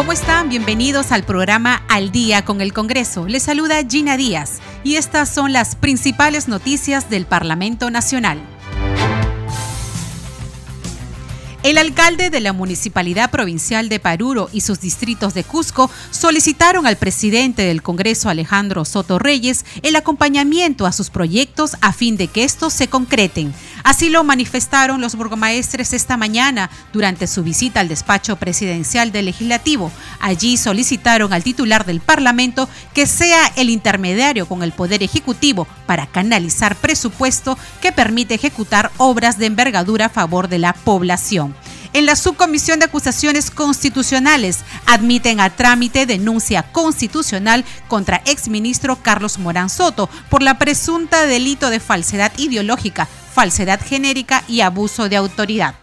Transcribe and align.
¿Cómo 0.00 0.12
están? 0.12 0.48
Bienvenidos 0.48 1.12
al 1.12 1.24
programa 1.24 1.82
Al 1.90 2.10
Día 2.10 2.42
con 2.42 2.62
el 2.62 2.72
Congreso. 2.72 3.28
Les 3.28 3.42
saluda 3.42 3.82
Gina 3.86 4.16
Díaz 4.16 4.60
y 4.82 4.94
estas 4.94 5.28
son 5.28 5.52
las 5.52 5.76
principales 5.76 6.48
noticias 6.48 7.10
del 7.10 7.26
Parlamento 7.26 7.90
Nacional. 7.90 8.40
El 11.62 11.76
alcalde 11.76 12.30
de 12.30 12.40
la 12.40 12.54
Municipalidad 12.54 13.30
Provincial 13.30 13.90
de 13.90 14.00
Paruro 14.00 14.48
y 14.50 14.62
sus 14.62 14.80
distritos 14.80 15.34
de 15.34 15.44
Cusco 15.44 15.90
solicitaron 16.10 16.86
al 16.86 16.96
presidente 16.96 17.60
del 17.60 17.82
Congreso 17.82 18.30
Alejandro 18.30 18.86
Soto 18.86 19.18
Reyes 19.18 19.66
el 19.82 19.96
acompañamiento 19.96 20.86
a 20.86 20.92
sus 20.92 21.10
proyectos 21.10 21.76
a 21.82 21.92
fin 21.92 22.16
de 22.16 22.28
que 22.28 22.44
estos 22.44 22.72
se 22.72 22.88
concreten. 22.88 23.52
Así 23.84 24.08
lo 24.08 24.24
manifestaron 24.24 25.00
los 25.00 25.14
burgomaestres 25.14 25.92
esta 25.92 26.16
mañana 26.16 26.70
durante 26.92 27.26
su 27.26 27.42
visita 27.42 27.80
al 27.80 27.88
despacho 27.88 28.36
presidencial 28.36 29.12
del 29.12 29.26
legislativo. 29.26 29.90
Allí 30.20 30.56
solicitaron 30.56 31.32
al 31.32 31.42
titular 31.42 31.84
del 31.86 32.00
Parlamento 32.00 32.68
que 32.94 33.06
sea 33.06 33.46
el 33.56 33.70
intermediario 33.70 34.46
con 34.46 34.62
el 34.62 34.72
Poder 34.72 35.02
Ejecutivo 35.02 35.66
para 35.86 36.06
canalizar 36.06 36.76
presupuesto 36.76 37.58
que 37.80 37.92
permite 37.92 38.34
ejecutar 38.34 38.90
obras 38.96 39.38
de 39.38 39.46
envergadura 39.46 40.06
a 40.06 40.10
favor 40.10 40.48
de 40.48 40.58
la 40.58 40.72
población. 40.72 41.54
En 41.92 42.06
la 42.06 42.14
subcomisión 42.14 42.78
de 42.78 42.84
acusaciones 42.84 43.50
constitucionales 43.50 44.60
admiten 44.86 45.40
a 45.40 45.50
trámite 45.50 46.06
denuncia 46.06 46.62
constitucional 46.62 47.64
contra 47.88 48.22
exministro 48.26 48.96
Carlos 49.02 49.38
Morán 49.38 49.68
Soto 49.68 50.08
por 50.28 50.40
la 50.40 50.56
presunta 50.56 51.26
delito 51.26 51.68
de 51.68 51.80
falsedad 51.80 52.32
ideológica, 52.36 53.08
falsedad 53.34 53.80
genérica 53.84 54.44
y 54.46 54.60
abuso 54.60 55.08
de 55.08 55.16
autoridad. 55.16 55.74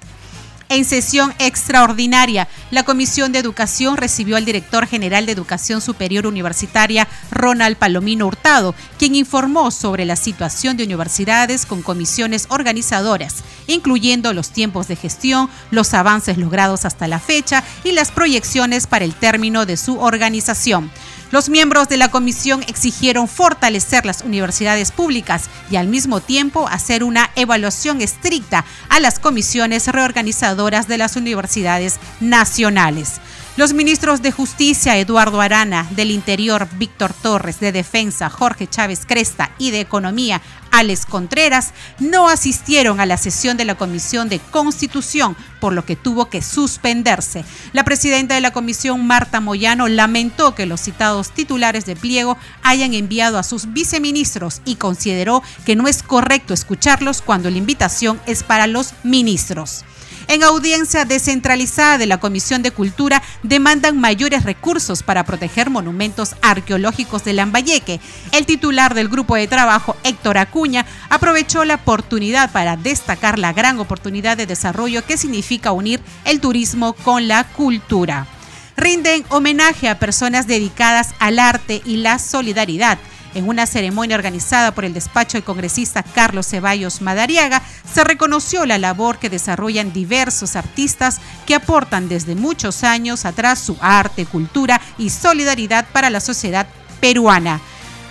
En 0.69 0.83
sesión 0.83 1.33
extraordinaria, 1.39 2.49
la 2.71 2.83
Comisión 2.83 3.31
de 3.31 3.39
Educación 3.39 3.95
recibió 3.95 4.35
al 4.35 4.43
director 4.43 4.85
general 4.85 5.25
de 5.25 5.31
Educación 5.31 5.79
Superior 5.79 6.27
Universitaria, 6.27 7.07
Ronald 7.31 7.77
Palomino 7.77 8.27
Hurtado, 8.27 8.75
quien 8.99 9.15
informó 9.15 9.71
sobre 9.71 10.03
la 10.03 10.17
situación 10.17 10.75
de 10.75 10.83
universidades 10.83 11.65
con 11.65 11.81
comisiones 11.81 12.47
organizadoras, 12.49 13.35
incluyendo 13.67 14.33
los 14.33 14.49
tiempos 14.49 14.89
de 14.89 14.97
gestión, 14.97 15.49
los 15.71 15.93
avances 15.93 16.37
logrados 16.37 16.83
hasta 16.83 17.07
la 17.07 17.19
fecha 17.19 17.63
y 17.85 17.93
las 17.93 18.11
proyecciones 18.11 18.87
para 18.87 19.05
el 19.05 19.15
término 19.15 19.65
de 19.65 19.77
su 19.77 20.01
organización. 20.01 20.91
Los 21.29 21.49
miembros 21.49 21.89
de 21.89 21.97
la 21.97 22.09
comisión 22.09 22.63
exigieron 22.67 23.27
fortalecer 23.27 24.05
las 24.05 24.21
universidades 24.21 24.91
públicas 24.91 25.49
y 25.69 25.75
al 25.75 25.87
mismo 25.87 26.21
tiempo 26.21 26.67
hacer 26.69 27.03
una 27.03 27.31
evaluación 27.35 28.01
estricta 28.01 28.63
a 28.87 29.01
las 29.01 29.19
comisiones 29.19 29.87
reorganizadoras 29.87 30.87
de 30.87 30.97
las 30.97 31.17
universidades 31.17 31.99
nacionales. 32.21 33.19
Los 33.57 33.73
ministros 33.73 34.21
de 34.21 34.31
Justicia, 34.31 34.97
Eduardo 34.97 35.41
Arana, 35.41 35.87
del 35.95 36.11
Interior, 36.11 36.67
Víctor 36.73 37.11
Torres, 37.11 37.59
de 37.59 37.71
Defensa, 37.71 38.29
Jorge 38.29 38.67
Chávez 38.67 39.01
Cresta 39.07 39.49
y 39.57 39.71
de 39.71 39.79
Economía, 39.79 40.43
Alex 40.69 41.07
Contreras, 41.07 41.73
no 41.97 42.29
asistieron 42.29 42.99
a 42.99 43.07
la 43.07 43.17
sesión 43.17 43.57
de 43.57 43.65
la 43.65 43.73
Comisión 43.73 44.29
de 44.29 44.37
Constitución, 44.37 45.35
por 45.59 45.73
lo 45.73 45.85
que 45.85 45.95
tuvo 45.95 46.29
que 46.29 46.43
suspenderse. 46.43 47.45
La 47.73 47.83
presidenta 47.83 48.35
de 48.35 48.41
la 48.41 48.53
comisión, 48.53 49.07
Marta 49.07 49.41
Moyano, 49.41 49.87
lamentó 49.87 50.53
que 50.53 50.67
los 50.67 50.81
citados 50.81 51.31
titulares 51.31 51.87
de 51.87 51.95
pliego 51.95 52.37
hayan 52.61 52.93
enviado 52.93 53.39
a 53.39 53.43
sus 53.43 53.73
viceministros 53.73 54.61
y 54.65 54.75
consideró 54.75 55.41
que 55.65 55.75
no 55.75 55.87
es 55.87 56.03
correcto 56.03 56.53
escucharlos 56.53 57.23
cuando 57.23 57.49
la 57.49 57.57
invitación 57.57 58.21
es 58.27 58.43
para 58.43 58.67
los 58.67 58.93
ministros. 59.03 59.83
En 60.29 60.43
audiencia 60.43 61.05
descentralizada 61.05 61.97
de 61.97 62.05
la 62.05 62.19
Comisión 62.19 62.61
de 62.61 62.71
Cultura 62.71 63.23
demandan 63.43 63.97
mayores 63.97 64.43
recursos 64.43 65.01
para 65.01 65.23
proteger 65.23 65.69
monumentos 65.69 66.35
arqueológicos 66.41 67.23
de 67.23 67.31
Lambayeque. 67.31 68.01
El 68.33 68.45
titular 68.45 68.93
del 68.93 69.07
grupo 69.07 69.35
de 69.35 69.47
trabajo, 69.47 69.95
Héctor 70.03 70.37
Acuña, 70.37 70.85
aprovechó 71.09 71.63
la 71.63 71.75
oportunidad 71.75 72.51
para 72.51 72.75
destacar 72.75 73.39
la 73.39 73.53
gran 73.53 73.79
oportunidad 73.79 74.35
de 74.35 74.45
desarrollo 74.45 75.05
que 75.05 75.17
significa 75.17 75.71
unir 75.71 76.01
el 76.25 76.41
turismo 76.41 76.91
con 76.91 77.29
la 77.29 77.45
cultura. 77.45 78.27
Rinden 78.75 79.23
homenaje 79.29 79.87
a 79.87 79.97
personas 79.97 80.45
dedicadas 80.45 81.15
al 81.19 81.39
arte 81.39 81.81
y 81.85 81.97
la 81.97 82.19
solidaridad. 82.19 82.99
En 83.37 83.47
una 83.47 83.67
ceremonia 83.67 84.15
organizada 84.15 84.73
por 84.73 84.83
el 84.83 84.95
despacho 84.95 85.37
del 85.37 85.43
congresista 85.43 86.01
Carlos 86.01 86.47
Ceballos 86.47 87.03
Madariaga, 87.03 87.61
se 87.93 88.03
reconoció 88.03 88.65
la 88.65 88.79
labor 88.79 89.19
que 89.19 89.29
desarrollan 89.29 89.93
diversos 89.93 90.55
artistas 90.55 91.21
que 91.45 91.53
aportan 91.53 92.09
desde 92.09 92.33
muchos 92.33 92.83
años 92.83 93.25
atrás 93.25 93.59
su 93.59 93.77
arte, 93.79 94.25
cultura 94.25 94.81
y 94.97 95.11
solidaridad 95.11 95.85
para 95.93 96.09
la 96.09 96.19
sociedad 96.19 96.65
peruana. 96.99 97.61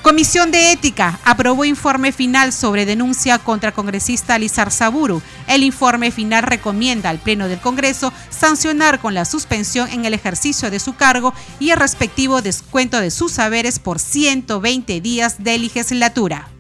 Comisión 0.07 0.53
de 0.53 0.71
Ética 0.71 1.19
aprobó 1.25 1.65
informe 1.65 2.13
final 2.13 2.53
sobre 2.53 2.87
denuncia 2.87 3.41
contra 3.41 3.73
congresista 3.73 4.39
Lizar 4.39 4.71
Saburu. 4.71 5.21
El 5.49 5.65
informe 5.65 6.13
final 6.13 6.45
recomienda 6.45 7.11
al 7.11 7.19
Pleno 7.19 7.49
del 7.49 7.59
Congreso 7.59 8.13
sancionar 8.31 9.01
con 9.01 9.15
la 9.15 9.25
suspensión 9.25 9.89
en 9.91 10.05
el 10.05 10.15
ejercicio 10.15 10.71
de 10.71 10.79
su 10.79 10.95
cargo 10.95 11.35
y 11.59 11.71
el 11.71 11.81
respectivo 11.81 12.41
descuento 12.41 13.01
de 13.01 13.11
sus 13.11 13.33
saberes 13.33 13.81
por 13.81 13.99
120 13.99 15.01
días 15.01 15.43
de 15.43 15.59
legislatura. 15.59 16.51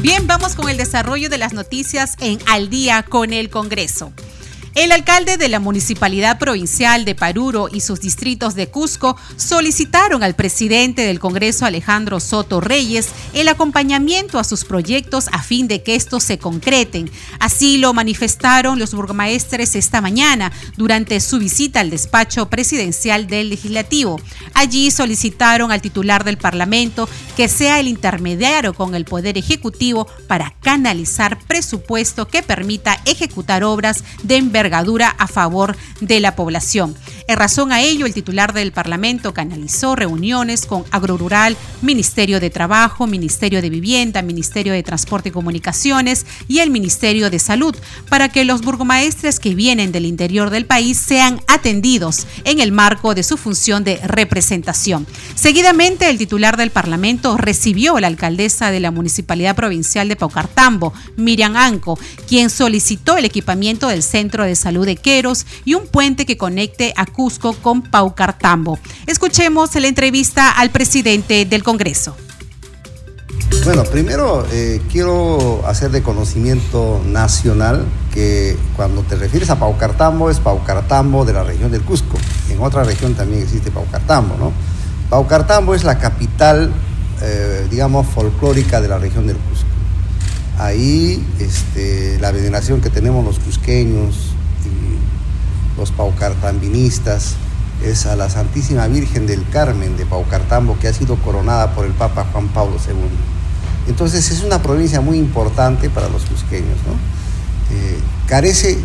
Bien, 0.00 0.26
vamos 0.26 0.56
con 0.56 0.68
el 0.68 0.76
desarrollo 0.76 1.28
de 1.28 1.38
las 1.38 1.52
noticias 1.52 2.16
en 2.18 2.40
Al 2.48 2.68
día 2.68 3.04
con 3.04 3.32
el 3.32 3.48
Congreso. 3.48 4.12
El 4.74 4.90
alcalde 4.90 5.36
de 5.36 5.48
la 5.48 5.60
Municipalidad 5.60 6.40
Provincial 6.40 7.04
de 7.04 7.14
Paruro 7.14 7.68
y 7.70 7.80
sus 7.80 8.00
distritos 8.00 8.56
de 8.56 8.66
Cusco 8.70 9.16
solicitaron 9.36 10.24
al 10.24 10.34
presidente 10.34 11.02
del 11.02 11.20
Congreso 11.20 11.64
Alejandro 11.64 12.18
Soto 12.18 12.60
Reyes 12.60 13.10
el 13.34 13.46
acompañamiento 13.46 14.40
a 14.40 14.42
sus 14.42 14.64
proyectos 14.64 15.28
a 15.30 15.44
fin 15.44 15.68
de 15.68 15.84
que 15.84 15.94
estos 15.94 16.24
se 16.24 16.38
concreten. 16.38 17.08
Así 17.38 17.78
lo 17.78 17.94
manifestaron 17.94 18.80
los 18.80 18.94
burgomaestres 18.94 19.76
esta 19.76 20.00
mañana 20.00 20.50
durante 20.76 21.20
su 21.20 21.38
visita 21.38 21.78
al 21.78 21.90
despacho 21.90 22.50
presidencial 22.50 23.28
del 23.28 23.50
legislativo. 23.50 24.20
Allí 24.54 24.90
solicitaron 24.90 25.70
al 25.70 25.82
titular 25.82 26.24
del 26.24 26.36
Parlamento 26.36 27.08
que 27.36 27.46
sea 27.46 27.78
el 27.78 27.86
intermediario 27.86 28.74
con 28.74 28.96
el 28.96 29.04
Poder 29.04 29.38
Ejecutivo 29.38 30.08
para 30.26 30.52
canalizar 30.62 31.38
presupuesto 31.46 32.26
que 32.26 32.42
permita 32.42 33.00
ejecutar 33.04 33.62
obras 33.62 34.02
de 34.24 34.36
envergadura 34.36 34.63
a 35.18 35.26
favor 35.26 35.76
de 36.00 36.20
la 36.20 36.36
población. 36.36 36.94
En 37.26 37.38
razón 37.38 37.72
a 37.72 37.80
ello, 37.80 38.04
el 38.04 38.12
titular 38.12 38.52
del 38.52 38.70
Parlamento 38.70 39.32
canalizó 39.32 39.96
reuniones 39.96 40.66
con 40.66 40.84
Agrorural, 40.90 41.56
Ministerio 41.80 42.38
de 42.38 42.50
Trabajo, 42.50 43.06
Ministerio 43.06 43.62
de 43.62 43.70
Vivienda, 43.70 44.20
Ministerio 44.20 44.74
de 44.74 44.82
Transporte 44.82 45.30
y 45.30 45.32
Comunicaciones 45.32 46.26
y 46.48 46.58
el 46.58 46.70
Ministerio 46.70 47.30
de 47.30 47.38
Salud 47.38 47.74
para 48.10 48.28
que 48.28 48.44
los 48.44 48.60
burgomaestres 48.60 49.40
que 49.40 49.54
vienen 49.54 49.90
del 49.90 50.04
interior 50.04 50.50
del 50.50 50.66
país 50.66 50.98
sean 50.98 51.40
atendidos 51.46 52.26
en 52.44 52.60
el 52.60 52.72
marco 52.72 53.14
de 53.14 53.22
su 53.22 53.38
función 53.38 53.84
de 53.84 53.96
representación. 54.04 55.06
Seguidamente, 55.34 56.10
el 56.10 56.18
titular 56.18 56.58
del 56.58 56.72
Parlamento 56.72 57.38
recibió 57.38 57.96
a 57.96 58.02
la 58.02 58.08
alcaldesa 58.08 58.70
de 58.70 58.80
la 58.80 58.90
Municipalidad 58.90 59.56
Provincial 59.56 60.08
de 60.08 60.16
Paucartambo, 60.16 60.92
Miriam 61.16 61.56
Anco, 61.56 61.98
quien 62.28 62.50
solicitó 62.50 63.16
el 63.16 63.24
equipamiento 63.24 63.88
del 63.88 64.02
Centro 64.02 64.44
de 64.44 64.56
Salud 64.56 64.84
de 64.84 64.96
Queros 64.96 65.46
y 65.64 65.72
un 65.72 65.86
puente 65.86 66.26
que 66.26 66.36
conecte 66.36 66.92
a 66.96 67.06
Cusco 67.14 67.54
con 67.54 67.82
Paucartambo. 67.82 68.78
Escuchemos 69.06 69.74
la 69.74 69.88
entrevista 69.88 70.50
al 70.50 70.70
presidente 70.70 71.44
del 71.44 71.62
Congreso. 71.62 72.16
Bueno, 73.64 73.84
primero 73.84 74.46
eh, 74.52 74.82
quiero 74.92 75.66
hacer 75.66 75.90
de 75.90 76.02
conocimiento 76.02 77.00
nacional 77.06 77.86
que 78.12 78.58
cuando 78.76 79.02
te 79.02 79.16
refieres 79.16 79.48
a 79.48 79.58
Paucartambo 79.58 80.28
es 80.28 80.38
Paucartambo 80.38 81.24
de 81.24 81.32
la 81.32 81.44
región 81.44 81.70
del 81.70 81.82
Cusco. 81.82 82.18
En 82.50 82.60
otra 82.60 82.84
región 82.84 83.14
también 83.14 83.42
existe 83.42 83.70
Paucartambo, 83.70 84.36
¿no? 84.36 84.52
Paucartambo 85.08 85.74
es 85.74 85.84
la 85.84 85.98
capital, 85.98 86.72
eh, 87.22 87.66
digamos, 87.70 88.06
folclórica 88.08 88.82
de 88.82 88.88
la 88.88 88.98
región 88.98 89.26
del 89.26 89.36
Cusco. 89.36 89.68
Ahí 90.58 91.26
este, 91.40 92.18
la 92.20 92.32
veneración 92.32 92.82
que 92.82 92.90
tenemos 92.90 93.24
los 93.24 93.38
cusqueños, 93.38 94.33
los 95.76 95.90
paucartambinistas, 95.90 97.36
es 97.82 98.06
a 98.06 98.16
la 98.16 98.30
Santísima 98.30 98.86
Virgen 98.86 99.26
del 99.26 99.46
Carmen 99.48 99.96
de 99.96 100.06
Paucartambo, 100.06 100.78
que 100.78 100.88
ha 100.88 100.92
sido 100.92 101.16
coronada 101.16 101.74
por 101.74 101.84
el 101.84 101.92
Papa 101.92 102.26
Juan 102.32 102.48
Pablo 102.48 102.76
II. 102.86 102.94
Entonces 103.88 104.30
es 104.30 104.42
una 104.42 104.62
provincia 104.62 105.00
muy 105.00 105.18
importante 105.18 105.90
para 105.90 106.08
los 106.08 106.24
cusqueños. 106.24 106.78
Eh, 107.70 107.98
carece 108.26 108.78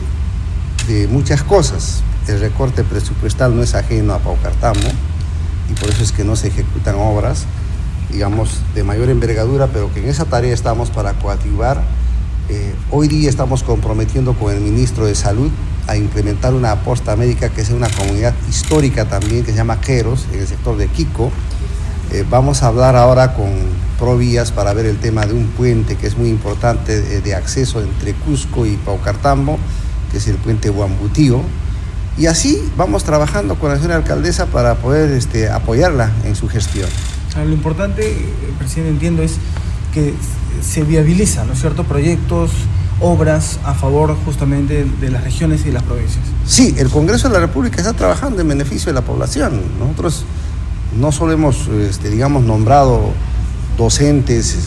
de 0.87 1.07
muchas 1.07 1.43
cosas. 1.43 2.01
El 2.27 2.39
recorte 2.39 2.83
presupuestal 2.83 3.55
no 3.55 3.63
es 3.63 3.73
ajeno 3.75 4.13
a 4.13 4.19
Paucartambo 4.19 4.89
y 5.69 5.73
por 5.73 5.89
eso 5.89 6.03
es 6.03 6.11
que 6.11 6.23
no 6.23 6.35
se 6.35 6.47
ejecutan 6.49 6.95
obras, 6.95 7.45
digamos, 8.11 8.59
de 8.75 8.83
mayor 8.83 9.09
envergadura, 9.09 9.67
pero 9.67 9.91
que 9.93 10.01
en 10.01 10.09
esa 10.09 10.25
tarea 10.25 10.53
estamos 10.53 10.89
para 10.89 11.13
coactivar. 11.13 11.81
Eh, 12.49 12.73
hoy 12.91 13.07
día 13.07 13.29
estamos 13.29 13.63
comprometiendo 13.63 14.33
con 14.33 14.53
el 14.53 14.59
ministro 14.59 15.05
de 15.05 15.15
Salud 15.15 15.51
a 15.89 15.97
implementar 15.97 16.53
una 16.53 16.71
aposta 16.71 17.15
médica 17.15 17.49
que 17.49 17.61
es 17.61 17.71
una 17.71 17.89
comunidad 17.89 18.35
histórica 18.47 19.05
también, 19.05 19.43
que 19.43 19.51
se 19.51 19.57
llama 19.57 19.81
Queros, 19.81 20.27
en 20.31 20.39
el 20.39 20.47
sector 20.47 20.77
de 20.77 20.87
Quico. 20.87 21.31
Eh, 22.11 22.23
vamos 22.29 22.61
a 22.61 22.67
hablar 22.67 22.95
ahora 22.95 23.33
con 23.33 23.49
Provías 23.97 24.51
para 24.51 24.73
ver 24.73 24.85
el 24.85 24.97
tema 24.97 25.25
de 25.25 25.33
un 25.33 25.47
puente 25.47 25.95
que 25.95 26.07
es 26.07 26.17
muy 26.17 26.29
importante 26.29 27.01
de, 27.01 27.35
acceso 27.35 27.81
entre 27.81 28.13
Cusco 28.13 28.65
y 28.65 28.77
Paucartambo, 28.77 29.57
que 30.11 30.17
es 30.17 30.27
el 30.27 30.35
puente 30.35 30.69
Huambutío. 30.69 31.41
Y 32.17 32.27
así 32.27 32.61
vamos 32.77 33.03
trabajando 33.03 33.55
con 33.55 33.69
la 33.69 33.77
señora 33.77 33.95
alcaldesa 33.95 34.45
para 34.45 34.75
poder 34.75 35.11
este, 35.11 35.49
apoyarla 35.49 36.11
en 36.23 36.35
su 36.35 36.47
gestión. 36.47 36.89
Lo 37.35 37.53
importante, 37.53 38.11
eh, 38.11 38.33
presidente, 38.57 38.91
entiendo, 38.91 39.23
es 39.23 39.37
que 39.93 40.13
se 40.61 40.83
viabilizan, 40.83 41.47
¿no 41.47 41.53
es 41.53 41.59
cierto?, 41.61 41.83
proyectos, 41.83 42.51
obras 43.01 43.59
a 43.63 43.73
favor 43.73 44.15
justamente 44.25 44.85
de 44.99 45.09
las 45.09 45.23
regiones 45.23 45.65
y 45.65 45.71
las 45.71 45.83
provincias. 45.83 46.23
Sí, 46.45 46.75
el 46.77 46.89
Congreso 46.89 47.27
de 47.27 47.35
la 47.35 47.39
República 47.39 47.77
está 47.77 47.93
trabajando 47.93 48.41
en 48.41 48.47
beneficio 48.47 48.87
de 48.87 48.93
la 48.93 49.01
población. 49.01 49.61
Nosotros 49.79 50.25
no 50.99 51.11
solo 51.11 51.31
hemos, 51.31 51.67
este, 51.67 52.09
digamos, 52.09 52.43
nombrado 52.43 53.11
docentes, 53.77 54.57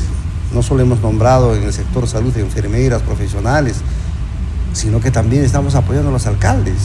no 0.55 0.63
solo 0.63 0.83
hemos 0.83 1.01
nombrado 1.01 1.55
en 1.55 1.65
el 1.65 1.73
sector 1.73 2.07
salud 2.07 2.37
enfermeras, 2.37 3.03
profesionales, 3.03 3.77
sino 4.73 5.01
que 5.01 5.11
también 5.11 5.45
estamos 5.45 5.75
apoyando 5.75 6.09
a 6.09 6.13
los 6.13 6.27
alcaldes. 6.27 6.77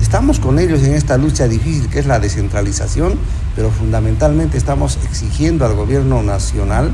Estamos 0.00 0.40
con 0.40 0.58
ellos 0.58 0.82
en 0.82 0.94
esta 0.94 1.16
lucha 1.16 1.46
difícil 1.48 1.88
que 1.88 1.98
es 1.98 2.06
la 2.06 2.18
descentralización, 2.18 3.14
pero 3.54 3.70
fundamentalmente 3.70 4.58
estamos 4.58 4.98
exigiendo 5.04 5.64
al 5.64 5.74
gobierno 5.74 6.22
nacional 6.22 6.92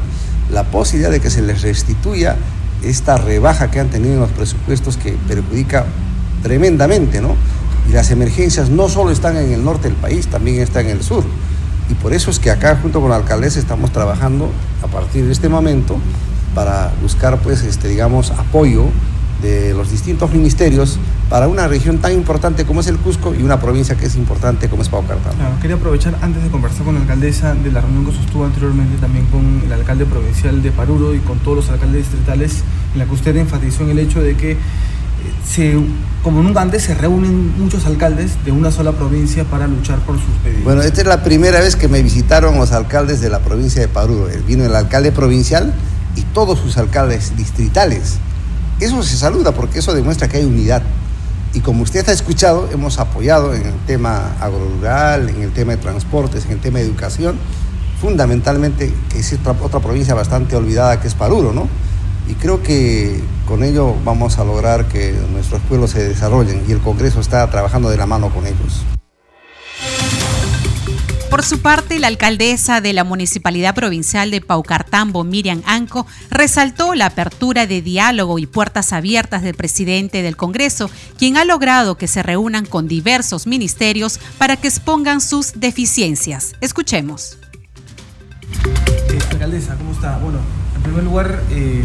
la 0.51 0.65
posibilidad 0.65 1.11
de 1.11 1.21
que 1.21 1.31
se 1.31 1.43
les 1.43 1.63
restituya 1.63 2.37
esta 2.83 3.17
rebaja 3.17 3.71
que 3.71 3.81
han 3.81 3.89
tenido 3.89 4.15
en 4.15 4.21
los 4.21 4.31
presupuestos 4.31 4.97
que 4.97 5.13
perjudica 5.27 5.87
tremendamente, 6.43 7.21
¿no? 7.21 7.35
Y 7.89 7.93
las 7.93 8.11
emergencias 8.11 8.71
no 8.71 8.89
solo 8.89 9.11
están 9.11 9.37
en 9.37 9.53
el 9.53 9.65
norte 9.65 9.89
del 9.89 9.97
país, 9.97 10.29
también 10.29 10.61
están 10.61 10.87
en 10.87 10.93
el 10.99 11.03
sur. 11.03 11.25
Y 11.91 11.95
por 11.95 12.13
eso 12.13 12.31
es 12.31 12.39
que 12.39 12.51
acá, 12.51 12.79
junto 12.81 13.01
con 13.01 13.11
la 13.11 13.17
alcaldesa, 13.17 13.59
estamos 13.59 13.93
trabajando 13.93 14.51
a 14.83 14.87
partir 14.87 15.25
de 15.25 15.33
este 15.33 15.49
momento 15.49 15.99
para 16.55 16.93
buscar, 17.03 17.39
pues, 17.39 17.63
este, 17.63 17.89
digamos, 17.89 18.31
apoyo 18.33 18.87
de 19.43 19.73
los 19.75 19.91
distintos 19.91 20.33
ministerios 20.33 20.99
para 21.29 21.47
una 21.47 21.69
región 21.69 21.99
tan 21.99 22.13
importante 22.13 22.65
como 22.65 22.81
es 22.81 22.87
el 22.87 22.97
Cusco 22.97 23.35
y 23.35 23.43
una 23.43 23.61
provincia 23.61 23.97
que 23.97 24.07
es 24.07 24.17
importante 24.17 24.69
como 24.69 24.83
es 24.83 24.89
Paucartambo. 24.89 25.61
quería 25.61 25.77
aprovechar 25.77 26.17
antes 26.23 26.43
de 26.43 26.49
conversar 26.49 26.85
con 26.85 26.95
la 26.95 27.03
alcaldesa 27.03 27.55
de 27.55 27.71
la 27.71 27.81
reunión 27.81 28.07
que 28.07 28.13
sostuvo 28.13 28.45
anteriormente 28.45 28.97
también 28.99 29.27
con 29.27 29.63
el 29.65 29.73
alcalde 29.73 30.07
provincial 30.07 30.63
de 30.63 30.73
Paruro 30.73 31.15
y 31.15 31.19
con 31.21 31.39
todos 31.41 31.57
los 31.59 31.71
alcaldes 31.71 32.11
distritales, 32.11 32.63
en 32.95 32.99
la 33.01 33.05
que 33.05 33.13
usted 33.13 33.37
enfatizó 33.37 33.85
en 33.85 33.91
el 33.91 33.99
hecho 33.99 34.23
de 34.23 34.37
que 34.37 34.53
eh, 34.53 34.57
se, 35.47 35.77
como 36.23 36.43
nunca 36.43 36.63
antes 36.63 36.83
se 36.85 36.95
reúnen 36.95 37.59
muchos 37.59 37.85
alcaldes 37.87 38.43
de 38.45 38.53
una 38.53 38.71
sola 38.71 38.93
provincia 38.93 39.45
para 39.45 39.67
luchar 39.67 39.99
por 40.01 40.17
sus 40.17 40.35
pedidos. 40.43 40.65
Bueno, 40.65 40.83
esta 40.83 41.03
es 41.03 41.07
la 41.07 41.23
primera 41.23 41.61
vez 41.61 41.77
que 41.77 41.89
me 41.89 42.03
visitaron 42.03 42.57
los 42.57 42.73
alcaldes 42.73 43.21
de 43.21 43.29
la 43.29 43.41
provincia 43.41 43.81
de 43.81 43.89
Paruro. 43.89 44.29
Vino 44.47 44.65
el 44.65 44.75
alcalde 44.75 45.13
provincial 45.13 45.75
y 46.17 46.23
todos 46.23 46.59
sus 46.59 46.79
alcaldes 46.79 47.37
distritales 47.37 48.19
eso 48.85 49.03
se 49.03 49.17
saluda 49.17 49.53
porque 49.53 49.81
eso 49.81 49.95
demuestra 49.95 50.29
que 50.29 50.39
hay 50.39 50.45
unidad. 50.45 50.83
Y 51.55 51.61
como 51.61 51.83
usted 51.83 52.09
ha 52.09 52.13
escuchado, 52.13 52.69
hemos 52.73 52.99
apoyado 52.99 53.55
en 53.55 53.67
el 53.67 53.77
tema 53.87 54.37
agrorural, 54.41 55.29
en 55.29 55.43
el 55.43 55.53
tema 55.53 55.73
de 55.73 55.79
transportes, 55.79 56.45
en 56.45 56.53
el 56.53 56.61
tema 56.61 56.79
de 56.79 56.85
educación, 56.85 57.39
fundamentalmente, 58.01 58.93
que 59.11 59.19
es 59.19 59.33
otra, 59.33 59.81
provincia 59.81 60.15
bastante 60.15 60.57
olvidada 60.57 61.01
que 61.01 61.09
es 61.09 61.15
Paruro, 61.15 61.53
¿no? 61.53 61.69
Y 62.29 62.35
creo 62.35 62.63
que 62.63 63.23
con 63.47 63.65
ello 63.65 63.95
vamos 64.05 64.39
a 64.39 64.45
lograr 64.45 64.87
que 64.87 65.15
nuestros 65.33 65.63
pueblos 65.63 65.91
se 65.91 66.07
desarrollen 66.07 66.63
y 66.69 66.73
el 66.73 66.81
Congreso 66.81 67.21
está 67.21 67.49
trabajando 67.51 67.89
de 67.89 67.97
la 67.97 68.07
mano 68.07 68.29
con 68.29 68.47
ellos. 68.47 68.85
Por 71.31 71.45
su 71.45 71.61
parte, 71.61 71.99
la 71.99 72.07
alcaldesa 72.07 72.81
de 72.81 72.95
la 72.95 73.05
Municipalidad 73.05 73.75
Provincial 73.75 74.31
de 74.31 74.41
Paucartambo, 74.41 75.25
Miriam 75.25 75.63
Anco, 75.67 76.07
resaltó 76.31 76.95
la 76.95 77.07
apertura 77.07 77.67
de 77.67 77.83
diálogo 77.83 78.39
y 78.39 78.47
puertas 78.47 78.95
abiertas 78.95 79.43
del 79.43 79.55
presidente 79.55 80.23
del 80.23 80.37
Congreso, 80.37 80.91
quien 81.19 81.37
ha 81.37 81.45
logrado 81.45 81.97
que 81.97 82.09
se 82.09 82.23
reúnan 82.23 82.65
con 82.65 82.89
diversos 82.89 83.47
ministerios 83.47 84.19
para 84.39 84.57
que 84.57 84.69
expongan 84.69 85.21
sus 85.21 85.61
deficiencias. 85.61 86.55
Escuchemos. 86.63 87.37
Alcaldesa, 89.31 89.77
¿cómo 89.77 89.93
está? 89.93 90.17
Bueno, 90.19 90.39
en 90.77 90.83
primer 90.83 91.05
lugar, 91.05 91.43
eh, 91.51 91.85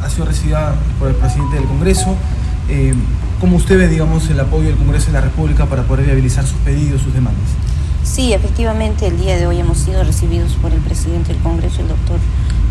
ha 0.00 0.08
sido 0.08 0.26
recibida 0.26 0.76
por 1.00 1.08
el 1.08 1.16
presidente 1.16 1.56
del 1.56 1.66
Congreso. 1.66 2.16
Eh, 2.68 2.94
¿Cómo 3.40 3.56
usted 3.56 3.76
ve, 3.78 3.88
digamos, 3.88 4.30
el 4.30 4.38
apoyo 4.38 4.68
del 4.68 4.76
Congreso 4.76 5.06
de 5.06 5.12
la 5.14 5.22
República 5.22 5.66
para 5.66 5.82
poder 5.82 6.06
viabilizar 6.06 6.46
sus 6.46 6.58
pedidos, 6.58 7.02
sus 7.02 7.12
demandas? 7.12 7.50
Sí, 8.06 8.32
efectivamente, 8.32 9.08
el 9.08 9.18
día 9.18 9.36
de 9.36 9.48
hoy 9.48 9.58
hemos 9.58 9.78
sido 9.78 10.04
recibidos 10.04 10.52
por 10.62 10.72
el 10.72 10.80
presidente 10.80 11.32
del 11.32 11.42
Congreso, 11.42 11.80
el 11.80 11.88
doctor 11.88 12.18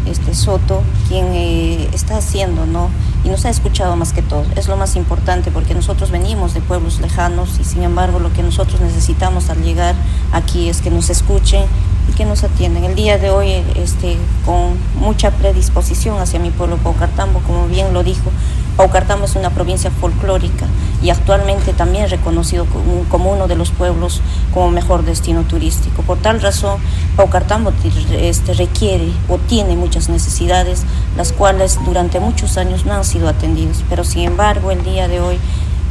este, 0.05 0.33
Soto, 0.33 0.81
quien 1.09 1.25
eh, 1.33 1.89
está 1.93 2.17
haciendo, 2.17 2.65
¿no? 2.65 2.89
Y 3.25 3.29
nos 3.29 3.43
ha 3.45 3.49
escuchado 3.49 3.97
más 3.97 4.13
que 4.13 4.21
todo. 4.21 4.45
Es 4.55 4.69
lo 4.69 4.77
más 4.77 4.95
importante 4.95 5.51
porque 5.51 5.75
nosotros 5.75 6.09
venimos 6.09 6.53
de 6.53 6.61
pueblos 6.61 7.01
lejanos 7.01 7.59
y 7.59 7.65
sin 7.65 7.83
embargo 7.83 8.19
lo 8.19 8.31
que 8.31 8.43
nosotros 8.43 8.79
necesitamos 8.79 9.49
al 9.49 9.61
llegar 9.61 9.93
aquí 10.31 10.69
es 10.69 10.81
que 10.81 10.89
nos 10.89 11.09
escuchen 11.09 11.65
y 12.09 12.13
que 12.13 12.23
nos 12.23 12.45
atiendan. 12.45 12.85
El 12.85 12.95
día 12.95 13.17
de 13.17 13.29
hoy, 13.29 13.51
este, 13.75 14.17
con 14.45 14.77
mucha 14.99 15.31
predisposición 15.31 16.17
hacia 16.17 16.39
mi 16.39 16.49
pueblo 16.49 16.77
Paucartambo, 16.77 17.39
como 17.41 17.67
bien 17.67 17.93
lo 17.93 18.03
dijo, 18.03 18.31
Paucartambo 18.77 19.25
es 19.25 19.35
una 19.35 19.49
provincia 19.51 19.89
folclórica 19.91 20.65
y 21.01 21.09
actualmente 21.09 21.73
también 21.73 22.09
reconocido 22.09 22.65
como 23.09 23.31
uno 23.31 23.47
de 23.47 23.55
los 23.55 23.71
pueblos 23.71 24.21
como 24.53 24.71
mejor 24.71 25.03
destino 25.05 25.43
turístico. 25.43 26.01
Por 26.01 26.17
tal 26.17 26.41
razón, 26.41 26.79
Paucartambo 27.15 27.71
este, 28.11 28.53
requiere 28.53 29.11
o 29.29 29.37
tiene 29.37 29.75
muchas 29.75 30.09
necesidades, 30.09 30.83
las 31.15 31.31
cuales 31.31 31.79
durante 31.85 32.19
muchos 32.19 32.57
años 32.57 32.85
no 32.85 32.93
han 32.93 33.03
sido 33.03 33.29
atendidas, 33.29 33.83
pero 33.89 34.03
sin 34.03 34.23
embargo 34.23 34.71
el 34.71 34.83
día 34.83 35.07
de 35.07 35.21
hoy 35.21 35.37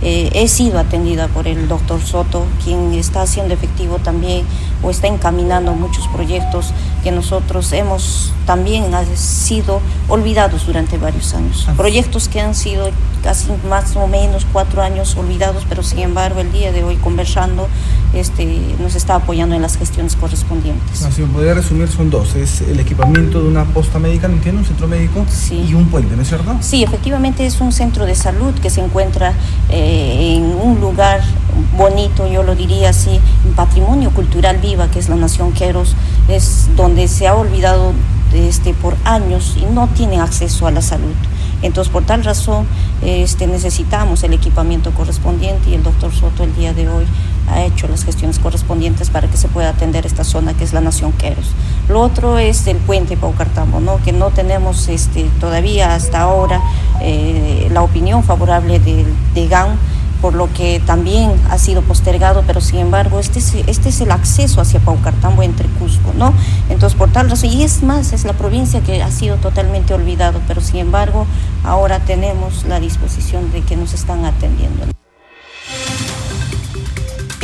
eh, 0.03 0.31
he 0.35 0.49
sido 0.49 0.79
atendida 0.79 1.29
por 1.29 1.47
el 1.49 1.67
doctor 1.69 2.01
Soto, 2.03 2.45
quien 2.63 2.93
está 2.93 3.23
haciendo 3.23 3.55
efectivo 3.55 3.99
también 3.99 4.45
o 4.83 4.91
está 4.91 5.07
encaminando 5.07 5.73
muchos 5.73 6.07
proyectos 6.09 6.75
que 7.05 7.13
nosotros 7.13 7.73
hemos 7.73 8.33
también 8.47 8.87
sido 9.15 9.81
olvidados 10.09 10.67
durante 10.67 10.99
varios 10.99 11.35
años. 11.35 11.69
Proyectos 11.77 12.29
que 12.29 12.41
han 12.41 12.55
sido 12.55 12.91
casi 13.23 13.49
más 13.69 13.95
o 13.97 14.07
menos 14.07 14.47
cuatro 14.53 14.83
años 14.83 15.17
olvidados, 15.17 15.65
pero 15.69 15.83
sin 15.83 16.01
embargo 16.01 16.41
el 16.41 16.51
día 16.51 16.73
de 16.73 16.83
hoy 16.83 16.97
conversando 16.97 17.69
este, 18.13 18.61
nos 18.81 18.95
está 18.95 19.17
apoyando 19.17 19.55
en 19.55 19.63
las 19.63 19.77
gestiones 19.77 20.17
correspondientes. 20.17 20.99
si 20.99 21.23
me 21.23 21.29
podría 21.29 21.55
resumir, 21.55 21.89
son 21.89 22.11
dos. 22.11 22.35
Es 22.35 22.63
el 22.63 22.81
equipamiento 22.81 23.41
de 23.41 23.49
una 23.49 23.65
posta 23.65 23.99
médica, 23.99 24.27
¿no 24.27 24.35
entiendo? 24.35 24.61
Un 24.61 24.67
centro 24.67 24.89
médico 24.89 25.25
y 25.51 25.75
un 25.75 25.87
puente, 25.87 26.17
¿no 26.17 26.23
es 26.23 26.29
cierto? 26.29 26.57
Sí, 26.61 26.83
efectivamente 26.83 27.47
es 27.47 27.61
un 27.61 27.73
centro 27.73 28.07
de 28.07 28.15
salud 28.15 28.55
que 28.55 28.71
se 28.71 28.81
encuentra... 28.81 29.35
Eh, 29.69 30.15
en 30.25 30.45
un 30.45 30.81
lugar 30.81 31.21
bonito, 31.77 32.27
yo 32.27 32.43
lo 32.43 32.55
diría 32.55 32.91
así, 32.91 33.21
patrimonio 33.57 34.11
cultural 34.11 34.59
viva 34.59 34.91
que 34.91 34.99
es 34.99 35.09
la 35.09 35.17
Nación 35.17 35.53
Queros, 35.53 35.95
es 36.29 36.69
donde 36.77 37.09
se 37.09 37.27
ha 37.27 37.35
olvidado 37.35 37.93
este, 38.33 38.75
por 38.75 38.97
años 39.05 39.57
y 39.57 39.65
no 39.73 39.89
tiene 39.89 40.21
acceso 40.21 40.67
a 40.67 40.71
la 40.71 40.83
salud. 40.83 41.15
Entonces, 41.63 41.91
por 41.91 42.05
tal 42.05 42.25
razón, 42.25 42.67
este, 43.03 43.47
necesitamos 43.47 44.23
el 44.23 44.35
equipamiento 44.35 44.93
correspondiente 44.93 45.71
y 45.71 45.75
el 45.75 45.83
doctor 45.83 46.13
Soto 46.13 46.43
el 46.43 46.55
día 46.55 46.75
de 46.75 46.89
hoy 46.89 47.07
ha 47.49 47.63
hecho 47.63 47.89
las 47.89 48.05
gestiones 48.05 48.39
correspondientes 48.39 49.09
para 49.09 49.29
que 49.29 49.37
se 49.37 49.49
pueda 49.49 49.71
atender 49.71 50.05
esta 50.05 50.25
zona 50.25 50.55
que 50.55 50.65
es 50.65 50.73
la 50.73 50.81
Nación 50.81 51.13
Queros. 51.13 51.53
Lo 51.89 52.01
otro 52.01 52.39
es 52.39 52.67
el 52.67 52.77
puente 52.79 53.17
Paucartambo, 53.17 53.81
¿no? 53.81 53.99
que 54.03 54.13
no 54.13 54.31
tenemos 54.31 54.89
este, 54.89 55.25
todavía 55.41 55.95
hasta 55.95 56.21
ahora 56.21 56.61
eh, 57.01 57.69
la 57.73 57.83
opinión 57.83 58.25
favorable 58.25 58.79
de, 58.79 59.07
de 59.35 59.49
GAN 59.49 59.79
por 60.25 60.33
lo 60.33 60.51
que 60.55 60.81
también 60.81 61.39
ha 61.51 61.59
sido 61.59 61.83
postergado, 61.83 62.45
pero 62.47 62.63
sin 62.63 62.79
embargo 62.79 63.21
este 63.21 63.41
es, 63.41 63.57
este 63.67 63.91
es 63.91 64.01
el 64.01 64.11
acceso 64.11 64.63
hacia 64.63 64.81
Paucartambo 64.81 65.43
entre 65.43 65.69
Cusco, 65.69 66.15
¿no? 66.17 66.33
Entonces 66.71 66.99
por 66.99 67.13
tal 67.13 67.29
razón, 67.29 67.51
y 67.51 67.63
es 67.63 67.83
más, 67.83 68.15
es 68.15 68.25
la 68.25 68.33
provincia 68.33 68.81
que 68.81 69.03
ha 69.03 69.11
sido 69.11 69.37
totalmente 69.37 69.93
olvidado, 69.93 70.41
pero 70.49 70.63
sin 70.63 70.77
embargo 70.77 71.27
ahora 71.63 72.01
tenemos 72.01 72.65
la 72.65 72.81
disposición 72.81 73.53
de 73.53 73.61
que 73.61 73.77
nos 73.77 73.93
están 73.93 74.25
atendiendo. 74.25 74.87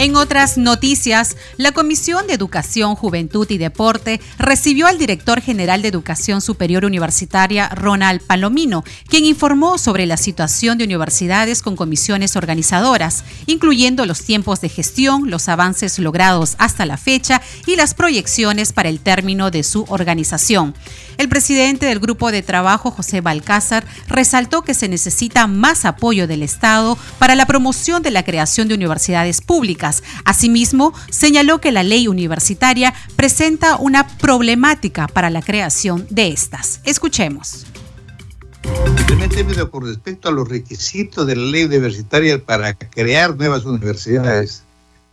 En 0.00 0.16
otras 0.16 0.56
noticias, 0.56 1.36
la 1.58 1.72
Comisión 1.72 2.26
de 2.26 2.32
Educación, 2.32 2.94
Juventud 2.94 3.46
y 3.50 3.58
Deporte 3.58 4.18
recibió 4.38 4.86
al 4.86 4.96
director 4.96 5.42
general 5.42 5.82
de 5.82 5.88
Educación 5.88 6.40
Superior 6.40 6.86
Universitaria, 6.86 7.68
Ronald 7.68 8.22
Palomino, 8.22 8.82
quien 9.10 9.26
informó 9.26 9.76
sobre 9.76 10.06
la 10.06 10.16
situación 10.16 10.78
de 10.78 10.84
universidades 10.84 11.60
con 11.60 11.76
comisiones 11.76 12.34
organizadoras, 12.34 13.24
incluyendo 13.44 14.06
los 14.06 14.22
tiempos 14.22 14.62
de 14.62 14.70
gestión, 14.70 15.28
los 15.28 15.50
avances 15.50 15.98
logrados 15.98 16.54
hasta 16.56 16.86
la 16.86 16.96
fecha 16.96 17.42
y 17.66 17.76
las 17.76 17.92
proyecciones 17.92 18.72
para 18.72 18.88
el 18.88 19.00
término 19.00 19.50
de 19.50 19.62
su 19.62 19.84
organización. 19.90 20.74
El 21.18 21.28
presidente 21.28 21.84
del 21.84 22.00
grupo 22.00 22.32
de 22.32 22.40
trabajo, 22.40 22.90
José 22.90 23.20
Balcázar, 23.20 23.84
resaltó 24.08 24.62
que 24.62 24.72
se 24.72 24.88
necesita 24.88 25.46
más 25.46 25.84
apoyo 25.84 26.26
del 26.26 26.42
Estado 26.42 26.96
para 27.18 27.34
la 27.34 27.44
promoción 27.44 28.02
de 28.02 28.10
la 28.10 28.24
creación 28.24 28.66
de 28.66 28.74
universidades 28.74 29.42
públicas. 29.42 29.89
Asimismo, 30.24 30.92
señaló 31.10 31.60
que 31.60 31.72
la 31.72 31.82
ley 31.82 32.08
universitaria 32.08 32.94
presenta 33.16 33.76
una 33.76 34.06
problemática 34.06 35.06
para 35.08 35.30
la 35.30 35.42
creación 35.42 36.06
de 36.10 36.28
estas. 36.28 36.80
Escuchemos. 36.84 37.66
con 39.70 39.86
respecto 39.86 40.28
a 40.28 40.32
los 40.32 40.48
requisitos 40.48 41.26
de 41.26 41.36
la 41.36 41.44
ley 41.44 41.64
universitaria 41.64 42.42
para 42.42 42.74
crear 42.74 43.36
nuevas 43.36 43.64
universidades, 43.64 44.62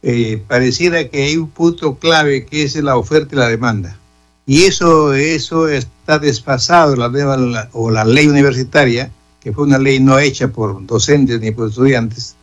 eh, 0.04 0.42
pareciera 0.48 1.08
que 1.10 1.24
hay 1.24 1.38
un 1.38 1.50
punto 1.50 1.96
clave 1.96 2.46
que 2.46 2.64
es 2.64 2.76
la 2.76 2.98
oferta 2.98 3.36
y 3.36 3.40
la 3.40 3.48
demanda. 3.48 3.98
Y 4.46 4.64
eso, 4.64 5.14
eso 5.14 5.68
está 5.68 6.20
desfasado, 6.20 6.96
la 6.96 7.10
nueva, 7.10 7.70
o 7.74 7.92
la 7.92 8.06
ley 8.06 8.28
universitaria, 8.28 9.12
que 9.42 9.52
fue 9.52 9.66
una 9.66 9.78
ley 9.78 10.00
no 10.00 10.18
hecha 10.20 10.48
por 10.48 10.86
docentes 10.86 11.42
ni 11.42 11.52
por 11.52 11.70
estudiantes. 11.70 12.36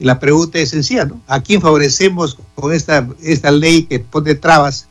Y 0.00 0.06
la 0.06 0.18
pregunta 0.18 0.58
es 0.58 0.70
sencilla, 0.70 1.04
¿no? 1.04 1.20
¿A 1.26 1.42
quién 1.42 1.60
favorecemos 1.60 2.38
con 2.54 2.72
esta, 2.72 3.06
ley 3.52 3.82
que 3.82 4.00
pone 4.00 4.34
trabas? 4.34 4.86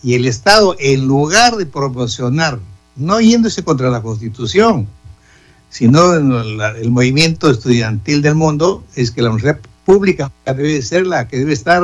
Y 0.00 0.14
el 0.14 0.26
Estado, 0.26 0.76
en 0.78 1.08
lugar 1.08 1.56
de 1.56 1.66
promocionar, 1.66 2.60
no 2.94 3.20
yéndose 3.20 3.64
contra 3.64 3.90
la 3.90 4.00
Constitución, 4.00 4.86
sino 5.70 6.14
el 6.14 6.90
movimiento 6.90 7.50
estudiantil 7.50 8.22
del 8.22 8.36
mundo, 8.36 8.84
es 8.94 9.10
que 9.10 9.22
la 9.22 9.30
universidad 9.30 9.58
pública 9.84 10.30
debe 10.46 10.80
ser 10.82 11.08
la 11.08 11.26
que 11.26 11.38
debe 11.38 11.52
estar 11.52 11.82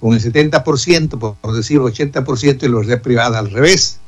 con 0.00 0.12
el 0.12 0.20
70%, 0.20 1.18
por, 1.18 1.54
decir 1.54 1.78
80%, 1.78 2.62
y 2.62 2.66
la 2.66 2.68
universidad 2.68 3.00
privada 3.00 3.38
al 3.38 3.50
revés. 3.50 4.00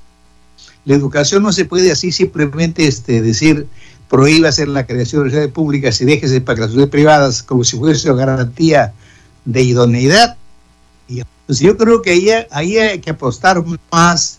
La 0.85 0.95
educación 0.95 1.43
no 1.43 1.53
se 1.53 1.65
puede 1.65 1.91
así 1.91 2.13
simplemente 2.13 2.87
este, 2.87 3.23
decir 3.23 3.67
prohíba 4.13 4.51
hacer 4.51 4.69
la 4.69 4.85
creación 4.85 5.21
de 5.21 5.23
universidades 5.23 5.55
públicas 5.55 5.99
y 6.03 6.05
déjese 6.05 6.43
para 6.43 6.61
las 6.61 6.73
universidades 6.73 6.91
privadas 6.91 7.43
como 7.43 7.65
si 7.65 7.79
fuese 7.79 8.13
garantía 8.13 8.93
de 9.47 9.63
idoneidad. 9.63 10.37
Y, 11.09 11.23
yo 11.49 11.79
creo 11.79 12.03
que 12.03 12.47
ahí, 12.51 12.77
hay 12.77 12.99
que 13.01 13.09
apostar 13.09 13.65
más 13.91 14.39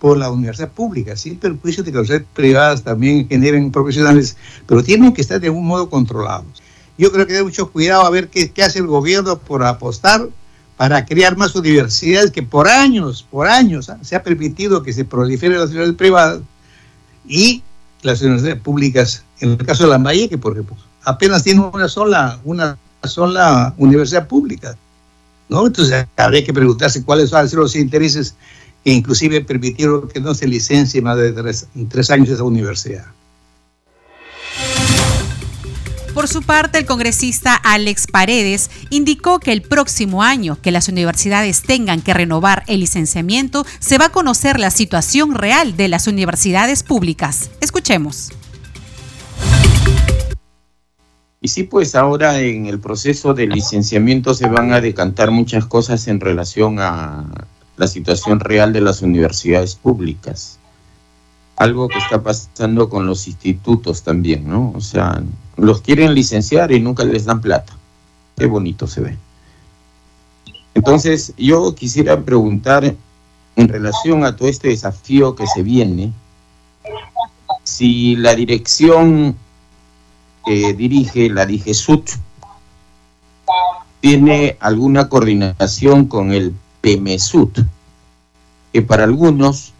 por 0.00 0.16
la 0.16 0.30
universidad 0.30 0.70
pública, 0.70 1.14
sin 1.14 1.36
perjuicio 1.36 1.84
de 1.84 1.92
que 1.92 1.98
las 1.98 2.08
universidades 2.08 2.34
privadas 2.34 2.82
también 2.84 3.28
generen 3.28 3.70
profesionales, 3.70 4.34
pero 4.66 4.82
tienen 4.82 5.12
que 5.12 5.20
estar 5.20 5.38
de 5.38 5.48
algún 5.48 5.66
modo 5.66 5.90
controlados. 5.90 6.62
Yo 6.96 7.12
creo 7.12 7.26
que 7.26 7.36
hay 7.36 7.44
mucho 7.44 7.70
cuidado 7.70 8.06
a 8.06 8.10
ver 8.10 8.28
qué, 8.28 8.50
qué 8.50 8.62
hace 8.62 8.78
el 8.78 8.86
gobierno 8.86 9.38
por 9.38 9.62
apostar 9.62 10.26
para 10.78 11.04
crear 11.04 11.36
más 11.36 11.54
universidades 11.54 12.30
que 12.30 12.42
por 12.42 12.66
años, 12.66 13.26
por 13.30 13.46
años, 13.46 13.90
¿ah? 13.90 13.98
se 14.00 14.16
ha 14.16 14.22
permitido 14.22 14.82
que 14.82 14.94
se 14.94 15.04
proliferen 15.04 15.58
las 15.58 15.68
universidades 15.68 15.98
privadas 15.98 16.40
y 17.28 17.62
las 18.02 18.20
universidades 18.20 18.60
públicas, 18.60 19.24
en 19.40 19.50
el 19.50 19.58
caso 19.58 19.84
de 19.84 19.90
la 19.90 19.98
Valle, 19.98 20.28
que 20.28 20.38
por 20.38 20.52
ejemplo, 20.52 20.76
apenas 21.04 21.42
tiene 21.42 21.60
una 21.60 21.88
sola, 21.88 22.38
una 22.44 22.76
sola 23.04 23.74
universidad 23.78 24.28
pública. 24.28 24.76
¿no? 25.48 25.66
Entonces 25.66 26.06
habría 26.16 26.44
que 26.44 26.52
preguntarse 26.52 27.04
cuáles 27.04 27.30
van 27.30 27.44
a 27.44 27.48
ser 27.48 27.58
los 27.58 27.76
intereses 27.76 28.34
que 28.84 28.92
inclusive 28.92 29.42
permitieron 29.42 30.08
que 30.08 30.20
no 30.20 30.34
se 30.34 30.46
licencie 30.46 31.00
más 31.00 31.16
de 31.16 31.32
tres, 31.32 31.66
tres 31.88 32.10
años 32.10 32.28
esa 32.28 32.42
universidad. 32.42 33.06
Por 36.14 36.28
su 36.28 36.42
parte, 36.42 36.78
el 36.78 36.84
congresista 36.84 37.54
Alex 37.54 38.06
Paredes 38.06 38.70
indicó 38.90 39.40
que 39.40 39.50
el 39.50 39.62
próximo 39.62 40.22
año 40.22 40.58
que 40.60 40.70
las 40.70 40.88
universidades 40.88 41.62
tengan 41.62 42.02
que 42.02 42.12
renovar 42.12 42.64
el 42.66 42.80
licenciamiento, 42.80 43.64
se 43.78 43.96
va 43.96 44.06
a 44.06 44.12
conocer 44.12 44.60
la 44.60 44.70
situación 44.70 45.34
real 45.34 45.74
de 45.74 45.88
las 45.88 46.06
universidades 46.06 46.82
públicas. 46.82 47.50
Escuchemos. 47.62 48.30
Y 51.40 51.48
sí, 51.48 51.62
pues 51.62 51.94
ahora 51.94 52.38
en 52.40 52.66
el 52.66 52.78
proceso 52.78 53.32
de 53.32 53.46
licenciamiento 53.46 54.34
se 54.34 54.48
van 54.48 54.74
a 54.74 54.82
decantar 54.82 55.30
muchas 55.30 55.64
cosas 55.64 56.06
en 56.08 56.20
relación 56.20 56.78
a 56.78 57.24
la 57.78 57.86
situación 57.86 58.38
real 58.38 58.74
de 58.74 58.82
las 58.82 59.00
universidades 59.00 59.74
públicas 59.76 60.58
algo 61.56 61.88
que 61.88 61.98
está 61.98 62.22
pasando 62.22 62.88
con 62.88 63.06
los 63.06 63.28
institutos 63.28 64.02
también, 64.02 64.48
¿no? 64.48 64.72
O 64.74 64.80
sea, 64.80 65.22
los 65.56 65.80
quieren 65.80 66.14
licenciar 66.14 66.72
y 66.72 66.80
nunca 66.80 67.04
les 67.04 67.24
dan 67.24 67.40
plata. 67.40 67.72
Qué 68.36 68.46
bonito 68.46 68.86
se 68.86 69.00
ve. 69.00 69.18
Entonces, 70.74 71.34
yo 71.36 71.74
quisiera 71.74 72.20
preguntar 72.20 72.94
en 73.56 73.68
relación 73.68 74.24
a 74.24 74.36
todo 74.36 74.48
este 74.48 74.68
desafío 74.68 75.34
que 75.34 75.46
se 75.46 75.62
viene, 75.62 76.12
si 77.64 78.16
la 78.16 78.34
dirección 78.34 79.36
que 80.44 80.72
dirige, 80.72 81.28
la 81.28 81.46
DIGESUT, 81.46 82.10
tiene 84.00 84.56
alguna 84.60 85.08
coordinación 85.08 86.06
con 86.06 86.32
el 86.32 86.54
PEMESUT, 86.80 87.60
que 88.72 88.82
para 88.82 89.04
algunos 89.04 89.72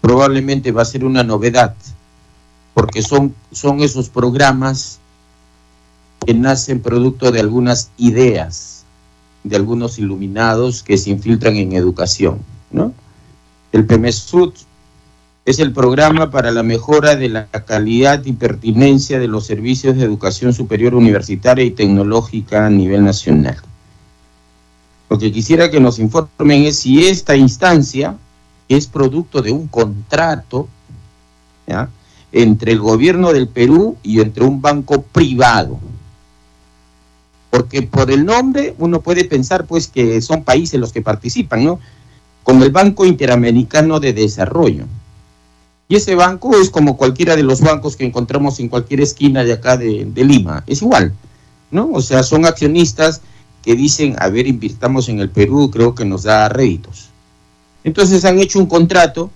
probablemente 0.00 0.72
va 0.72 0.82
a 0.82 0.86
ser 0.86 1.04
una 1.04 1.22
novedad, 1.22 1.76
porque 2.76 3.00
son, 3.00 3.34
son 3.52 3.80
esos 3.80 4.10
programas 4.10 4.98
que 6.26 6.34
nacen 6.34 6.82
producto 6.82 7.32
de 7.32 7.40
algunas 7.40 7.90
ideas, 7.96 8.84
de 9.44 9.56
algunos 9.56 9.98
iluminados 9.98 10.82
que 10.82 10.98
se 10.98 11.08
infiltran 11.08 11.56
en 11.56 11.72
educación. 11.72 12.40
¿no? 12.70 12.92
El 13.72 13.86
PEMESUD 13.86 14.52
es 15.46 15.58
el 15.58 15.72
programa 15.72 16.30
para 16.30 16.50
la 16.50 16.62
mejora 16.62 17.16
de 17.16 17.30
la 17.30 17.46
calidad 17.46 18.22
y 18.26 18.34
pertinencia 18.34 19.18
de 19.18 19.28
los 19.28 19.46
servicios 19.46 19.96
de 19.96 20.04
educación 20.04 20.52
superior 20.52 20.94
universitaria 20.94 21.64
y 21.64 21.70
tecnológica 21.70 22.66
a 22.66 22.70
nivel 22.70 23.02
nacional. 23.02 23.56
Lo 25.08 25.18
que 25.18 25.32
quisiera 25.32 25.70
que 25.70 25.80
nos 25.80 25.98
informen 25.98 26.64
es 26.64 26.80
si 26.80 27.06
esta 27.06 27.36
instancia 27.36 28.18
es 28.68 28.86
producto 28.86 29.40
de 29.40 29.52
un 29.52 29.66
contrato 29.66 30.68
entre 32.36 32.72
el 32.72 32.80
gobierno 32.80 33.32
del 33.32 33.48
Perú 33.48 33.96
y 34.02 34.20
entre 34.20 34.44
un 34.44 34.60
banco 34.60 35.00
privado. 35.00 35.80
Porque 37.48 37.80
por 37.80 38.10
el 38.10 38.26
nombre 38.26 38.74
uno 38.76 39.00
puede 39.00 39.24
pensar 39.24 39.64
pues 39.64 39.88
que 39.88 40.20
son 40.20 40.44
países 40.44 40.78
los 40.78 40.92
que 40.92 41.00
participan, 41.00 41.64
¿no? 41.64 41.80
Como 42.42 42.64
el 42.64 42.72
Banco 42.72 43.06
Interamericano 43.06 44.00
de 44.00 44.12
Desarrollo. 44.12 44.84
Y 45.88 45.96
ese 45.96 46.14
banco 46.14 46.54
es 46.60 46.68
como 46.68 46.98
cualquiera 46.98 47.36
de 47.36 47.42
los 47.42 47.62
bancos 47.62 47.96
que 47.96 48.04
encontramos 48.04 48.60
en 48.60 48.68
cualquier 48.68 49.00
esquina 49.00 49.42
de 49.42 49.54
acá 49.54 49.78
de, 49.78 50.04
de 50.04 50.24
Lima. 50.24 50.62
Es 50.66 50.82
igual, 50.82 51.14
¿no? 51.70 51.88
O 51.94 52.02
sea, 52.02 52.22
son 52.22 52.44
accionistas 52.44 53.22
que 53.62 53.74
dicen, 53.74 54.14
a 54.18 54.28
ver, 54.28 54.46
invirtamos 54.46 55.08
en 55.08 55.20
el 55.20 55.30
Perú, 55.30 55.70
creo 55.70 55.94
que 55.94 56.04
nos 56.04 56.24
da 56.24 56.50
réditos. 56.50 57.08
Entonces 57.82 58.26
han 58.26 58.38
hecho 58.38 58.58
un 58.58 58.66
contrato 58.66 59.30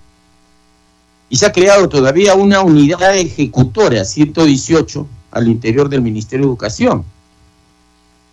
y 1.31 1.37
se 1.37 1.47
ha 1.47 1.53
creado 1.53 1.89
todavía 1.89 2.35
una 2.35 2.61
unidad 2.61 3.17
ejecutora 3.17 4.05
118 4.05 5.07
al 5.31 5.49
interior 5.49 5.89
del 5.89 6.03
Ministerio 6.03 6.47
de 6.47 6.51
Educación. 6.51 7.05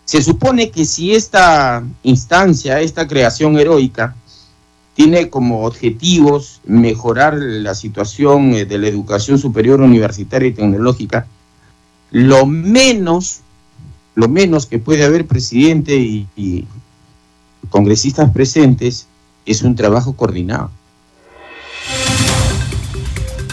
Se 0.04 0.20
supone 0.20 0.70
que 0.70 0.84
si 0.84 1.14
esta 1.14 1.84
instancia, 2.02 2.80
esta 2.80 3.06
creación 3.06 3.56
heroica, 3.56 4.16
tiene 4.94 5.30
como 5.30 5.64
objetivos 5.64 6.60
mejorar 6.64 7.34
la 7.34 7.76
situación 7.76 8.52
eh, 8.54 8.64
de 8.64 8.78
la 8.78 8.88
educación 8.88 9.38
superior 9.38 9.80
universitaria 9.80 10.48
y 10.48 10.54
tecnológica, 10.54 11.28
lo 12.10 12.46
menos, 12.46 13.42
lo 14.16 14.28
menos 14.28 14.66
que 14.66 14.80
puede 14.80 15.04
haber 15.04 15.24
presidente 15.28 15.94
y, 15.94 16.26
y 16.34 16.66
congresistas 17.70 18.32
presentes 18.32 19.06
es 19.46 19.62
un 19.62 19.76
trabajo 19.76 20.14
coordinado. 20.14 20.72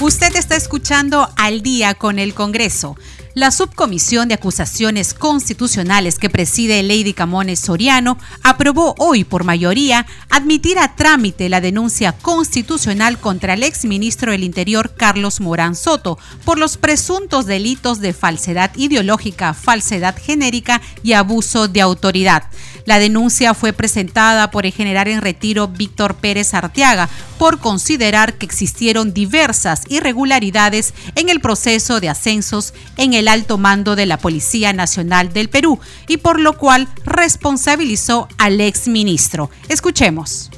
Usted 0.05 0.35
está 0.35 0.55
escuchando 0.55 1.27
al 1.35 1.63
día 1.63 1.95
con 1.95 2.19
el 2.19 2.35
Congreso. 2.35 2.95
La 3.33 3.49
subcomisión 3.49 4.27
de 4.27 4.35
acusaciones 4.35 5.15
constitucionales 5.15 6.19
que 6.19 6.29
preside 6.29 6.83
Lady 6.83 7.13
Camones 7.13 7.59
Soriano 7.59 8.19
aprobó 8.43 8.93
hoy 8.99 9.23
por 9.23 9.43
mayoría 9.43 10.05
admitir 10.29 10.77
a 10.77 10.95
trámite 10.95 11.49
la 11.49 11.59
denuncia 11.59 12.11
constitucional 12.11 13.17
contra 13.17 13.55
el 13.55 13.63
exministro 13.63 14.31
del 14.31 14.43
Interior 14.43 14.93
Carlos 14.95 15.41
Morán 15.41 15.75
Soto 15.75 16.19
por 16.45 16.59
los 16.59 16.77
presuntos 16.77 17.47
delitos 17.47 17.99
de 17.99 18.13
falsedad 18.13 18.69
ideológica, 18.75 19.55
falsedad 19.55 20.15
genérica 20.15 20.83
y 21.01 21.13
abuso 21.13 21.67
de 21.67 21.81
autoridad. 21.81 22.43
La 22.85 22.99
denuncia 22.99 23.55
fue 23.55 23.73
presentada 23.73 24.51
por 24.51 24.65
el 24.67 24.71
general 24.71 25.07
en 25.07 25.21
retiro 25.21 25.67
Víctor 25.67 26.15
Pérez 26.15 26.53
Arteaga 26.53 27.09
por 27.39 27.59
considerar 27.59 28.37
que 28.37 28.45
existieron 28.45 29.11
diversas 29.11 29.83
irregularidades 29.89 30.93
en 31.15 31.29
el 31.29 31.41
proceso 31.41 31.99
de 31.99 32.09
ascensos 32.09 32.73
en 32.97 33.13
el 33.13 33.27
alto 33.27 33.57
mando 33.57 33.95
de 33.95 34.05
la 34.05 34.17
Policía 34.17 34.71
Nacional 34.71 35.33
del 35.33 35.49
Perú 35.49 35.79
y 36.07 36.17
por 36.17 36.39
lo 36.39 36.57
cual 36.57 36.87
responsabilizó 37.05 38.27
al 38.37 38.61
exministro. 38.61 39.49
Escuchemos. 39.67 40.51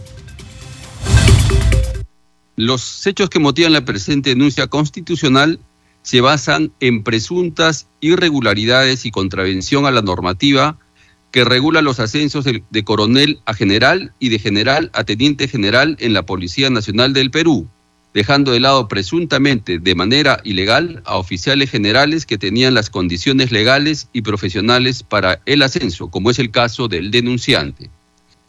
Los 2.58 3.08
hechos 3.08 3.30
que 3.30 3.40
motivan 3.40 3.72
la 3.72 3.86
presente 3.86 4.32
denuncia 4.32 4.68
constitucional 4.68 5.60
se 6.02 6.22
basan 6.22 6.74
en 6.80 7.04
presuntas 7.04 7.88
irregularidades 8.02 9.06
y 9.06 9.12
contravención 9.12 9.86
a 9.86 9.92
la 9.92 10.02
normativa 10.02 10.78
que 11.32 11.44
regula 11.44 11.82
los 11.82 12.00
ascensos 12.00 12.46
de, 12.46 12.84
coronel 12.84 13.40
a 13.46 13.54
general 13.54 14.14
y 14.20 14.30
de 14.30 14.40
general 14.40 14.90
a 14.94 15.04
teniente 15.04 15.48
general 15.48 15.98
en 16.00 16.14
la 16.14 16.26
Policía 16.26 16.70
Nacional 16.70 17.14
del 17.14 17.32
Perú, 17.32 17.68
dejando 18.14 18.52
de 18.52 18.60
lado 18.60 18.88
presuntamente 18.88 19.80
de 19.80 19.96
manera 19.96 20.40
ilegal 20.44 21.02
a 21.06 21.18
oficiales 21.18 21.70
generales 21.70 22.26
que 22.26 22.38
tenían 22.38 22.74
las 22.74 22.90
condiciones 22.90 23.52
legales 23.52 24.08
y 24.14 24.22
profesionales 24.22 25.04
para 25.04 25.42
el 25.46 25.62
ascenso, 25.62 26.10
como 26.10 26.32
es 26.32 26.40
el 26.40 26.50
caso 26.50 26.88
del 26.88 27.12
denunciante. 27.12 27.90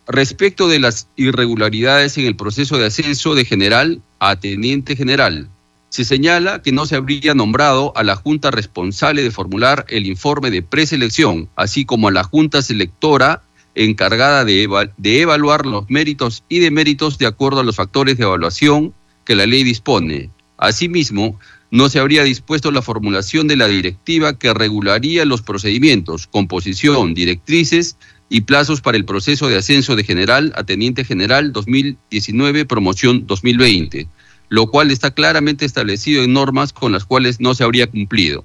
Respecto 0.06 0.68
de 0.68 0.78
las 0.78 1.08
irregularidades 1.16 2.16
en 2.16 2.24
el 2.24 2.36
proceso 2.36 2.78
de 2.78 2.86
ascenso 2.86 3.34
de 3.34 3.44
general 3.44 4.00
a 4.20 4.36
teniente 4.36 4.96
general, 4.96 5.50
se 5.88 6.04
señala 6.04 6.62
que 6.62 6.72
no 6.72 6.86
se 6.86 6.96
habría 6.96 7.34
nombrado 7.34 7.92
a 7.96 8.02
la 8.04 8.16
Junta 8.16 8.50
responsable 8.50 9.22
de 9.22 9.30
formular 9.30 9.86
el 9.88 10.06
informe 10.06 10.50
de 10.50 10.62
preselección, 10.62 11.48
así 11.56 11.84
como 11.84 12.08
a 12.08 12.12
la 12.12 12.24
Junta 12.24 12.62
selectora 12.62 13.42
encargada 13.74 14.44
de, 14.44 14.68
evaluar 15.02 15.64
los 15.64 15.88
méritos 15.88 16.42
y 16.48 16.58
deméritos 16.58 17.16
de 17.16 17.26
acuerdo 17.26 17.60
a 17.60 17.64
los 17.64 17.76
factores 17.76 18.18
de 18.18 18.24
evaluación 18.24 18.92
que 19.24 19.36
la 19.36 19.46
ley 19.46 19.62
dispone. 19.62 20.30
Asimismo, 20.56 21.38
no 21.70 21.88
se 21.88 22.00
habría 22.00 22.24
dispuesto 22.24 22.72
la 22.72 22.82
formulación 22.82 23.46
de 23.46 23.56
la 23.56 23.68
directiva 23.68 24.38
que 24.38 24.52
regularía 24.52 25.24
los 25.24 25.42
procedimientos, 25.42 26.26
composición, 26.26 27.14
directrices 27.14 27.96
y 28.28 28.42
plazos 28.42 28.80
para 28.80 28.96
el 28.96 29.04
proceso 29.04 29.48
de 29.48 29.58
ascenso 29.58 29.94
de 29.94 30.04
general 30.04 30.52
a 30.56 30.64
teniente 30.64 31.04
general 31.04 31.52
2019, 31.52 32.64
promoción 32.64 33.26
2020 33.26 34.08
lo 34.48 34.66
cual 34.68 34.90
está 34.90 35.10
claramente 35.10 35.64
establecido 35.64 36.22
en 36.22 36.32
normas 36.32 36.72
con 36.72 36.92
las 36.92 37.04
cuales 37.04 37.40
no 37.40 37.54
se 37.54 37.64
habría 37.64 37.86
cumplido. 37.86 38.44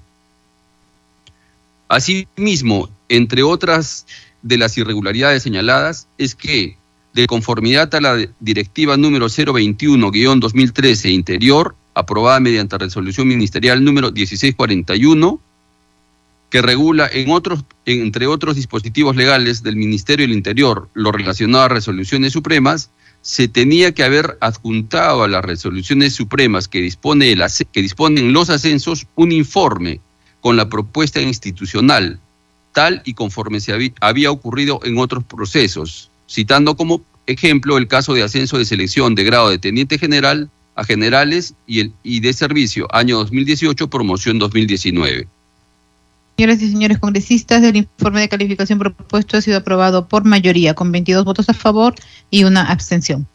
Asimismo, 1.88 2.88
entre 3.08 3.42
otras 3.42 4.06
de 4.42 4.58
las 4.58 4.76
irregularidades 4.76 5.42
señaladas, 5.42 6.06
es 6.18 6.34
que, 6.34 6.76
de 7.12 7.26
conformidad 7.26 7.94
a 7.94 8.00
la 8.00 8.28
directiva 8.40 8.96
número 8.96 9.26
021-2013 9.26 11.10
Interior, 11.10 11.74
aprobada 11.94 12.40
mediante 12.40 12.76
resolución 12.76 13.28
ministerial 13.28 13.84
número 13.84 14.10
1641, 14.10 15.40
que 16.50 16.62
regula 16.62 17.08
en 17.12 17.30
otros, 17.30 17.64
entre 17.86 18.26
otros 18.26 18.56
dispositivos 18.56 19.16
legales 19.16 19.62
del 19.62 19.76
Ministerio 19.76 20.26
del 20.26 20.36
Interior 20.36 20.88
lo 20.94 21.12
relacionado 21.12 21.64
a 21.64 21.68
resoluciones 21.68 22.32
supremas, 22.32 22.90
se 23.24 23.48
tenía 23.48 23.92
que 23.92 24.04
haber 24.04 24.36
adjuntado 24.42 25.22
a 25.22 25.28
las 25.28 25.42
resoluciones 25.42 26.14
supremas 26.14 26.68
que, 26.68 26.82
dispone 26.82 27.34
que 27.72 27.80
disponen 27.80 28.34
los 28.34 28.50
ascensos 28.50 29.06
un 29.14 29.32
informe 29.32 30.02
con 30.42 30.58
la 30.58 30.68
propuesta 30.68 31.22
institucional, 31.22 32.20
tal 32.72 33.00
y 33.06 33.14
conforme 33.14 33.60
se 33.60 33.90
había 34.00 34.30
ocurrido 34.30 34.78
en 34.84 34.98
otros 34.98 35.24
procesos, 35.24 36.10
citando 36.28 36.76
como 36.76 37.02
ejemplo 37.26 37.78
el 37.78 37.88
caso 37.88 38.12
de 38.12 38.22
ascenso 38.22 38.58
de 38.58 38.66
selección 38.66 39.14
de 39.14 39.24
grado 39.24 39.48
de 39.48 39.58
teniente 39.58 39.98
general 39.98 40.50
a 40.74 40.84
generales 40.84 41.54
y, 41.66 41.80
el, 41.80 41.92
y 42.02 42.20
de 42.20 42.34
servicio, 42.34 42.94
año 42.94 43.16
2018, 43.16 43.88
promoción 43.88 44.38
2019. 44.38 45.26
Señoras 46.36 46.62
y 46.62 46.70
señores 46.70 46.98
congresistas, 46.98 47.62
el 47.62 47.76
informe 47.76 48.20
de 48.20 48.28
calificación 48.28 48.80
propuesto 48.80 49.36
ha 49.36 49.40
sido 49.40 49.58
aprobado 49.58 50.08
por 50.08 50.24
mayoría, 50.24 50.74
con 50.74 50.90
22 50.90 51.24
votos 51.24 51.48
a 51.48 51.54
favor 51.54 51.94
y 52.28 52.42
una 52.42 52.62
abstención. 52.62 53.28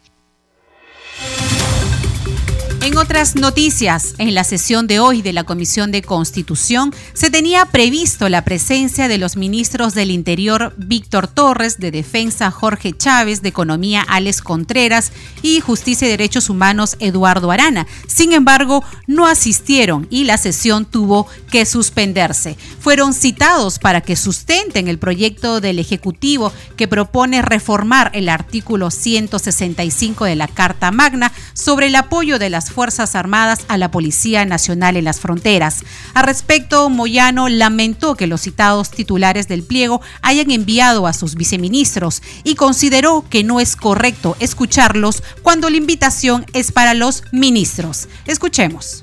Otras 3.00 3.34
noticias, 3.34 4.14
en 4.18 4.34
la 4.34 4.44
sesión 4.44 4.86
de 4.86 5.00
hoy 5.00 5.22
de 5.22 5.32
la 5.32 5.44
Comisión 5.44 5.90
de 5.90 6.02
Constitución 6.02 6.94
se 7.14 7.30
tenía 7.30 7.64
previsto 7.64 8.28
la 8.28 8.44
presencia 8.44 9.08
de 9.08 9.16
los 9.16 9.36
ministros 9.36 9.94
del 9.94 10.10
Interior 10.10 10.74
Víctor 10.76 11.26
Torres, 11.26 11.78
de 11.78 11.92
Defensa 11.92 12.50
Jorge 12.50 12.92
Chávez, 12.92 13.40
de 13.40 13.48
Economía 13.48 14.02
Alex 14.06 14.42
Contreras 14.42 15.12
y 15.40 15.60
Justicia 15.60 16.06
y 16.06 16.10
Derechos 16.10 16.50
Humanos 16.50 16.96
Eduardo 17.00 17.50
Arana. 17.50 17.86
Sin 18.06 18.34
embargo, 18.34 18.84
no 19.06 19.26
asistieron 19.26 20.06
y 20.10 20.24
la 20.24 20.36
sesión 20.36 20.84
tuvo 20.84 21.26
que 21.50 21.64
suspenderse. 21.64 22.58
Fueron 22.80 23.14
citados 23.14 23.78
para 23.78 24.02
que 24.02 24.14
sustenten 24.14 24.88
el 24.88 24.98
proyecto 24.98 25.62
del 25.62 25.78
Ejecutivo 25.78 26.52
que 26.76 26.86
propone 26.86 27.40
reformar 27.40 28.10
el 28.12 28.28
artículo 28.28 28.90
165 28.90 30.26
de 30.26 30.36
la 30.36 30.48
Carta 30.48 30.90
Magna 30.90 31.32
sobre 31.54 31.86
el 31.86 31.96
apoyo 31.96 32.38
de 32.38 32.50
las 32.50 32.70
Fuerzas 32.70 32.89
Armadas 32.98 33.60
a 33.68 33.78
la 33.78 33.90
Policía 33.90 34.44
Nacional 34.44 34.96
en 34.96 35.04
las 35.04 35.20
fronteras. 35.20 35.84
Al 36.14 36.24
respecto, 36.24 36.90
Moyano 36.90 37.48
lamentó 37.48 38.16
que 38.16 38.26
los 38.26 38.40
citados 38.40 38.90
titulares 38.90 39.46
del 39.48 39.62
pliego 39.62 40.00
hayan 40.22 40.50
enviado 40.50 41.06
a 41.06 41.12
sus 41.12 41.34
viceministros 41.34 42.22
y 42.42 42.56
consideró 42.56 43.24
que 43.28 43.44
no 43.44 43.60
es 43.60 43.76
correcto 43.76 44.36
escucharlos 44.40 45.22
cuando 45.42 45.70
la 45.70 45.76
invitación 45.76 46.44
es 46.52 46.72
para 46.72 46.94
los 46.94 47.22
ministros. 47.32 48.08
Escuchemos. 48.26 49.02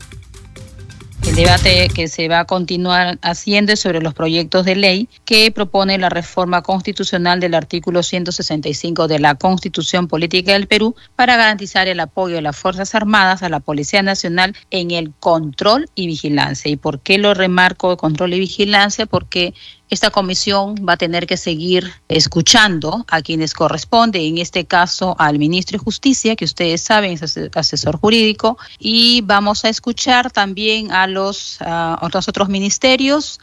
El 1.27 1.35
debate 1.35 1.89
que 1.93 2.07
se 2.07 2.29
va 2.29 2.39
a 2.39 2.45
continuar 2.45 3.19
haciendo 3.21 3.75
sobre 3.75 4.01
los 4.01 4.13
proyectos 4.13 4.63
de 4.63 4.77
ley 4.77 5.09
que 5.25 5.51
propone 5.51 5.97
la 5.97 6.07
reforma 6.07 6.61
constitucional 6.61 7.41
del 7.41 7.53
artículo 7.53 8.01
165 8.01 9.09
de 9.09 9.19
la 9.19 9.35
Constitución 9.35 10.07
Política 10.07 10.53
del 10.53 10.67
Perú 10.67 10.95
para 11.17 11.35
garantizar 11.35 11.89
el 11.89 11.99
apoyo 11.99 12.35
de 12.35 12.41
las 12.41 12.55
Fuerzas 12.55 12.95
Armadas 12.95 13.43
a 13.43 13.49
la 13.49 13.59
Policía 13.59 14.01
Nacional 14.01 14.55
en 14.71 14.91
el 14.91 15.11
control 15.19 15.89
y 15.95 16.07
vigilancia. 16.07 16.71
¿Y 16.71 16.77
por 16.77 17.01
qué 17.01 17.17
lo 17.17 17.33
remarco 17.33 17.97
control 17.97 18.33
y 18.33 18.39
vigilancia? 18.39 19.05
Porque 19.05 19.53
esta 19.89 20.11
comisión 20.11 20.75
va 20.87 20.93
a 20.93 20.97
tener 20.97 21.27
que 21.27 21.37
seguir 21.37 21.93
escuchando 22.09 23.05
a 23.07 23.21
quienes 23.21 23.53
corresponde, 23.53 24.25
en 24.25 24.37
este 24.37 24.65
caso 24.65 25.15
al 25.17 25.39
ministro 25.39 25.77
de 25.77 25.83
Justicia, 25.83 26.35
que 26.35 26.45
ustedes 26.45 26.81
saben 26.81 27.13
es 27.13 27.37
asesor 27.55 27.97
jurídico, 27.97 28.57
y 28.79 29.21
vamos 29.21 29.63
a 29.63 29.69
escuchar 29.69 30.31
también 30.31 30.91
a 30.91 31.07
los 31.07 31.59
otros 32.01 32.27
otros 32.27 32.49
ministerios, 32.49 33.39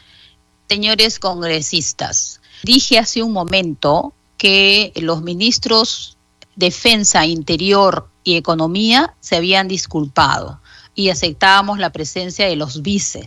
señores 0.68 1.18
congresistas. 1.18 2.40
Dije 2.62 2.98
hace 2.98 3.22
un 3.22 3.32
momento 3.32 4.12
que 4.36 4.92
los 4.96 5.22
ministros 5.22 6.16
Defensa, 6.56 7.26
Interior 7.26 8.08
y 8.22 8.36
Economía 8.36 9.14
se 9.20 9.36
habían 9.36 9.66
disculpado 9.66 10.60
y 10.94 11.08
aceptábamos 11.08 11.78
la 11.78 11.90
presencia 11.90 12.46
de 12.46 12.56
los 12.56 12.82
vice 12.82 13.26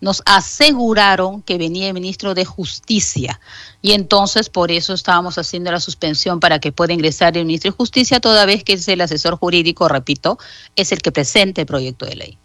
nos 0.00 0.22
aseguraron 0.26 1.42
que 1.42 1.58
venía 1.58 1.88
el 1.88 1.94
ministro 1.94 2.34
de 2.34 2.44
Justicia 2.44 3.40
y 3.82 3.92
entonces 3.92 4.48
por 4.48 4.70
eso 4.70 4.94
estábamos 4.94 5.38
haciendo 5.38 5.70
la 5.70 5.80
suspensión 5.80 6.40
para 6.40 6.58
que 6.58 6.72
pueda 6.72 6.92
ingresar 6.92 7.36
el 7.36 7.46
ministro 7.46 7.70
de 7.70 7.76
Justicia, 7.76 8.20
toda 8.20 8.46
vez 8.46 8.64
que 8.64 8.74
es 8.74 8.88
el 8.88 9.00
asesor 9.00 9.36
jurídico, 9.36 9.88
repito, 9.88 10.38
es 10.76 10.92
el 10.92 11.00
que 11.00 11.12
presente 11.12 11.62
el 11.62 11.66
proyecto 11.66 12.06
de 12.06 12.16
ley. 12.16 12.38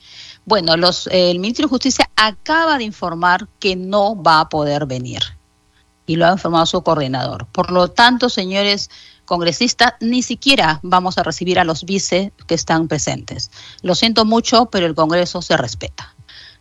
Bueno, 0.46 0.76
los, 0.76 1.08
el 1.08 1.40
ministro 1.40 1.68
de 1.68 1.70
Justicia 1.70 2.10
acaba 2.16 2.78
de 2.78 2.84
informar 2.84 3.48
que 3.60 3.76
no 3.76 4.22
va 4.22 4.42
a 4.42 4.50
poder 4.50 4.86
venir 4.86 5.22
y 6.06 6.18
lo 6.18 6.28
ha 6.28 6.32
informado 6.32 6.66
su 6.66 6.84
coordinador. 6.84 7.48
Por 7.48 7.72
lo 7.72 7.90
tanto, 7.90 8.30
señores 8.30 8.90
congresistas, 9.26 9.94
ni 10.02 10.22
siquiera 10.22 10.80
vamos 10.84 11.18
a 11.18 11.24
recibir 11.24 11.60
a 11.60 11.64
los 11.64 11.86
vice 11.86 12.34
que 12.48 12.56
están 12.56 12.88
presentes. 12.88 13.52
Lo 13.82 13.96
siento 13.96 14.26
mucho, 14.26 14.66
pero 14.66 14.86
el 14.86 14.96
Congreso 14.96 15.42
se 15.42 15.56
respeta. 15.58 16.14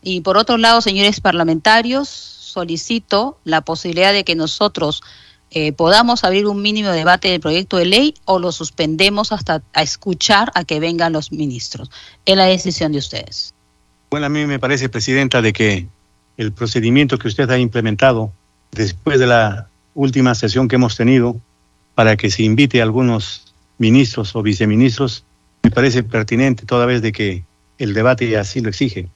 Y 0.02 0.20
por 0.20 0.36
otro 0.36 0.58
lado, 0.58 0.80
señores 0.80 1.20
parlamentarios, 1.20 2.08
solicito 2.08 3.38
la 3.44 3.60
posibilidad 3.62 4.12
de 4.12 4.24
que 4.24 4.34
nosotros 4.34 5.02
eh, 5.50 5.72
podamos 5.72 6.24
abrir 6.24 6.46
un 6.46 6.60
mínimo 6.62 6.90
debate 6.90 7.28
del 7.28 7.40
proyecto 7.40 7.76
de 7.76 7.84
ley 7.84 8.14
o 8.24 8.38
lo 8.38 8.52
suspendemos 8.52 9.32
hasta 9.32 9.62
a 9.74 9.82
escuchar 9.82 10.50
a 10.54 10.64
que 10.64 10.80
vengan 10.80 11.12
los 11.12 11.30
ministros. 11.30 11.90
Es 12.24 12.36
la 12.36 12.46
decisión 12.46 12.92
de 12.92 12.98
ustedes. 12.98 13.54
Bueno, 14.10 14.26
a 14.26 14.28
mí 14.28 14.44
me 14.46 14.58
parece, 14.58 14.88
Presidenta, 14.88 15.40
de 15.40 15.52
que 15.52 15.86
el 16.36 16.52
procedimiento 16.52 17.18
que 17.18 17.28
usted 17.28 17.50
ha 17.50 17.58
implementado 17.58 18.32
después 18.72 19.20
de 19.20 19.26
la 19.26 19.68
última 19.94 20.34
sesión 20.34 20.68
que 20.68 20.76
hemos 20.76 20.96
tenido 20.96 21.36
para 21.94 22.16
que 22.16 22.30
se 22.30 22.42
invite 22.42 22.80
a 22.80 22.84
algunos 22.84 23.54
ministros 23.78 24.34
o 24.34 24.42
viceministros 24.42 25.24
me 25.62 25.70
parece 25.70 26.02
pertinente 26.02 26.66
toda 26.66 26.86
vez 26.86 27.02
de 27.02 27.12
que 27.12 27.44
el 27.78 27.94
debate 27.94 28.36
así 28.36 28.60
lo 28.60 28.68
exige, 28.68 29.08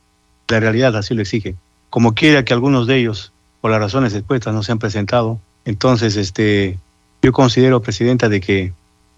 la 0.49 0.61
realidad 0.61 0.97
así 0.97 1.15
lo 1.15 1.23
exige. 1.23 1.55
Como 1.91 2.15
quiera 2.15 2.45
que 2.45 2.53
algunos 2.53 2.87
de 2.87 2.99
ellos, 2.99 3.33
por 3.61 3.71
las 3.71 3.81
razones 3.81 4.15
expuestas, 4.15 4.55
no 4.55 4.63
se 4.63 4.73
han 4.73 4.79
presentado, 4.79 5.41
entonces 5.65 6.17
este, 6.17 6.79
yo 7.23 7.33
considero, 7.33 7.83
Presidenta, 7.83 8.29
de 8.29 8.41
que 8.41 8.73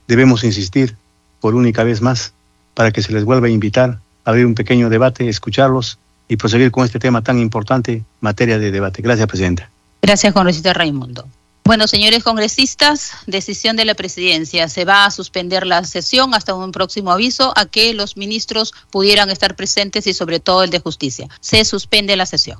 debemos 0.06 0.44
insistir 0.44 0.96
por 1.40 1.54
única 1.54 1.84
vez 1.84 2.00
más 2.00 2.32
para 2.74 2.90
que 2.90 3.02
se 3.02 3.12
les 3.12 3.24
vuelva 3.24 3.48
a 3.48 3.50
invitar 3.50 3.98
a 4.24 4.30
abrir 4.30 4.46
un 4.46 4.54
pequeño 4.54 4.88
debate, 4.88 5.28
escucharlos 5.28 5.98
y 6.28 6.36
proseguir 6.36 6.70
con 6.70 6.84
este 6.84 6.98
tema 6.98 7.22
tan 7.22 7.38
importante, 7.38 8.04
materia 8.20 8.58
de 8.58 8.70
debate. 8.70 9.02
Gracias, 9.02 9.26
Presidenta. 9.26 9.70
Gracias, 10.02 10.32
congresista 10.32 10.72
Raimundo. 10.72 11.26
Bueno, 11.68 11.86
señores 11.86 12.24
congresistas, 12.24 13.12
decisión 13.26 13.76
de 13.76 13.84
la 13.84 13.92
presidencia. 13.92 14.70
Se 14.70 14.86
va 14.86 15.04
a 15.04 15.10
suspender 15.10 15.66
la 15.66 15.84
sesión 15.84 16.32
hasta 16.32 16.54
un 16.54 16.72
próximo 16.72 17.12
aviso 17.12 17.52
a 17.56 17.66
que 17.66 17.92
los 17.92 18.16
ministros 18.16 18.72
pudieran 18.90 19.28
estar 19.28 19.54
presentes 19.54 20.06
y 20.06 20.14
sobre 20.14 20.40
todo 20.40 20.62
el 20.62 20.70
de 20.70 20.80
justicia. 20.80 21.28
Se 21.42 21.66
suspende 21.66 22.16
la 22.16 22.24
sesión. 22.24 22.58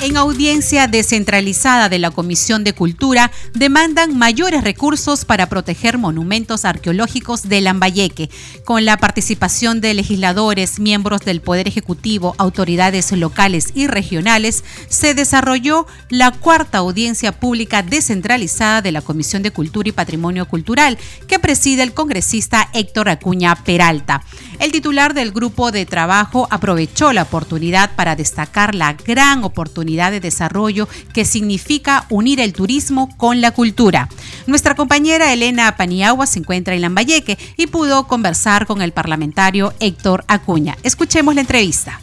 En 0.00 0.16
audiencia 0.16 0.86
descentralizada 0.86 1.88
de 1.88 1.98
la 1.98 2.12
Comisión 2.12 2.62
de 2.62 2.72
Cultura, 2.72 3.32
demandan 3.52 4.16
mayores 4.16 4.62
recursos 4.62 5.24
para 5.24 5.48
proteger 5.48 5.98
monumentos 5.98 6.64
arqueológicos 6.64 7.48
de 7.48 7.60
Lambayeque, 7.60 8.30
con 8.64 8.84
la 8.84 8.96
participación 8.96 9.80
de 9.80 9.94
legisladores, 9.94 10.78
miembros 10.78 11.22
del 11.22 11.40
Poder 11.40 11.66
Ejecutivo, 11.66 12.36
autoridades 12.38 13.10
locales 13.10 13.72
y 13.74 13.88
regionales, 13.88 14.62
se 14.88 15.14
desarrolló 15.14 15.88
la 16.10 16.30
cuarta 16.30 16.78
audiencia 16.78 17.32
pública 17.32 17.82
descentralizada 17.82 18.82
de 18.82 18.92
la 18.92 19.02
Comisión 19.02 19.42
de 19.42 19.50
Cultura 19.50 19.88
y 19.88 19.92
Patrimonio 19.92 20.46
Cultural, 20.46 20.96
que 21.26 21.40
preside 21.40 21.82
el 21.82 21.92
congresista 21.92 22.68
Héctor 22.72 23.08
Acuña 23.08 23.56
Peralta. 23.64 24.22
El 24.60 24.70
titular 24.70 25.12
del 25.12 25.32
grupo 25.32 25.72
de 25.72 25.86
trabajo 25.86 26.46
aprovechó 26.52 27.12
la 27.12 27.22
oportunidad 27.22 27.96
para 27.96 28.14
destacar 28.14 28.76
la 28.76 28.92
gran 28.92 29.42
oportunidad 29.42 29.87
de 29.88 30.20
desarrollo 30.20 30.88
que 31.14 31.24
significa 31.24 32.04
unir 32.10 32.40
el 32.40 32.52
turismo 32.52 33.08
con 33.16 33.40
la 33.40 33.52
cultura. 33.52 34.08
Nuestra 34.46 34.74
compañera 34.74 35.32
Elena 35.32 35.76
Paniagua 35.76 36.26
se 36.26 36.40
encuentra 36.40 36.74
en 36.74 36.82
Lambayeque 36.82 37.38
y 37.56 37.66
pudo 37.66 38.06
conversar 38.06 38.66
con 38.66 38.82
el 38.82 38.92
parlamentario 38.92 39.72
Héctor 39.80 40.24
Acuña. 40.28 40.76
Escuchemos 40.82 41.34
la 41.34 41.40
entrevista. 41.40 42.00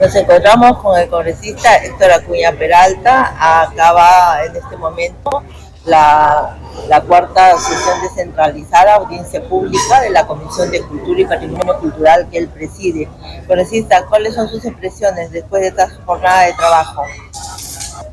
Nos 0.00 0.14
encontramos 0.14 0.78
con 0.78 0.98
el 0.98 1.08
congresista 1.08 1.76
Héctor 1.76 2.10
Acuña 2.10 2.52
Peralta. 2.52 3.62
Acaba 3.62 4.44
en 4.44 4.56
este 4.56 4.76
momento 4.76 5.44
la, 5.86 6.56
la, 6.88 7.00
cuarta 7.02 7.58
sesión 7.58 8.00
descentralizada, 8.02 8.96
audiencia 8.96 9.42
pública 9.48 10.00
de 10.02 10.10
la 10.10 10.26
Comisión 10.26 10.70
de 10.70 10.82
Cultura 10.82 11.20
y 11.20 11.24
Patrimonio 11.24 11.78
Cultural 11.78 12.28
que 12.30 12.38
él 12.38 12.48
preside. 12.48 13.08
Congresista, 13.46 14.04
¿cuáles 14.08 14.34
son 14.34 14.48
sus 14.48 14.64
impresiones 14.64 15.30
después 15.32 15.62
de 15.62 15.68
esta 15.68 15.88
jornada 16.04 16.42
de 16.42 16.52
trabajo? 16.54 17.02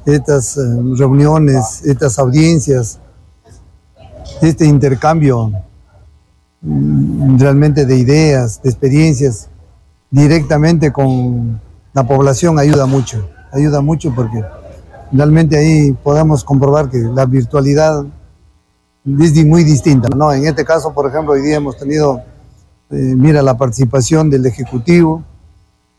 Estas 0.06 0.58
eh, 0.58 0.62
reuniones, 0.95 1.84
estas 1.86 2.17
audiencias, 2.19 2.99
este 4.41 4.65
intercambio 4.65 5.51
mm, 6.62 7.39
realmente 7.39 7.86
de 7.86 7.97
ideas, 7.97 8.62
de 8.62 8.69
experiencias, 8.69 9.49
directamente 10.10 10.91
con 10.91 11.60
la 11.93 12.03
población 12.03 12.60
ayuda 12.60 12.86
mucho, 12.86 13.30
ayuda 13.51 13.82
mucho 13.82 14.13
porque 14.15 14.43
realmente 15.12 15.58
ahí 15.58 15.93
podemos 16.04 16.43
comprobar 16.43 16.89
que 16.89 17.00
la 17.00 17.26
virtualidad 17.26 18.06
es 19.06 19.46
muy 19.46 19.63
distinta. 19.63 20.10
¿no? 20.15 20.32
En 20.34 20.46
este 20.46 20.65
caso, 20.65 20.93
por 20.93 21.08
ejemplo, 21.08 21.34
hoy 21.34 21.41
día 21.41 21.58
hemos 21.58 21.78
tenido, 21.78 22.22
eh, 22.89 22.96
mira, 22.96 23.41
la 23.41 23.58
participación 23.58 24.30
del 24.30 24.46
Ejecutivo, 24.46 25.24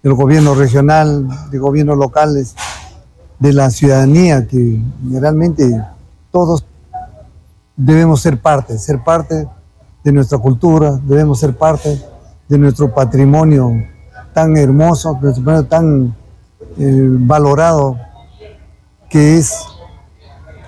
del 0.02 0.14
gobierno 0.14 0.54
regional, 0.54 1.26
de 1.50 1.58
gobiernos 1.58 1.96
locales, 1.96 2.54
de 3.38 3.52
la 3.52 3.70
ciudadanía, 3.70 4.46
que 4.46 4.80
realmente 5.10 5.84
todos 6.30 6.64
debemos 7.76 8.20
ser 8.20 8.40
parte, 8.40 8.78
ser 8.78 9.02
parte 9.02 9.48
de 10.04 10.12
nuestra 10.12 10.38
cultura, 10.38 10.98
debemos 11.04 11.38
ser 11.38 11.56
parte 11.56 12.02
de 12.48 12.58
nuestro 12.58 12.92
patrimonio 12.92 13.70
tan 14.32 14.56
hermoso, 14.56 15.18
nuestro 15.20 15.44
patrimonio 15.44 15.64
tan 15.66 16.16
eh, 16.78 17.06
valorado 17.20 17.96
que 19.08 19.38
es 19.38 19.54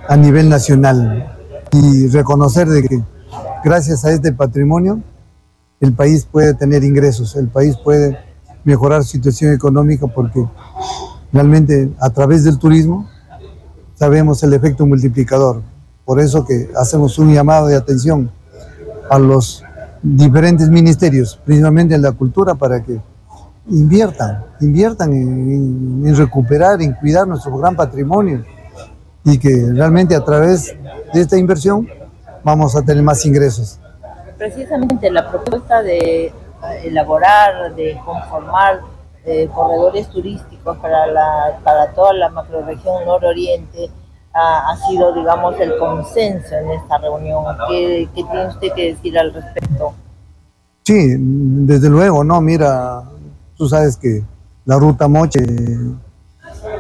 a 0.09 0.17
nivel 0.17 0.49
nacional 0.49 1.37
y 1.73 2.09
reconocer 2.09 2.69
de 2.69 2.83
que 2.83 3.03
gracias 3.65 4.05
a 4.05 4.11
este 4.11 4.33
patrimonio 4.33 5.03
el 5.81 5.93
país 5.93 6.27
puede 6.31 6.55
tener 6.55 6.85
ingresos, 6.85 7.37
el 7.37 7.49
país 7.49 7.77
puede 7.77 8.19
mejorar 8.65 9.03
su 9.03 9.13
situación 9.13 9.55
económica 9.55 10.07
porque 10.07 10.47
realmente 11.33 11.93
a 12.01 12.11
través 12.11 12.45
del 12.45 12.59
turismo 12.59 13.09
sabemos 13.95 14.43
el 14.43 14.53
efecto 14.53 14.87
multiplicador. 14.87 15.63
Por 16.05 16.21
eso 16.21 16.45
que 16.45 16.71
hacemos 16.77 17.19
un 17.19 17.33
llamado 17.33 17.67
de 17.69 17.77
atención 17.77 18.31
a 19.11 19.19
los 19.19 19.63
diferentes 20.03 20.69
ministerios, 20.69 21.39
principalmente 21.45 21.95
en 21.95 22.03
la 22.03 22.13
cultura, 22.13 22.55
para 22.55 22.83
que 22.83 23.01
inviertan, 23.71 24.45
inviertan 24.61 25.13
en, 25.13 26.17
recuperar, 26.17 26.83
en 26.83 26.93
cuidar 26.93 27.27
nuestro 27.27 27.57
gran 27.57 27.77
patrimonio 27.77 28.45
y 29.25 29.39
que 29.39 29.67
realmente 29.73 30.15
a 30.15 30.25
través 30.25 30.77
de 31.13 31.21
esta 31.21 31.37
inversión 31.39 31.89
vamos 32.43 32.77
a 32.77 32.83
tener 32.83 33.03
más 33.03 33.25
ingresos. 33.25 33.79
Precisamente 34.37 35.11
la 35.11 35.31
propuesta 35.31 35.83
de 35.83 36.33
elaborar, 36.83 37.75
de 37.75 37.99
conformar 38.05 38.81
eh, 39.25 39.49
corredores 39.55 40.09
turísticos 40.09 40.79
para, 40.79 41.07
la, 41.07 41.59
para 41.63 41.93
toda 41.93 42.13
la 42.15 42.29
macroregión 42.31 43.05
nororiente 43.05 43.91
ha, 44.33 44.71
ha, 44.71 44.77
sido, 44.89 45.13
digamos, 45.13 45.59
el 45.61 45.77
consenso 45.79 46.55
en 46.55 46.71
esta 46.71 46.99
reunión. 46.99 47.45
¿Qué, 47.69 48.09
¿Qué 48.15 48.25
tiene 48.25 48.47
usted 48.47 48.73
que 48.75 48.95
decir 48.95 49.19
al 49.19 49.35
respecto? 49.35 49.93
Sí, 50.85 51.17
desde 51.19 51.91
luego, 51.91 52.25
no, 52.25 52.41
mira, 52.41 53.03
Tú 53.61 53.69
sabes 53.69 53.99
que 53.99 54.25
la 54.65 54.79
ruta 54.79 55.07
Moche 55.07 55.45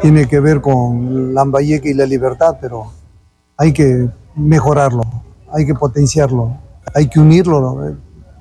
tiene 0.00 0.26
que 0.26 0.40
ver 0.40 0.62
con 0.62 1.34
Lambayeque 1.34 1.90
y 1.90 1.92
la 1.92 2.06
libertad, 2.06 2.56
pero 2.58 2.90
hay 3.58 3.74
que 3.74 4.08
mejorarlo, 4.34 5.02
hay 5.52 5.66
que 5.66 5.74
potenciarlo, 5.74 6.56
hay 6.94 7.06
que 7.10 7.20
unirlo 7.20 7.84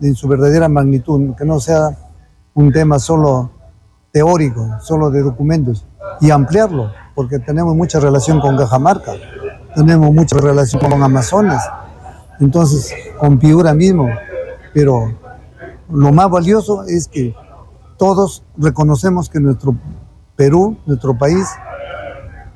en 0.01 0.15
su 0.15 0.29
verdadera 0.29 0.69
magnitud, 0.69 1.35
que 1.35 1.43
no 1.43 1.59
sea 1.59 1.97
un 2.53 2.71
tema 2.71 2.97
solo 2.97 3.51
teórico, 4.13 4.65
solo 4.79 5.11
de 5.11 5.21
documentos, 5.21 5.85
y 6.21 6.31
ampliarlo, 6.31 6.93
porque 7.15 7.39
tenemos 7.39 7.75
mucha 7.75 7.99
relación 7.99 8.39
con 8.39 8.55
Cajamarca, 8.55 9.15
tenemos 9.75 10.13
mucha 10.13 10.37
relación 10.37 10.81
con 10.81 11.03
Amazonas, 11.03 11.69
entonces 12.39 12.95
con 13.19 13.37
Piura 13.37 13.73
mismo, 13.73 14.07
pero 14.73 15.13
lo 15.91 16.13
más 16.13 16.29
valioso 16.29 16.85
es 16.85 17.09
que 17.09 17.35
todos 17.99 18.43
reconocemos 18.57 19.29
que 19.29 19.41
nuestro 19.41 19.75
Perú, 20.37 20.77
nuestro 20.85 21.17
país, 21.17 21.45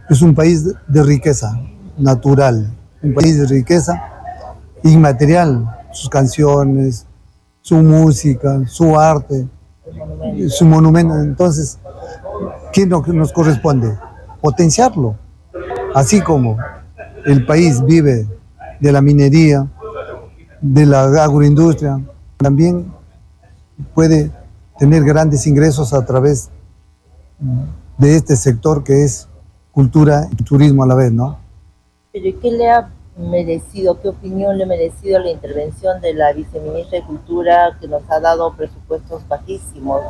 es 0.10 0.22
un 0.22 0.34
país 0.34 0.74
de 0.88 1.04
riqueza 1.04 1.60
natural, 1.98 2.74
un 3.04 3.14
país 3.14 3.38
de 3.38 3.46
riqueza 3.46 4.02
inmaterial, 4.84 5.70
sus 5.92 6.10
canciones, 6.10 7.06
su 7.60 7.76
música, 7.76 8.62
su 8.68 8.98
arte, 8.98 9.46
su 10.48 10.66
monumento. 10.66 11.14
Entonces, 11.20 11.78
¿qué 12.72 12.86
nos 12.86 13.34
corresponde? 13.34 14.00
Potenciarlo. 14.42 15.18
Así 15.94 16.22
como 16.22 16.58
el 17.26 17.46
país 17.46 17.84
vive 17.84 18.28
de 18.80 18.92
la 18.94 19.02
minería, 19.02 19.68
de 20.62 20.86
la 20.86 21.04
agroindustria, 21.04 22.00
también 22.38 22.94
puede 23.94 24.32
tener 24.84 25.06
grandes 25.06 25.48
ingresos 25.48 25.94
a 25.94 26.06
través 26.06 26.50
de 27.98 28.18
este 28.18 28.36
sector 28.36 28.84
que 28.84 29.06
es 29.06 29.30
cultura 29.72 30.28
y 30.30 30.44
turismo 30.44 30.84
a 30.84 30.88
la 30.88 30.96
vez, 30.96 31.10
¿no? 31.10 31.38
Pero 32.12 32.38
qué 32.42 32.52
le 32.52 32.70
ha 32.70 32.92
merecido, 33.18 34.02
qué 34.02 34.10
opinión 34.10 34.58
le 34.58 34.66
ha 34.66 34.68
merecido 34.68 35.20
la 35.20 35.32
intervención 35.32 36.02
de 36.02 36.14
la 36.16 36.34
viceministra 36.34 37.00
de 37.00 37.06
Cultura 37.06 37.78
que 37.80 37.88
nos 37.88 38.02
ha 38.10 38.20
dado 38.20 38.54
presupuestos 38.58 39.26
bajísimos, 39.30 40.02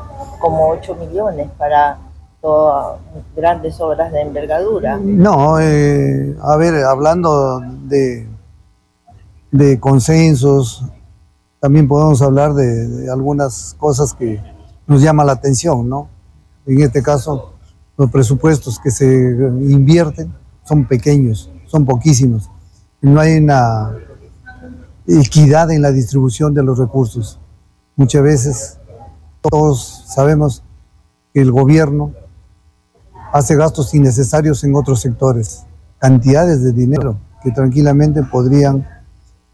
como 0.41 0.69
8 0.69 0.95
millones 0.95 1.51
para 1.55 1.99
todas 2.41 2.99
grandes 3.35 3.79
obras 3.79 4.11
de 4.11 4.21
envergadura? 4.21 4.97
No, 4.97 5.59
eh, 5.59 6.35
a 6.41 6.57
ver, 6.57 6.83
hablando 6.83 7.61
de, 7.83 8.27
de 9.51 9.79
consensos, 9.79 10.83
también 11.63 11.87
podemos 11.87 12.21
hablar 12.21 12.55
de 12.55 13.09
algunas 13.09 13.75
cosas 13.79 14.13
que 14.13 14.41
nos 14.87 15.01
llama 15.01 15.23
la 15.23 15.33
atención, 15.33 15.87
¿no? 15.87 16.09
En 16.65 16.81
este 16.81 17.01
caso, 17.01 17.53
los 17.97 18.09
presupuestos 18.09 18.79
que 18.79 18.91
se 18.91 19.05
invierten 19.05 20.33
son 20.63 20.85
pequeños, 20.85 21.49
son 21.67 21.85
poquísimos. 21.85 22.49
No 23.01 23.19
hay 23.19 23.37
una 23.37 23.91
equidad 25.07 25.71
en 25.71 25.81
la 25.81 25.91
distribución 25.91 26.53
de 26.53 26.63
los 26.63 26.77
recursos. 26.77 27.39
Muchas 27.95 28.23
veces 28.23 28.77
todos 29.41 30.05
sabemos 30.07 30.63
que 31.33 31.41
el 31.41 31.51
gobierno 31.51 32.13
hace 33.33 33.55
gastos 33.55 33.93
innecesarios 33.93 34.63
en 34.63 34.75
otros 34.75 35.01
sectores, 35.01 35.65
cantidades 35.99 36.63
de 36.63 36.71
dinero 36.71 37.17
que 37.43 37.51
tranquilamente 37.51 38.23
podrían 38.23 38.87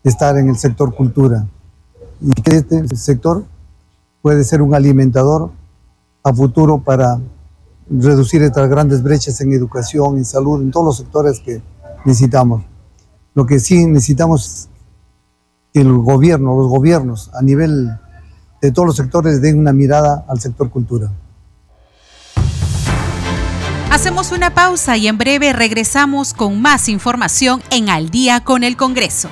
estar 0.03 0.37
en 0.37 0.49
el 0.49 0.57
sector 0.57 0.95
cultura 0.95 1.47
y 2.21 2.33
que 2.33 2.57
este 2.57 2.95
sector 2.95 3.45
puede 4.21 4.43
ser 4.43 4.61
un 4.61 4.73
alimentador 4.75 5.51
a 6.23 6.33
futuro 6.33 6.79
para 6.79 7.19
reducir 7.89 8.43
estas 8.43 8.69
grandes 8.69 9.01
brechas 9.01 9.39
en 9.41 9.53
educación, 9.53 10.17
en 10.17 10.25
salud, 10.25 10.61
en 10.61 10.71
todos 10.71 10.85
los 10.85 10.97
sectores 10.97 11.39
que 11.39 11.61
necesitamos. 12.05 12.63
Lo 13.33 13.45
que 13.45 13.59
sí 13.59 13.85
necesitamos 13.85 14.45
es 14.45 14.69
que 15.73 15.81
el 15.81 15.97
gobierno, 15.97 16.55
los 16.55 16.67
gobiernos 16.67 17.31
a 17.33 17.41
nivel 17.41 17.89
de 18.61 18.71
todos 18.71 18.87
los 18.87 18.95
sectores 18.95 19.41
den 19.41 19.59
una 19.59 19.73
mirada 19.73 20.25
al 20.27 20.39
sector 20.39 20.69
cultura. 20.69 21.11
Hacemos 23.91 24.31
una 24.31 24.53
pausa 24.53 24.97
y 24.97 25.07
en 25.07 25.17
breve 25.17 25.51
regresamos 25.51 26.33
con 26.33 26.61
más 26.61 26.89
información 26.89 27.61
en 27.71 27.89
Al 27.89 28.09
día 28.09 28.43
con 28.43 28.63
el 28.63 28.77
Congreso. 28.77 29.29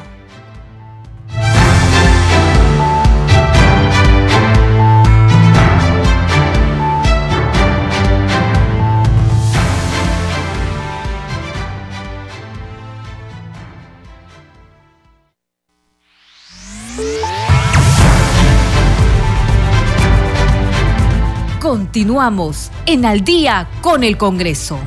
Continuamos 21.97 22.69
en 22.85 23.05
Al 23.05 23.23
día 23.23 23.67
con 23.81 24.03
el 24.03 24.19
Congreso. 24.19 24.79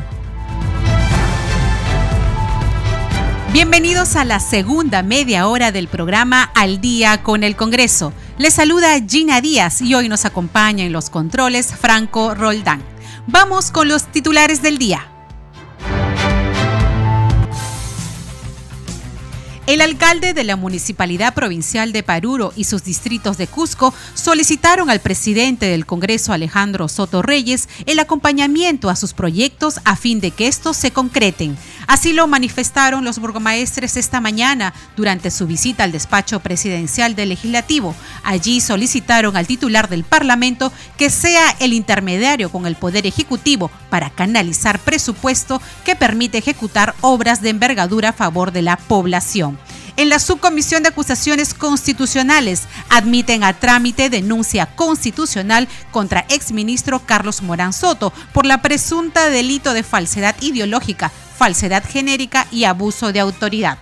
Bienvenidos 3.53 4.15
a 4.15 4.25
la 4.25 4.39
segunda 4.39 5.03
media 5.03 5.49
hora 5.49 5.73
del 5.73 5.89
programa 5.89 6.53
Al 6.55 6.81
día 6.81 7.25
con 7.25 7.43
el 7.43 7.57
Congreso. 7.57 8.13
Les 8.39 8.55
saluda 8.55 8.91
Gina 9.05 9.41
Díaz 9.41 9.81
y 9.81 9.93
hoy 9.97 10.09
nos 10.09 10.25
acompaña 10.25 10.85
en 10.85 10.93
los 10.93 11.11
controles 11.11 11.75
Franco 11.75 12.37
Roldán. 12.37 12.81
Vamos 13.27 13.73
con 13.73 13.89
los 13.89 14.05
titulares 14.05 14.63
del 14.63 14.79
día. 14.79 15.10
El 19.71 19.83
alcalde 19.83 20.35
de 20.35 20.43
la 20.43 20.57
Municipalidad 20.57 21.33
Provincial 21.33 21.93
de 21.93 22.03
Paruro 22.03 22.53
y 22.57 22.65
sus 22.65 22.83
distritos 22.83 23.39
de 23.39 23.47
Cusco 23.47 23.95
solicitaron 24.15 24.91
al 24.91 24.99
presidente 24.99 25.67
del 25.67 25.87
Congreso 25.87 26.33
Alejandro 26.33 26.89
Soto 26.89 27.23
Reyes 27.23 27.69
el 27.87 28.01
acompañamiento 28.01 28.91
a 28.91 28.97
sus 28.97 29.15
proyectos 29.15 29.79
a 29.85 29.95
fin 29.95 30.19
de 30.19 30.33
que 30.33 30.49
estos 30.49 30.77
se 30.77 30.91
concreten. 30.91 31.57
Así 31.91 32.13
lo 32.13 32.29
manifestaron 32.29 33.03
los 33.03 33.19
burgomaestres 33.19 33.97
esta 33.97 34.21
mañana 34.21 34.73
durante 34.97 35.29
su 35.33 35.49
visita 35.49 35.83
al 35.83 35.91
despacho 35.91 36.39
presidencial 36.39 37.17
del 37.17 37.31
legislativo. 37.31 37.97
Allí 38.23 38.61
solicitaron 38.61 39.37
al 39.37 39.49
titular 39.49 39.89
del 39.89 40.05
Parlamento 40.05 40.73
que 40.97 41.11
sea 41.11 41.51
el 41.59 41.73
intermediario 41.73 42.53
con 42.53 42.67
el 42.67 42.77
Poder 42.77 43.09
Ejecutivo 43.09 43.73
para 43.91 44.09
canalizar 44.09 44.79
presupuesto 44.79 45.61
que 45.85 45.97
permite 45.97 46.39
ejecutar 46.39 46.95
obras 47.01 47.43
de 47.43 47.51
envergadura 47.51 48.11
a 48.11 48.13
favor 48.13 48.53
de 48.53 48.63
la 48.63 48.77
población. 48.77 49.59
En 49.97 50.11
la 50.11 50.21
subcomisión 50.21 50.85
de 50.85 50.91
acusaciones 50.91 51.55
constitucionales 51.55 52.69
admiten 52.89 53.43
a 53.43 53.55
trámite 53.55 54.11
denuncia 54.11 54.67
constitucional 54.77 55.67
contra 55.91 56.25
exministro 56.29 57.01
Carlos 57.01 57.43
Morán 57.43 57.73
Soto 57.73 58.13
por 58.33 58.47
la 58.47 58.63
presunta 58.63 59.29
delito 59.29 59.75
de 59.75 59.83
falsedad 59.83 60.37
ideológica, 60.41 61.11
falsedad 61.41 61.83
genérica 61.89 62.47
y 62.53 62.65
abuso 62.65 63.15
de 63.15 63.21
autoridad. 63.21 63.79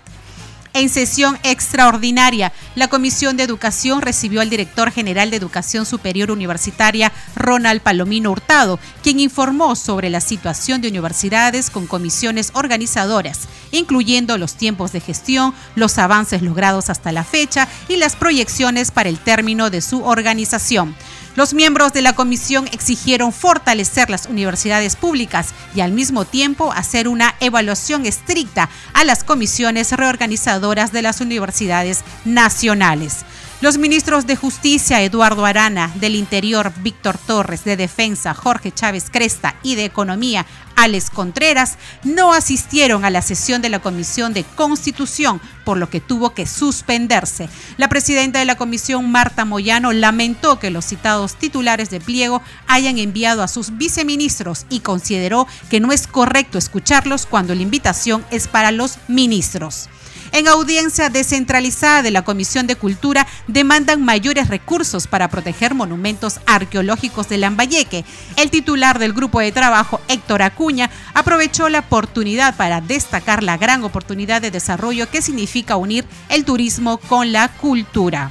En 0.75 0.89
sesión 0.89 1.37
extraordinaria, 1.43 2.53
la 2.77 2.87
Comisión 2.87 3.37
de 3.37 3.43
Educación 3.43 4.01
recibió 4.01 4.41
al 4.41 4.49
director 4.49 4.93
general 4.93 5.31
de 5.31 5.39
Educación 5.39 5.85
Superior 5.85 6.31
Universitaria, 6.31 7.11
Ronald 7.35 7.81
Palomino 7.81 8.31
Hurtado, 8.31 8.79
quien 9.03 9.19
informó 9.19 9.75
sobre 9.75 10.09
la 10.09 10.21
situación 10.21 10.81
de 10.81 10.87
universidades 10.87 11.69
con 11.69 11.89
comisiones 11.89 12.53
organizadoras, 12.55 13.49
incluyendo 13.73 14.39
los 14.39 14.55
tiempos 14.55 14.93
de 14.93 15.01
gestión, 15.01 15.53
los 15.75 15.99
avances 15.99 16.43
logrados 16.43 16.91
hasta 16.91 17.11
la 17.11 17.25
fecha 17.25 17.67
y 17.89 17.97
las 17.97 18.15
proyecciones 18.15 18.93
para 18.93 19.09
el 19.09 19.19
término 19.19 19.69
de 19.71 19.81
su 19.81 20.05
organización. 20.05 20.95
Los 21.39 21.55
miembros 21.55 21.93
de 21.93 22.03
la 22.03 22.15
comisión 22.15 22.67
exigieron 22.73 23.33
fortalecer 23.33 24.11
las 24.11 24.27
universidades 24.27 24.97
públicas 24.97 25.51
y 25.73 25.83
al 25.83 25.93
mismo 25.93 26.25
tiempo 26.25 26.73
hacer 26.73 27.07
una 27.07 27.37
evaluación 27.39 28.07
estricta 28.07 28.69
a 28.93 29.05
las 29.05 29.23
comisiones 29.23 29.93
reorganizadoras 29.93 30.91
de 30.91 31.03
las 31.03 31.21
universidades 31.21 32.03
nacionales. 32.25 33.25
Los 33.61 33.79
ministros 33.79 34.27
de 34.27 34.35
Justicia, 34.35 35.01
Eduardo 35.03 35.45
Arana, 35.45 35.93
del 35.95 36.17
Interior, 36.17 36.73
Víctor 36.81 37.19
Torres, 37.19 37.63
de 37.63 37.77
Defensa, 37.77 38.35
Jorge 38.35 38.73
Chávez 38.73 39.07
Cresta 39.09 39.55
y 39.63 39.77
de 39.77 39.85
Economía, 39.85 40.45
Alex 40.79 41.11
Contreras, 41.11 41.77
no 42.05 42.33
asistieron 42.33 43.05
a 43.05 43.11
la 43.11 43.21
sesión 43.21 43.61
de 43.63 43.69
la 43.69 43.81
Comisión 43.81 44.33
de 44.33 44.45
Constitución, 44.45 45.41
por 45.65 45.77
lo 45.77 45.91
que 45.91 46.01
tuvo 46.01 46.35
que 46.35 46.47
suspenderse. 46.47 47.49
La 47.79 47.89
presidenta 47.89 48.39
de 48.39 48.45
la 48.45 48.57
comisión, 48.57 49.11
Marta 49.11 49.45
Moyano, 49.45 49.93
lamentó 49.93 50.61
que 50.61 50.71
los 50.71 50.85
citados 50.85 51.35
titulares 51.35 51.91
de 51.91 52.01
pliego 52.01 52.43
hayan 52.69 52.99
enviado 52.99 53.43
a 53.43 53.49
sus 53.49 53.77
viceministros 53.77 54.67
y 54.71 54.81
consideró 54.81 55.49
que 55.69 55.81
no 55.81 55.93
es 55.93 56.07
correcto 56.07 56.59
escucharlos 56.59 57.27
cuando 57.27 57.57
la 57.57 57.63
invitación 57.63 58.25
es 58.31 58.47
para 58.47 58.71
los 58.71 58.99
ministros. 59.09 59.89
En 60.33 60.47
audiencia 60.49 61.09
descentralizada 61.09 62.03
de 62.03 62.11
la 62.11 62.23
Comisión 62.23 62.67
de 62.67 62.77
Cultura 62.77 63.27
demandan 63.47 64.05
mayores 64.05 64.49
recursos 64.49 65.07
para 65.07 65.29
proteger 65.29 65.75
monumentos 65.75 66.41
arqueológicos 66.47 67.29
de 67.29 67.39
Lambayeque. 67.39 68.05
El 68.37 68.51
titular 68.51 68.99
del 68.99 69.13
grupo 69.13 69.41
de 69.41 69.53
trabajo, 69.53 70.01
Héctor 70.09 70.43
Acuña, 70.43 70.91
aprovechó 71.15 71.69
la 71.69 71.81
oportunidad 71.81 72.57
para 72.57 72.81
destacar 72.81 73.43
la 73.43 73.57
gran 73.57 73.85
oportunidad 73.85 74.43
de 74.43 74.51
desarrollo 74.51 75.11
que 75.11 75.23
significa 75.23 75.77
unir 75.77 76.05
el 76.29 76.45
turismo 76.45 76.99
con 76.99 77.33
la 77.33 77.49
cultura. 77.49 78.31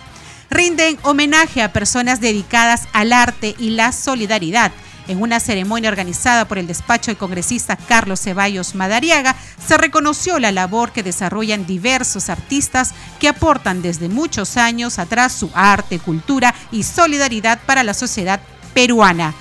Rinden 0.49 0.97
homenaje 1.03 1.61
a 1.61 1.73
personas 1.73 2.21
dedicadas 2.21 2.87
al 2.93 3.11
arte 3.11 3.55
y 3.59 3.71
la 3.71 3.91
solidaridad. 3.91 4.71
En 5.07 5.21
una 5.21 5.39
ceremonia 5.39 5.89
organizada 5.89 6.45
por 6.47 6.57
el 6.57 6.67
despacho 6.67 7.11
del 7.11 7.17
congresista 7.17 7.77
Carlos 7.77 8.21
Ceballos 8.21 8.75
Madariaga, 8.75 9.35
se 9.65 9.77
reconoció 9.77 10.37
la 10.37 10.51
labor 10.51 10.91
que 10.91 11.03
desarrollan 11.03 11.65
diversos 11.65 12.29
artistas 12.29 12.93
que 13.19 13.29
aportan 13.29 13.81
desde 13.81 14.09
muchos 14.09 14.57
años 14.57 14.99
atrás 14.99 15.31
su 15.33 15.49
arte, 15.53 15.99
cultura 15.99 16.53
y 16.71 16.83
solidaridad 16.83 17.59
para 17.65 17.83
la 17.83 17.93
sociedad 17.93 18.41
peruana. 18.73 19.33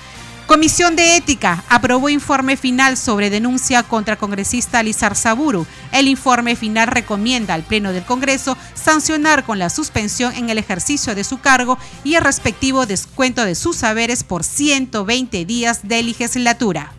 Comisión 0.47 0.95
de 0.95 1.17
Ética 1.17 1.65
aprobó 1.67 2.07
informe 2.07 2.55
final 2.55 2.95
sobre 2.95 3.29
denuncia 3.29 3.83
contra 3.83 4.15
congresista 4.15 4.81
Lizar 4.81 5.17
Saburu. 5.17 5.67
El 5.91 6.07
informe 6.07 6.55
final 6.55 6.87
recomienda 6.87 7.53
al 7.53 7.63
Pleno 7.63 7.91
del 7.91 8.05
Congreso 8.05 8.57
sancionar 8.73 9.43
con 9.43 9.59
la 9.59 9.69
suspensión 9.69 10.33
en 10.35 10.49
el 10.49 10.57
ejercicio 10.57 11.15
de 11.15 11.25
su 11.25 11.41
cargo 11.41 11.77
y 12.05 12.15
el 12.15 12.23
respectivo 12.23 12.85
descuento 12.85 13.43
de 13.43 13.55
sus 13.55 13.75
saberes 13.75 14.23
por 14.23 14.45
120 14.45 15.43
días 15.43 15.85
de 15.85 16.01
legislatura. 16.01 16.93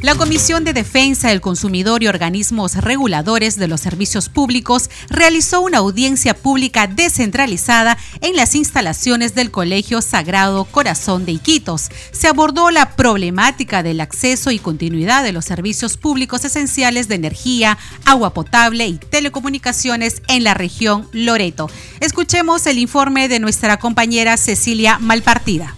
La 0.00 0.14
Comisión 0.14 0.62
de 0.62 0.72
Defensa 0.72 1.28
del 1.28 1.40
Consumidor 1.40 2.04
y 2.04 2.06
organismos 2.06 2.76
reguladores 2.76 3.56
de 3.56 3.66
los 3.66 3.80
servicios 3.80 4.28
públicos 4.28 4.88
realizó 5.10 5.60
una 5.60 5.78
audiencia 5.78 6.34
pública 6.34 6.86
descentralizada 6.86 7.98
en 8.20 8.36
las 8.36 8.54
instalaciones 8.54 9.34
del 9.34 9.50
Colegio 9.50 10.00
Sagrado 10.00 10.66
Corazón 10.66 11.26
de 11.26 11.32
Iquitos. 11.32 11.88
Se 12.12 12.28
abordó 12.28 12.70
la 12.70 12.94
problemática 12.94 13.82
del 13.82 14.00
acceso 14.00 14.52
y 14.52 14.60
continuidad 14.60 15.24
de 15.24 15.32
los 15.32 15.44
servicios 15.44 15.96
públicos 15.96 16.44
esenciales 16.44 17.08
de 17.08 17.16
energía, 17.16 17.76
agua 18.04 18.32
potable 18.32 18.86
y 18.86 18.98
telecomunicaciones 18.98 20.22
en 20.28 20.44
la 20.44 20.54
región 20.54 21.08
Loreto. 21.10 21.68
Escuchemos 21.98 22.64
el 22.68 22.78
informe 22.78 23.28
de 23.28 23.40
nuestra 23.40 23.78
compañera 23.78 24.36
Cecilia 24.36 24.98
Malpartida. 25.00 25.77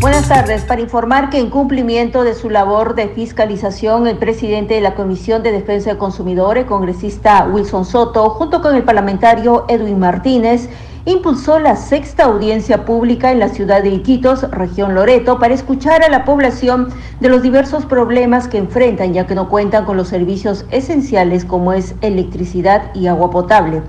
Buenas 0.00 0.28
tardes. 0.28 0.64
Para 0.64 0.80
informar 0.80 1.30
que 1.30 1.38
en 1.38 1.48
cumplimiento 1.48 2.24
de 2.24 2.34
su 2.34 2.50
labor 2.50 2.96
de 2.96 3.08
fiscalización, 3.08 4.08
el 4.08 4.18
presidente 4.18 4.74
de 4.74 4.80
la 4.80 4.96
Comisión 4.96 5.44
de 5.44 5.52
Defensa 5.52 5.90
del 5.90 5.98
Consumidor, 5.98 6.58
el 6.58 6.66
congresista 6.66 7.44
Wilson 7.44 7.84
Soto, 7.84 8.30
junto 8.30 8.60
con 8.60 8.74
el 8.74 8.82
parlamentario 8.82 9.64
Edwin 9.68 10.00
Martínez, 10.00 10.68
impulsó 11.04 11.58
la 11.60 11.76
sexta 11.76 12.24
audiencia 12.24 12.84
pública 12.84 13.30
en 13.30 13.38
la 13.38 13.48
ciudad 13.48 13.82
de 13.82 13.90
Iquitos, 13.90 14.42
región 14.50 14.94
Loreto, 14.94 15.38
para 15.38 15.54
escuchar 15.54 16.02
a 16.02 16.08
la 16.08 16.24
población 16.24 16.88
de 17.20 17.28
los 17.28 17.42
diversos 17.42 17.86
problemas 17.86 18.48
que 18.48 18.58
enfrentan, 18.58 19.14
ya 19.14 19.26
que 19.26 19.36
no 19.36 19.48
cuentan 19.48 19.84
con 19.84 19.96
los 19.96 20.08
servicios 20.08 20.64
esenciales 20.70 21.44
como 21.44 21.72
es 21.72 21.94
electricidad 22.00 22.92
y 22.94 23.06
agua 23.06 23.30
potable. 23.30 23.82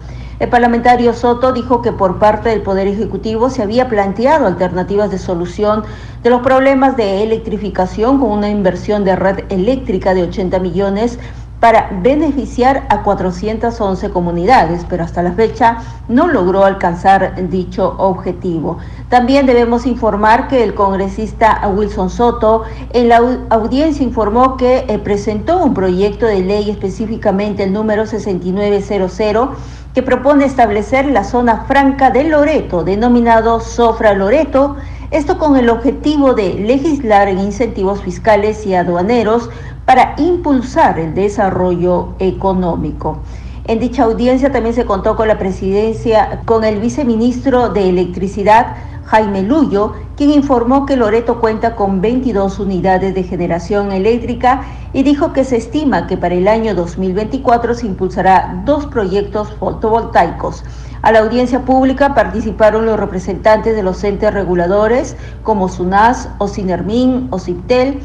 El 0.43 0.49
parlamentario 0.49 1.13
Soto 1.13 1.53
dijo 1.53 1.82
que 1.82 1.93
por 1.93 2.19
parte 2.19 2.49
del 2.49 2.63
Poder 2.63 2.86
Ejecutivo 2.86 3.49
se 3.49 3.62
había 3.62 3.88
planteado 3.88 4.45
alternativas 4.45 5.10
de 5.10 5.17
solución 5.17 5.84
de 6.21 6.29
los 6.29 6.41
problemas 6.41 6.97
de 6.97 7.23
electrificación 7.23 8.19
con 8.19 8.29
una 8.29 8.49
inversión 8.49 9.06
de 9.06 9.15
red 9.15 9.45
eléctrica 9.47 10.13
de 10.13 10.23
80 10.23 10.60
millones 10.60 11.17
para 11.62 11.91
beneficiar 12.01 12.86
a 12.89 13.03
411 13.03 14.10
comunidades, 14.10 14.86
pero 14.89 15.06
hasta 15.06 15.23
la 15.23 15.32
fecha 15.32 15.77
no 16.10 16.27
logró 16.27 16.65
alcanzar 16.65 17.49
dicho 17.49 17.95
objetivo. 17.97 18.79
También 19.08 19.45
debemos 19.45 19.86
informar 19.86 20.49
que 20.49 20.62
el 20.62 20.73
congresista 20.73 21.65
Wilson 21.73 22.10
Soto 22.10 22.63
en 22.91 23.08
la 23.08 23.21
audiencia 23.49 24.03
informó 24.03 24.58
que 24.58 24.79
eh, 24.89 24.99
presentó 24.99 25.63
un 25.63 25.73
proyecto 25.73 26.25
de 26.25 26.41
ley 26.41 26.69
específicamente 26.69 27.63
el 27.63 27.71
número 27.71 28.06
6900 28.06 29.51
que 29.93 30.01
propone 30.01 30.45
establecer 30.45 31.06
la 31.06 31.23
zona 31.23 31.65
franca 31.65 32.10
de 32.10 32.23
Loreto, 32.23 32.84
denominado 32.84 33.60
Sofra 33.60 34.13
Loreto, 34.13 34.75
esto 35.12 35.38
con 35.38 35.56
el 35.56 35.69
objetivo 35.69 36.34
de 36.34 36.56
legislar 36.56 37.27
en 37.27 37.39
incentivos 37.39 38.01
fiscales 38.01 38.65
y 38.65 38.73
aduaneros 38.73 39.49
para 39.86 40.15
impulsar 40.17 40.97
el 40.97 41.13
desarrollo 41.13 42.15
económico. 42.17 43.19
En 43.65 43.80
dicha 43.80 44.04
audiencia 44.04 44.52
también 44.52 44.76
se 44.76 44.84
contó 44.84 45.15
con 45.15 45.30
la 45.30 45.38
presidencia, 45.38 46.41
con 46.43 46.65
el 46.65 46.82
viceministro 46.82 47.69
de 47.69 47.88
Electricidad, 47.88 48.76
Jaime 49.06 49.41
Luyo, 49.41 49.93
quien 50.17 50.32
informó 50.32 50.86
que 50.86 50.97
Loreto 50.97 51.39
cuenta 51.39 51.78
con 51.78 52.02
22 52.02 52.60
unidades 52.60 53.15
de 53.15 53.23
generación 53.23 53.93
eléctrica 53.93 54.63
y 54.91 55.04
dijo 55.04 55.32
que 55.32 55.45
se 55.45 55.56
estima 55.56 56.08
que 56.08 56.17
para 56.17 56.36
el 56.36 56.49
año 56.49 56.76
2024 56.76 57.76
se 57.76 57.86
impulsará 57.86 58.63
dos 58.65 58.86
proyectos 58.88 59.54
fotovoltaicos. 59.54 60.65
A 61.02 61.13
la 61.13 61.19
audiencia 61.19 61.62
pública 61.62 62.13
participaron 62.13 62.86
los 62.86 62.99
representantes 62.99 63.78
de 63.78 63.84
los 63.84 64.04
entes 64.04 64.34
reguladores 64.34 65.15
como 65.41 65.69
SUNAS, 65.69 66.28
OSINERMIN, 66.38 67.28
OCIPTEL, 67.30 68.02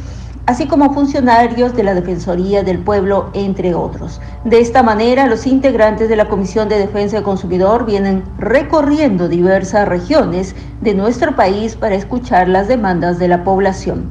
así 0.49 0.67
como 0.67 0.95
funcionarios 0.95 1.77
de 1.77 1.83
la 1.83 1.93
Defensoría 1.93 2.63
del 2.63 2.79
Pueblo, 2.79 3.29
entre 3.35 3.75
otros. 3.75 4.19
De 4.45 4.61
esta 4.61 4.83
manera, 4.83 5.27
los 5.27 5.47
integrantes 5.47 6.09
de 6.09 6.17
la 6.17 6.27
Comisión 6.27 6.71
de 6.71 6.79
Defensa 6.79 7.17
del 7.17 7.25
Consumidor 7.25 7.85
vienen 7.85 8.25
recorriendo 8.39 9.29
diversas 9.29 9.87
regiones 9.87 10.57
de 10.81 10.95
nuestro 10.95 11.37
país 11.37 11.77
para 11.77 11.97
escuchar 11.97 12.49
las 12.49 12.67
demandas 12.67 13.19
de 13.19 13.29
la 13.29 13.45
población. 13.45 14.11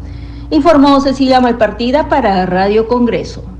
Informó 0.51 1.01
Cecilia 1.01 1.41
Malpartida 1.41 2.07
para 2.07 2.45
Radio 2.45 2.87
Congreso. 2.87 3.56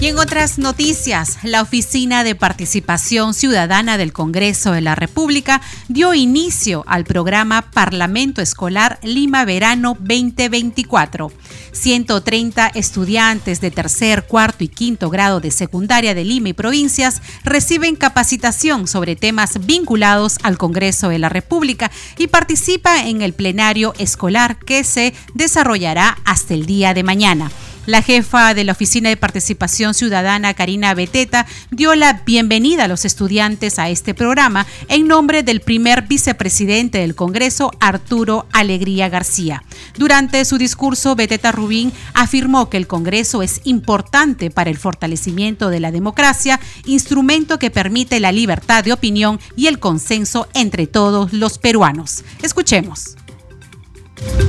Y 0.00 0.06
en 0.06 0.16
otras 0.16 0.58
noticias, 0.58 1.38
la 1.42 1.60
Oficina 1.60 2.22
de 2.22 2.36
Participación 2.36 3.34
Ciudadana 3.34 3.98
del 3.98 4.12
Congreso 4.12 4.70
de 4.70 4.80
la 4.80 4.94
República 4.94 5.60
dio 5.88 6.14
inicio 6.14 6.84
al 6.86 7.02
programa 7.02 7.72
Parlamento 7.72 8.40
Escolar 8.40 9.00
Lima 9.02 9.44
Verano 9.44 9.96
2024. 9.98 11.32
130 11.72 12.68
estudiantes 12.68 13.60
de 13.60 13.72
tercer, 13.72 14.24
cuarto 14.28 14.62
y 14.62 14.68
quinto 14.68 15.10
grado 15.10 15.40
de 15.40 15.50
secundaria 15.50 16.14
de 16.14 16.24
Lima 16.24 16.50
y 16.50 16.52
provincias 16.52 17.20
reciben 17.42 17.96
capacitación 17.96 18.86
sobre 18.86 19.16
temas 19.16 19.66
vinculados 19.66 20.38
al 20.44 20.58
Congreso 20.58 21.08
de 21.08 21.18
la 21.18 21.28
República 21.28 21.90
y 22.16 22.28
participa 22.28 23.04
en 23.04 23.20
el 23.20 23.32
plenario 23.32 23.94
escolar 23.98 24.60
que 24.60 24.84
se 24.84 25.12
desarrollará 25.34 26.18
hasta 26.24 26.54
el 26.54 26.66
día 26.66 26.94
de 26.94 27.02
mañana. 27.02 27.50
La 27.88 28.02
jefa 28.02 28.52
de 28.52 28.64
la 28.64 28.72
Oficina 28.72 29.08
de 29.08 29.16
Participación 29.16 29.94
Ciudadana, 29.94 30.52
Karina 30.52 30.92
Beteta, 30.92 31.46
dio 31.70 31.94
la 31.94 32.20
bienvenida 32.26 32.84
a 32.84 32.88
los 32.88 33.06
estudiantes 33.06 33.78
a 33.78 33.88
este 33.88 34.12
programa 34.12 34.66
en 34.88 35.08
nombre 35.08 35.42
del 35.42 35.62
primer 35.62 36.02
vicepresidente 36.02 36.98
del 36.98 37.14
Congreso, 37.14 37.70
Arturo 37.80 38.44
Alegría 38.52 39.08
García. 39.08 39.64
Durante 39.96 40.44
su 40.44 40.58
discurso, 40.58 41.16
Beteta 41.16 41.50
Rubín 41.50 41.90
afirmó 42.12 42.68
que 42.68 42.76
el 42.76 42.86
Congreso 42.86 43.42
es 43.42 43.62
importante 43.64 44.50
para 44.50 44.68
el 44.68 44.76
fortalecimiento 44.76 45.70
de 45.70 45.80
la 45.80 45.90
democracia, 45.90 46.60
instrumento 46.84 47.58
que 47.58 47.70
permite 47.70 48.20
la 48.20 48.32
libertad 48.32 48.84
de 48.84 48.92
opinión 48.92 49.40
y 49.56 49.68
el 49.68 49.78
consenso 49.78 50.46
entre 50.52 50.86
todos 50.88 51.32
los 51.32 51.56
peruanos. 51.56 52.22
Escuchemos. 52.42 53.16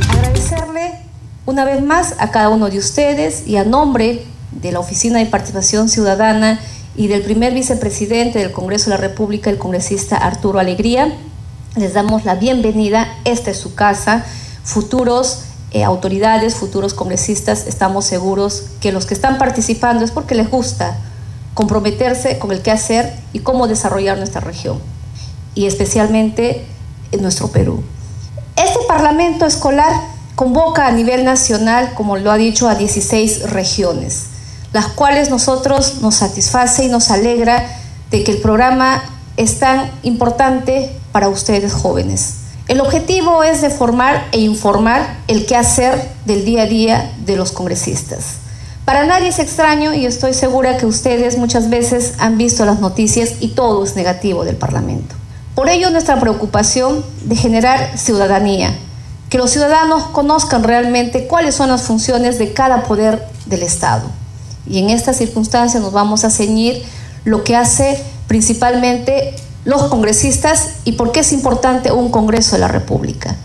Agradecerle 0.10 1.09
una 1.50 1.66
vez 1.66 1.84
más 1.84 2.14
a 2.20 2.30
cada 2.30 2.50
uno 2.50 2.70
de 2.70 2.78
ustedes 2.78 3.48
y 3.48 3.58
a 3.58 3.64
nombre 3.64 4.24
de 4.52 4.72
la 4.72 4.80
Oficina 4.80 5.18
de 5.18 5.26
Participación 5.26 5.90
Ciudadana 5.90 6.60
y 6.96 7.08
del 7.08 7.24
primer 7.24 7.56
vicepresidente 7.56 8.38
del 8.38 8.52
Congreso 8.52 8.92
de 8.92 8.98
la 8.98 9.02
República, 9.02 9.50
el 9.50 9.58
congresista 9.58 10.18
Arturo 10.18 10.60
Alegría, 10.60 11.12
les 11.76 11.94
damos 11.94 12.24
la 12.24 12.36
bienvenida. 12.36 13.08
Esta 13.26 13.50
es 13.50 13.58
su 13.58 13.74
casa. 13.74 14.26
Futuros 14.64 15.40
eh, 15.72 15.84
autoridades, 15.84 16.54
futuros 16.54 16.94
congresistas, 16.94 17.66
estamos 17.66 18.06
seguros 18.06 18.66
que 18.80 18.92
los 18.92 19.08
que 19.08 19.16
están 19.16 19.40
participando 19.40 20.06
es 20.06 20.12
porque 20.12 20.36
les 20.36 20.52
gusta 20.52 21.00
comprometerse 21.56 22.38
con 22.38 22.52
el 22.52 22.62
qué 22.62 22.70
hacer 22.70 23.12
y 23.34 23.40
cómo 23.40 23.68
desarrollar 23.68 24.20
nuestra 24.20 24.42
región 24.42 24.80
y 25.56 25.66
especialmente 25.66 26.68
en 27.12 27.24
nuestro 27.24 27.48
Perú. 27.48 27.84
Este 28.56 28.80
Parlamento 28.88 29.48
escolar 29.48 30.19
convoca 30.40 30.88
a 30.88 30.92
nivel 30.94 31.26
nacional, 31.26 31.92
como 31.96 32.16
lo 32.16 32.32
ha 32.32 32.38
dicho, 32.38 32.70
a 32.70 32.76
16 32.76 33.50
regiones, 33.52 34.28
las 34.72 34.88
cuales 34.88 35.30
nosotros 35.30 35.96
nos 36.00 36.16
satisface 36.16 36.86
y 36.86 36.88
nos 36.88 37.12
alegra 37.12 37.66
de 38.10 38.24
que 38.24 38.32
el 38.32 38.38
programa 38.38 39.04
es 39.36 39.60
tan 39.60 39.92
importante 40.02 40.96
para 41.12 41.28
ustedes 41.28 41.74
jóvenes. 41.74 42.36
El 42.70 42.80
objetivo 42.80 43.44
es 43.44 43.62
de 43.62 43.70
formar 43.70 44.30
e 44.32 44.40
informar 44.40 45.18
el 45.28 45.46
quehacer 45.46 46.10
del 46.24 46.46
día 46.46 46.62
a 46.62 46.68
día 46.68 47.12
de 47.26 47.36
los 47.36 47.52
congresistas. 47.52 48.36
Para 48.86 49.06
nadie 49.06 49.28
es 49.28 49.40
extraño 49.40 49.94
y 49.94 50.06
estoy 50.06 50.34
segura 50.34 50.78
que 50.78 50.86
ustedes 50.86 51.38
muchas 51.38 51.70
veces 51.70 52.14
han 52.18 52.38
visto 52.38 52.64
las 52.64 52.80
noticias 52.80 53.34
y 53.42 53.50
todo 53.50 53.84
es 53.84 53.98
negativo 53.98 54.46
del 54.46 54.56
Parlamento. 54.56 55.16
Por 55.54 55.68
ello 55.68 55.90
nuestra 55.90 56.18
preocupación 56.18 57.04
de 57.26 57.36
generar 57.36 57.98
ciudadanía, 57.98 58.74
que 59.30 59.38
los 59.38 59.52
ciudadanos 59.52 60.04
conozcan 60.08 60.64
realmente 60.64 61.28
cuáles 61.28 61.56
son 61.56 61.70
las 61.70 61.84
funciones 61.84 62.40
de 62.40 62.54
cada 62.54 62.84
poder 62.84 63.28
del 63.46 63.64
Estado. 63.64 64.10
Y 64.68 64.80
en 64.80 64.90
esta 64.90 65.14
circunstancia 65.14 65.80
nos 65.80 65.94
vamos 65.94 66.24
a 66.24 66.30
ceñir 66.30 66.84
lo 67.26 67.44
que 67.44 67.56
hace 67.56 68.04
principalmente 68.28 69.36
los 69.66 69.84
congresistas 69.84 70.70
y 70.84 70.94
por 70.94 71.12
qué 71.12 71.20
es 71.20 71.32
importante 71.32 71.92
un 71.92 72.12
Congreso 72.12 72.56
de 72.56 72.60
la 72.60 72.68
República. 72.68 73.36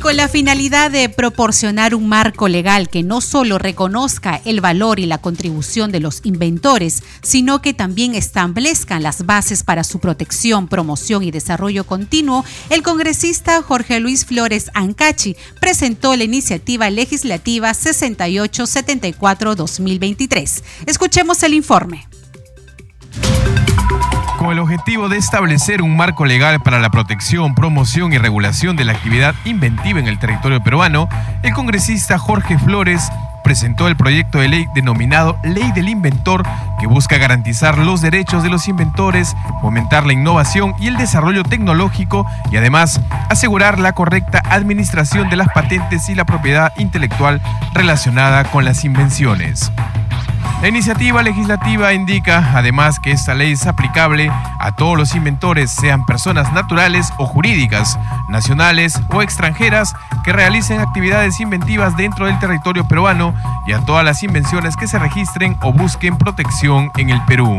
Con 0.00 0.16
la 0.16 0.28
finalidad 0.28 0.90
de 0.90 1.10
proporcionar 1.10 1.94
un 1.94 2.08
marco 2.08 2.48
legal 2.48 2.88
que 2.88 3.02
no 3.02 3.20
solo 3.20 3.58
reconozca 3.58 4.40
el 4.44 4.60
valor 4.60 4.98
y 4.98 5.06
la 5.06 5.18
contribución 5.18 5.92
de 5.92 6.00
los 6.00 6.22
inventores, 6.24 7.02
sino 7.22 7.60
que 7.60 7.74
también 7.74 8.14
establezcan 8.14 9.02
las 9.02 9.26
bases 9.26 9.62
para 9.62 9.84
su 9.84 9.98
protección, 9.98 10.68
promoción 10.68 11.22
y 11.22 11.30
desarrollo 11.30 11.84
continuo, 11.84 12.46
el 12.70 12.82
congresista 12.82 13.60
Jorge 13.62 14.00
Luis 14.00 14.24
Flores 14.24 14.70
Ancachi 14.74 15.36
presentó 15.60 16.16
la 16.16 16.24
iniciativa 16.24 16.88
legislativa 16.88 17.72
6874-2023. 17.72 20.62
Escuchemos 20.86 21.42
el 21.42 21.52
informe 21.54 22.06
con 24.40 24.52
el 24.52 24.58
objetivo 24.58 25.10
de 25.10 25.18
establecer 25.18 25.82
un 25.82 25.98
marco 25.98 26.24
legal 26.24 26.60
para 26.60 26.78
la 26.78 26.88
protección, 26.88 27.54
promoción 27.54 28.14
y 28.14 28.16
regulación 28.16 28.74
de 28.74 28.86
la 28.86 28.92
actividad 28.92 29.34
inventiva 29.44 30.00
en 30.00 30.08
el 30.08 30.18
territorio 30.18 30.62
peruano, 30.62 31.10
el 31.42 31.52
congresista 31.52 32.16
Jorge 32.16 32.58
Flores 32.58 33.10
presentó 33.44 33.86
el 33.86 33.96
proyecto 33.96 34.38
de 34.38 34.48
ley 34.48 34.66
denominado 34.74 35.36
Ley 35.44 35.72
del 35.72 35.90
Inventor, 35.90 36.42
que 36.80 36.86
busca 36.86 37.18
garantizar 37.18 37.76
los 37.76 38.00
derechos 38.00 38.42
de 38.42 38.48
los 38.48 38.66
inventores, 38.66 39.36
fomentar 39.60 40.06
la 40.06 40.14
innovación 40.14 40.72
y 40.80 40.86
el 40.86 40.96
desarrollo 40.96 41.42
tecnológico 41.42 42.24
y 42.50 42.56
además 42.56 42.98
asegurar 43.28 43.78
la 43.78 43.92
correcta 43.92 44.42
administración 44.48 45.28
de 45.28 45.36
las 45.36 45.48
patentes 45.48 46.08
y 46.08 46.14
la 46.14 46.24
propiedad 46.24 46.72
intelectual 46.78 47.42
relacionada 47.74 48.44
con 48.44 48.64
las 48.64 48.86
invenciones. 48.86 49.70
La 50.60 50.68
iniciativa 50.68 51.22
legislativa 51.22 51.94
indica 51.94 52.52
además 52.54 53.00
que 53.00 53.12
esta 53.12 53.34
ley 53.34 53.52
es 53.52 53.66
aplicable 53.66 54.30
a 54.58 54.72
todos 54.72 54.98
los 54.98 55.14
inventores, 55.14 55.70
sean 55.70 56.04
personas 56.04 56.52
naturales 56.52 57.14
o 57.16 57.26
jurídicas, 57.26 57.98
nacionales 58.28 59.00
o 59.08 59.22
extranjeras, 59.22 59.94
que 60.22 60.34
realicen 60.34 60.80
actividades 60.80 61.40
inventivas 61.40 61.96
dentro 61.96 62.26
del 62.26 62.38
territorio 62.38 62.86
peruano 62.86 63.34
y 63.66 63.72
a 63.72 63.80
todas 63.86 64.04
las 64.04 64.22
invenciones 64.22 64.76
que 64.76 64.86
se 64.86 64.98
registren 64.98 65.56
o 65.62 65.72
busquen 65.72 66.18
protección 66.18 66.90
en 66.98 67.08
el 67.08 67.24
Perú. 67.24 67.58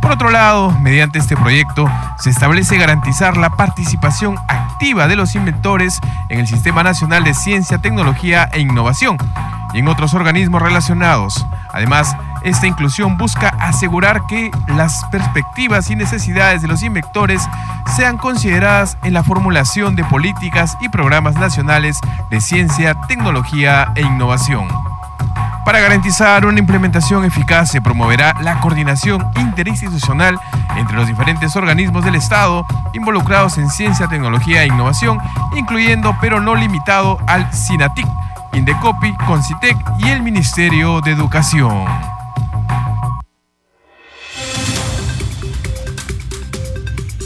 Por 0.00 0.10
otro 0.10 0.30
lado, 0.30 0.72
mediante 0.80 1.20
este 1.20 1.36
proyecto 1.36 1.88
se 2.18 2.30
establece 2.30 2.78
garantizar 2.78 3.36
la 3.36 3.50
participación 3.50 4.36
activa 4.48 5.06
de 5.06 5.14
los 5.14 5.36
inventores 5.36 6.00
en 6.30 6.40
el 6.40 6.48
Sistema 6.48 6.82
Nacional 6.82 7.22
de 7.22 7.34
Ciencia, 7.34 7.78
Tecnología 7.78 8.48
e 8.52 8.58
Innovación 8.58 9.18
y 9.74 9.78
en 9.78 9.88
otros 9.88 10.14
organismos 10.14 10.62
relacionados. 10.62 11.46
Además, 11.78 12.16
esta 12.42 12.66
inclusión 12.66 13.16
busca 13.16 13.50
asegurar 13.60 14.26
que 14.26 14.50
las 14.66 15.04
perspectivas 15.12 15.88
y 15.90 15.94
necesidades 15.94 16.60
de 16.60 16.66
los 16.66 16.82
inventores 16.82 17.40
sean 17.96 18.16
consideradas 18.16 18.98
en 19.04 19.12
la 19.12 19.22
formulación 19.22 19.94
de 19.94 20.02
políticas 20.02 20.76
y 20.80 20.88
programas 20.88 21.36
nacionales 21.36 22.00
de 22.30 22.40
ciencia, 22.40 22.96
tecnología 23.06 23.92
e 23.94 24.02
innovación. 24.02 24.66
Para 25.64 25.78
garantizar 25.78 26.46
una 26.46 26.58
implementación 26.58 27.24
eficaz 27.24 27.70
se 27.70 27.80
promoverá 27.80 28.34
la 28.40 28.58
coordinación 28.58 29.24
interinstitucional 29.36 30.36
entre 30.76 30.96
los 30.96 31.06
diferentes 31.06 31.54
organismos 31.54 32.04
del 32.04 32.16
Estado 32.16 32.66
involucrados 32.92 33.56
en 33.56 33.70
ciencia, 33.70 34.08
tecnología 34.08 34.64
e 34.64 34.66
innovación, 34.66 35.20
incluyendo 35.56 36.16
pero 36.20 36.40
no 36.40 36.56
limitado 36.56 37.18
al 37.28 37.52
SINATIC, 37.52 38.06
Indecopi, 38.52 39.14
Concitec 39.26 39.76
y 40.00 40.08
el 40.08 40.22
Ministerio 40.22 41.00
de 41.00 41.12
Educación. 41.12 41.84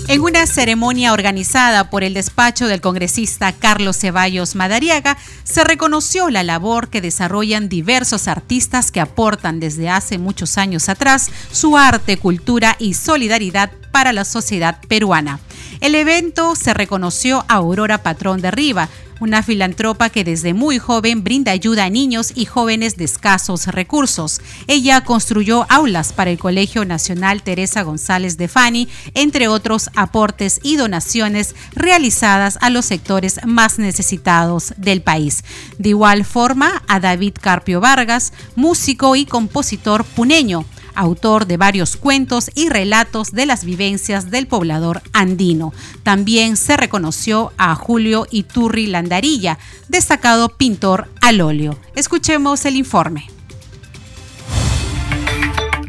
En 0.08 0.20
una 0.20 0.46
ceremonia 0.46 1.14
organizada 1.14 1.88
por 1.88 2.04
el 2.04 2.12
despacho 2.12 2.66
del 2.66 2.82
congresista 2.82 3.52
Carlos 3.52 3.96
Ceballos 3.96 4.54
Madariaga, 4.54 5.16
se 5.42 5.64
reconoció 5.64 6.28
la 6.28 6.42
labor 6.42 6.90
que 6.90 7.00
desarrollan 7.00 7.70
diversos 7.70 8.28
artistas 8.28 8.90
que 8.90 9.00
aportan 9.00 9.58
desde 9.58 9.88
hace 9.88 10.18
muchos 10.18 10.58
años 10.58 10.90
atrás 10.90 11.30
su 11.50 11.78
arte, 11.78 12.18
cultura 12.18 12.76
y 12.78 12.92
solidaridad 12.92 13.70
para 13.90 14.12
la 14.12 14.26
sociedad 14.26 14.80
peruana. 14.86 15.40
El 15.82 15.96
evento 15.96 16.54
se 16.54 16.74
reconoció 16.74 17.44
a 17.48 17.54
Aurora 17.54 18.04
Patrón 18.04 18.40
de 18.40 18.52
Riva, 18.52 18.88
una 19.18 19.42
filantropa 19.42 20.10
que 20.10 20.22
desde 20.22 20.54
muy 20.54 20.78
joven 20.78 21.24
brinda 21.24 21.50
ayuda 21.50 21.86
a 21.86 21.90
niños 21.90 22.30
y 22.36 22.44
jóvenes 22.44 22.96
de 22.96 23.02
escasos 23.04 23.66
recursos. 23.66 24.40
Ella 24.68 25.02
construyó 25.02 25.66
aulas 25.68 26.12
para 26.12 26.30
el 26.30 26.38
Colegio 26.38 26.84
Nacional 26.84 27.42
Teresa 27.42 27.82
González 27.82 28.36
de 28.36 28.46
Fani, 28.46 28.86
entre 29.14 29.48
otros 29.48 29.90
aportes 29.96 30.60
y 30.62 30.76
donaciones 30.76 31.56
realizadas 31.74 32.58
a 32.60 32.70
los 32.70 32.84
sectores 32.84 33.40
más 33.44 33.80
necesitados 33.80 34.74
del 34.76 35.02
país. 35.02 35.42
De 35.78 35.88
igual 35.88 36.24
forma, 36.24 36.84
a 36.86 37.00
David 37.00 37.34
Carpio 37.40 37.80
Vargas, 37.80 38.32
músico 38.54 39.16
y 39.16 39.26
compositor 39.26 40.04
puneño 40.04 40.64
autor 40.94 41.46
de 41.46 41.56
varios 41.56 41.96
cuentos 41.96 42.50
y 42.54 42.68
relatos 42.68 43.32
de 43.32 43.46
las 43.46 43.64
vivencias 43.64 44.30
del 44.30 44.46
poblador 44.46 45.02
andino. 45.12 45.72
También 46.02 46.56
se 46.56 46.76
reconoció 46.76 47.52
a 47.58 47.74
Julio 47.74 48.26
Iturri 48.30 48.86
Landarilla, 48.86 49.58
destacado 49.88 50.48
pintor 50.50 51.08
al 51.20 51.40
óleo. 51.40 51.78
Escuchemos 51.94 52.64
el 52.64 52.76
informe 52.76 53.26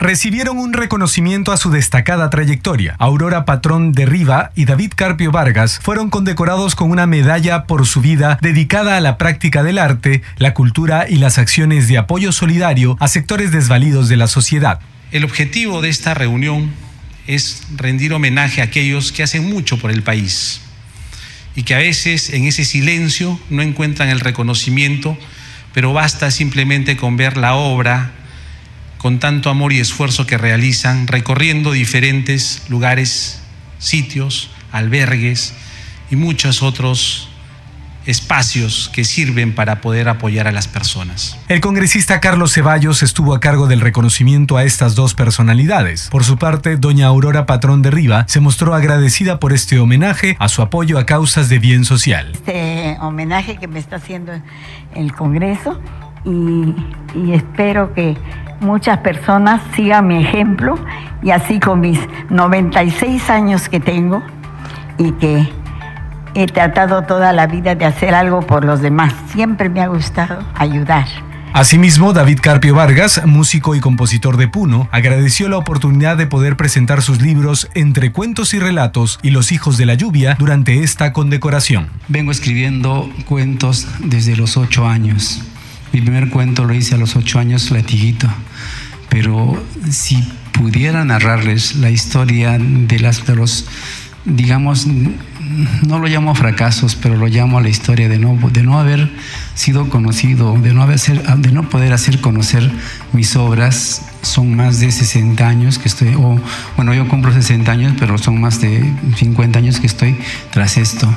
recibieron 0.03 0.59
un 0.59 0.73
reconocimiento 0.73 1.53
a 1.53 1.57
su 1.57 1.71
destacada 1.71 2.29
trayectoria. 2.29 2.97
Aurora 2.99 3.45
Patrón 3.45 3.93
de 3.93 4.05
Riva 4.05 4.51
y 4.53 4.65
David 4.65 4.91
Carpio 4.95 5.31
Vargas 5.31 5.79
fueron 5.81 6.09
condecorados 6.09 6.75
con 6.75 6.91
una 6.91 7.07
medalla 7.07 7.63
por 7.63 7.85
su 7.85 8.01
vida 8.01 8.37
dedicada 8.41 8.97
a 8.97 8.99
la 8.99 9.17
práctica 9.17 9.63
del 9.63 9.79
arte, 9.79 10.21
la 10.37 10.53
cultura 10.53 11.07
y 11.09 11.15
las 11.15 11.37
acciones 11.37 11.87
de 11.87 11.97
apoyo 11.97 12.33
solidario 12.33 12.97
a 12.99 13.07
sectores 13.07 13.53
desvalidos 13.53 14.09
de 14.09 14.17
la 14.17 14.27
sociedad. 14.27 14.81
El 15.13 15.23
objetivo 15.25 15.83
de 15.83 15.89
esta 15.89 16.15
reunión 16.15 16.71
es 17.27 17.61
rendir 17.75 18.13
homenaje 18.13 18.61
a 18.61 18.63
aquellos 18.63 19.11
que 19.11 19.21
hacen 19.21 19.47
mucho 19.47 19.77
por 19.77 19.91
el 19.91 20.01
país 20.01 20.59
y 21.55 21.61
que 21.61 21.75
a 21.75 21.77
veces 21.77 22.31
en 22.31 22.45
ese 22.45 22.65
silencio 22.65 23.39
no 23.51 23.61
encuentran 23.61 24.09
el 24.09 24.19
reconocimiento, 24.19 25.15
pero 25.71 25.93
basta 25.93 26.31
simplemente 26.31 26.97
con 26.97 27.15
ver 27.15 27.37
la 27.37 27.53
obra 27.53 28.11
con 28.97 29.19
tanto 29.19 29.51
amor 29.51 29.71
y 29.71 29.79
esfuerzo 29.79 30.25
que 30.25 30.39
realizan 30.39 31.05
recorriendo 31.05 31.73
diferentes 31.73 32.63
lugares, 32.67 33.39
sitios, 33.77 34.49
albergues 34.71 35.53
y 36.09 36.15
muchos 36.15 36.63
otros 36.63 37.29
espacios 38.05 38.89
que 38.93 39.03
sirven 39.03 39.53
para 39.55 39.81
poder 39.81 40.09
apoyar 40.09 40.47
a 40.47 40.51
las 40.51 40.67
personas. 40.67 41.37
El 41.47 41.61
congresista 41.61 42.19
Carlos 42.19 42.53
Ceballos 42.53 43.03
estuvo 43.03 43.33
a 43.33 43.39
cargo 43.39 43.67
del 43.67 43.81
reconocimiento 43.81 44.57
a 44.57 44.63
estas 44.63 44.95
dos 44.95 45.13
personalidades. 45.13 46.09
Por 46.09 46.23
su 46.23 46.37
parte, 46.37 46.77
doña 46.77 47.07
Aurora 47.07 47.45
Patrón 47.45 47.81
de 47.81 47.91
Riva 47.91 48.25
se 48.27 48.39
mostró 48.39 48.73
agradecida 48.73 49.39
por 49.39 49.53
este 49.53 49.79
homenaje 49.79 50.35
a 50.39 50.49
su 50.49 50.61
apoyo 50.61 50.97
a 50.97 51.05
causas 51.05 51.49
de 51.49 51.59
bien 51.59 51.85
social. 51.85 52.31
Este 52.33 52.97
homenaje 53.01 53.57
que 53.57 53.67
me 53.67 53.79
está 53.79 53.97
haciendo 53.97 54.33
el 54.95 55.13
Congreso 55.13 55.79
y, 56.25 56.75
y 57.15 57.33
espero 57.33 57.93
que 57.93 58.17
muchas 58.59 58.99
personas 58.99 59.61
sigan 59.75 60.07
mi 60.07 60.21
ejemplo 60.23 60.75
y 61.21 61.31
así 61.31 61.59
con 61.59 61.81
mis 61.81 61.99
96 62.29 63.29
años 63.29 63.69
que 63.69 63.79
tengo 63.79 64.23
y 64.97 65.11
que 65.13 65.47
he 66.35 66.47
tratado 66.47 67.03
toda 67.03 67.33
la 67.33 67.47
vida 67.47 67.75
de 67.75 67.85
hacer 67.85 68.13
algo 68.13 68.41
por 68.41 68.65
los 68.65 68.81
demás. 68.81 69.13
Siempre 69.31 69.69
me 69.69 69.81
ha 69.81 69.87
gustado 69.87 70.43
ayudar. 70.55 71.05
Asimismo, 71.53 72.13
David 72.13 72.39
Carpio 72.41 72.73
Vargas, 72.73 73.21
músico 73.27 73.75
y 73.75 73.79
compositor 73.79 74.37
de 74.37 74.47
Puno, 74.47 74.89
agradeció 74.91 75.49
la 75.49 75.57
oportunidad 75.57 76.17
de 76.17 76.25
poder 76.25 76.57
presentar 76.57 77.03
sus 77.03 77.21
libros 77.21 77.69
Entre 77.75 78.11
cuentos 78.11 78.55
y 78.55 78.59
relatos 78.59 79.19
y 79.21 79.29
Los 79.29 79.51
hijos 79.51 79.77
de 79.77 79.85
la 79.85 79.93
lluvia 79.93 80.35
durante 80.39 80.81
esta 80.81 81.13
condecoración. 81.13 81.89
Vengo 82.07 82.31
escribiendo 82.31 83.07
cuentos 83.27 83.87
desde 83.99 84.35
los 84.35 84.57
ocho 84.57 84.87
años. 84.87 85.43
Mi 85.91 86.01
primer 86.01 86.31
cuento 86.31 86.65
lo 86.65 86.73
hice 86.73 86.95
a 86.95 86.97
los 86.97 87.15
ocho 87.15 87.37
años, 87.37 87.69
Latiguito. 87.69 88.27
Pero 89.09 89.63
si 89.91 90.27
pudiera 90.53 91.05
narrarles 91.05 91.75
la 91.75 91.91
historia 91.91 92.57
de, 92.57 92.99
las, 92.99 93.27
de 93.27 93.35
los, 93.35 93.67
digamos, 94.25 94.87
no 95.85 95.99
lo 95.99 96.07
llamo 96.07 96.35
fracasos, 96.35 96.95
pero 96.95 97.15
lo 97.15 97.27
llamo 97.27 97.57
a 97.57 97.61
la 97.61 97.69
historia 97.69 98.09
de 98.09 98.17
no, 98.17 98.37
de 98.49 98.63
no 98.63 98.79
haber 98.79 99.09
sido 99.55 99.89
conocido, 99.89 100.57
de 100.59 100.73
no, 100.73 100.83
haber 100.83 100.99
de 100.99 101.51
no 101.51 101.69
poder 101.69 101.93
hacer 101.93 102.21
conocer 102.21 102.69
mis 103.11 103.35
obras. 103.35 104.01
Son 104.21 104.55
más 104.55 104.79
de 104.79 104.91
60 104.91 105.45
años 105.47 105.79
que 105.79 105.89
estoy, 105.89 106.15
o 106.15 106.39
bueno, 106.75 106.93
yo 106.93 107.07
cumplo 107.07 107.31
60 107.33 107.71
años, 107.71 107.93
pero 107.99 108.17
son 108.17 108.39
más 108.39 108.61
de 108.61 108.93
50 109.17 109.59
años 109.59 109.79
que 109.79 109.87
estoy 109.87 110.17
tras 110.51 110.77
esto. 110.77 111.13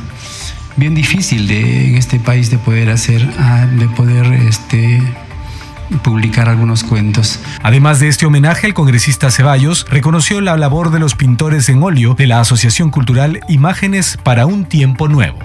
Bien 0.77 0.95
difícil 0.95 1.47
de, 1.47 1.89
en 1.89 1.97
este 1.97 2.21
país 2.21 2.51
de 2.51 2.59
poder 2.59 2.91
hacer, 2.91 3.27
ah, 3.39 3.67
de 3.67 3.89
poder 3.89 4.27
este, 4.47 5.01
publicar 6.03 6.49
algunos 6.49 6.85
cuentos. 6.85 7.41
Además 7.63 8.01
de 8.01 8.09
este 8.09 8.27
homenaje, 8.27 8.67
el 8.67 8.75
congresista 8.75 9.31
Ceballos 9.31 9.87
reconoció 9.89 10.41
la 10.41 10.57
labor 10.57 10.91
de 10.91 10.99
los 10.99 11.15
pintores 11.15 11.69
en 11.69 11.83
óleo 11.83 12.15
de 12.15 12.27
la 12.27 12.41
Asociación 12.41 12.91
Cultural 12.91 13.41
Imágenes 13.49 14.19
para 14.23 14.47
un 14.47 14.65
Tiempo 14.65 15.09
Nuevo. 15.09 15.39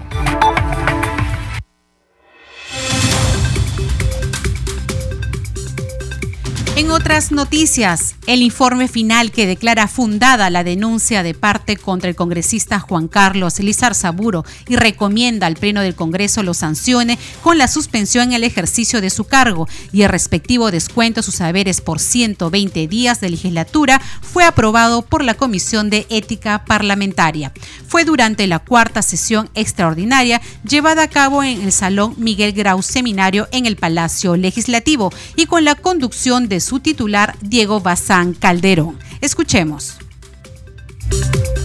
Otras 7.02 7.32
noticias, 7.32 8.16
el 8.28 8.44
informe 8.44 8.88
final 8.88 9.32
que 9.32 9.48
declara 9.48 9.88
fundada 9.88 10.52
la 10.52 10.64
denuncia 10.64 11.24
de 11.24 11.34
parte 11.34 11.76
contra 11.76 12.10
el 12.10 12.16
congresista 12.16 12.80
Juan 12.80 13.08
Carlos 13.08 13.58
Lizar 13.60 13.96
Saburo 13.96 14.46
y 14.68 14.76
recomienda 14.76 15.48
al 15.48 15.56
Pleno 15.56 15.82
del 15.82 15.96
Congreso 15.96 16.44
lo 16.44 16.54
sancione 16.54 17.18
con 17.42 17.58
la 17.58 17.68
suspensión 17.68 18.26
en 18.26 18.34
el 18.34 18.44
ejercicio 18.44 19.02
de 19.02 19.10
su 19.10 19.24
cargo 19.24 19.68
y 19.92 20.04
el 20.04 20.10
respectivo 20.10 20.70
descuento 20.70 21.22
a 21.22 21.24
sus 21.24 21.34
saberes 21.34 21.82
por 21.82 21.98
120 21.98 22.88
días 22.88 23.20
de 23.20 23.32
legislatura, 23.32 24.00
fue 24.22 24.44
aprobado 24.44 25.02
por 25.02 25.24
la 25.24 25.34
Comisión 25.34 25.90
de 25.90 26.06
Ética 26.12 26.66
Parlamentaria. 26.66 27.52
Fue 27.92 28.06
durante 28.06 28.48
la 28.48 28.60
cuarta 28.60 29.02
sesión 29.02 29.50
extraordinaria 29.54 30.42
llevada 30.64 31.04
a 31.04 31.10
cabo 31.10 31.44
en 31.44 31.62
el 31.62 31.74
Salón 31.74 32.16
Miguel 32.16 32.54
Grau 32.54 32.82
Seminario 32.82 33.50
en 33.52 33.66
el 33.66 33.76
Palacio 33.76 34.38
Legislativo 34.38 35.12
y 35.36 35.46
con 35.46 35.66
la 35.66 35.76
conducción 35.76 36.48
de 36.48 36.62
su 36.62 36.80
titular 36.80 37.36
Diego 37.42 37.82
Bazán 37.82 38.34
Calderón. 38.34 38.98
Escuchemos. 39.20 39.98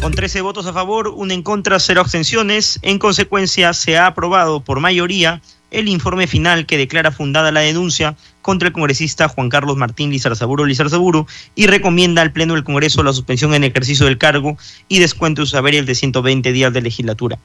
Con 0.00 0.14
13 0.14 0.40
votos 0.40 0.66
a 0.66 0.72
favor, 0.72 1.06
una 1.14 1.32
en 1.32 1.44
contra, 1.44 1.78
cero 1.78 2.00
abstenciones. 2.00 2.80
En 2.82 2.98
consecuencia, 2.98 3.72
se 3.72 3.96
ha 3.96 4.08
aprobado 4.08 4.64
por 4.64 4.80
mayoría 4.80 5.40
el 5.70 5.88
informe 5.88 6.26
final 6.26 6.66
que 6.66 6.76
declara 6.76 7.12
fundada 7.12 7.52
la 7.52 7.60
denuncia 7.60 8.16
contra 8.46 8.68
el 8.68 8.72
congresista 8.72 9.26
Juan 9.26 9.48
Carlos 9.48 9.76
Martín 9.76 10.10
Lizarzaburu 10.10 10.66
Lizarzaburu 10.66 11.26
y 11.56 11.66
recomienda 11.66 12.22
al 12.22 12.30
Pleno 12.30 12.54
del 12.54 12.62
Congreso 12.62 13.02
la 13.02 13.12
suspensión 13.12 13.54
en 13.54 13.64
ejercicio 13.64 14.06
del 14.06 14.18
cargo 14.18 14.56
y 14.86 15.00
descuento 15.00 15.42
de 15.42 15.46
su 15.46 15.50
saber 15.56 15.74
el 15.74 15.84
de 15.84 15.96
120 15.96 16.52
días 16.52 16.72
de 16.72 16.80
legislatura. 16.80 17.40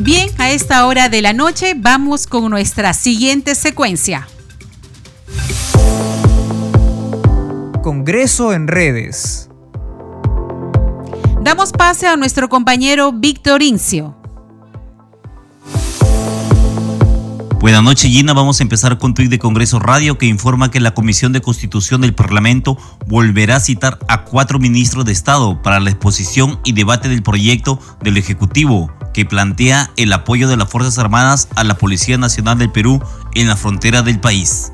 Bien, 0.00 0.30
a 0.38 0.50
esta 0.50 0.86
hora 0.86 1.10
de 1.10 1.20
la 1.20 1.34
noche 1.34 1.74
vamos 1.76 2.26
con 2.26 2.48
nuestra 2.48 2.94
siguiente 2.94 3.54
secuencia. 3.54 4.26
Congreso 7.82 8.54
en 8.54 8.66
redes. 8.66 9.50
Damos 11.42 11.72
pase 11.72 12.06
a 12.06 12.16
nuestro 12.16 12.48
compañero 12.48 13.12
Víctor 13.12 13.62
Incio. 13.62 14.21
Buenas 17.62 17.84
noches, 17.84 18.10
Gina. 18.10 18.32
Vamos 18.32 18.58
a 18.58 18.64
empezar 18.64 18.98
con 18.98 19.14
tuit 19.14 19.30
de 19.30 19.38
Congreso 19.38 19.78
Radio 19.78 20.18
que 20.18 20.26
informa 20.26 20.72
que 20.72 20.80
la 20.80 20.94
Comisión 20.94 21.32
de 21.32 21.40
Constitución 21.40 22.00
del 22.00 22.12
Parlamento 22.12 22.76
volverá 23.06 23.54
a 23.54 23.60
citar 23.60 24.00
a 24.08 24.24
cuatro 24.24 24.58
ministros 24.58 25.04
de 25.04 25.12
Estado 25.12 25.62
para 25.62 25.78
la 25.78 25.90
exposición 25.90 26.58
y 26.64 26.72
debate 26.72 27.08
del 27.08 27.22
proyecto 27.22 27.78
del 28.02 28.16
Ejecutivo 28.16 28.90
que 29.14 29.26
plantea 29.26 29.92
el 29.96 30.12
apoyo 30.12 30.48
de 30.48 30.56
las 30.56 30.68
Fuerzas 30.68 30.98
Armadas 30.98 31.46
a 31.54 31.62
la 31.62 31.78
Policía 31.78 32.18
Nacional 32.18 32.58
del 32.58 32.72
Perú 32.72 33.00
en 33.36 33.46
la 33.46 33.54
frontera 33.54 34.02
del 34.02 34.18
país 34.18 34.72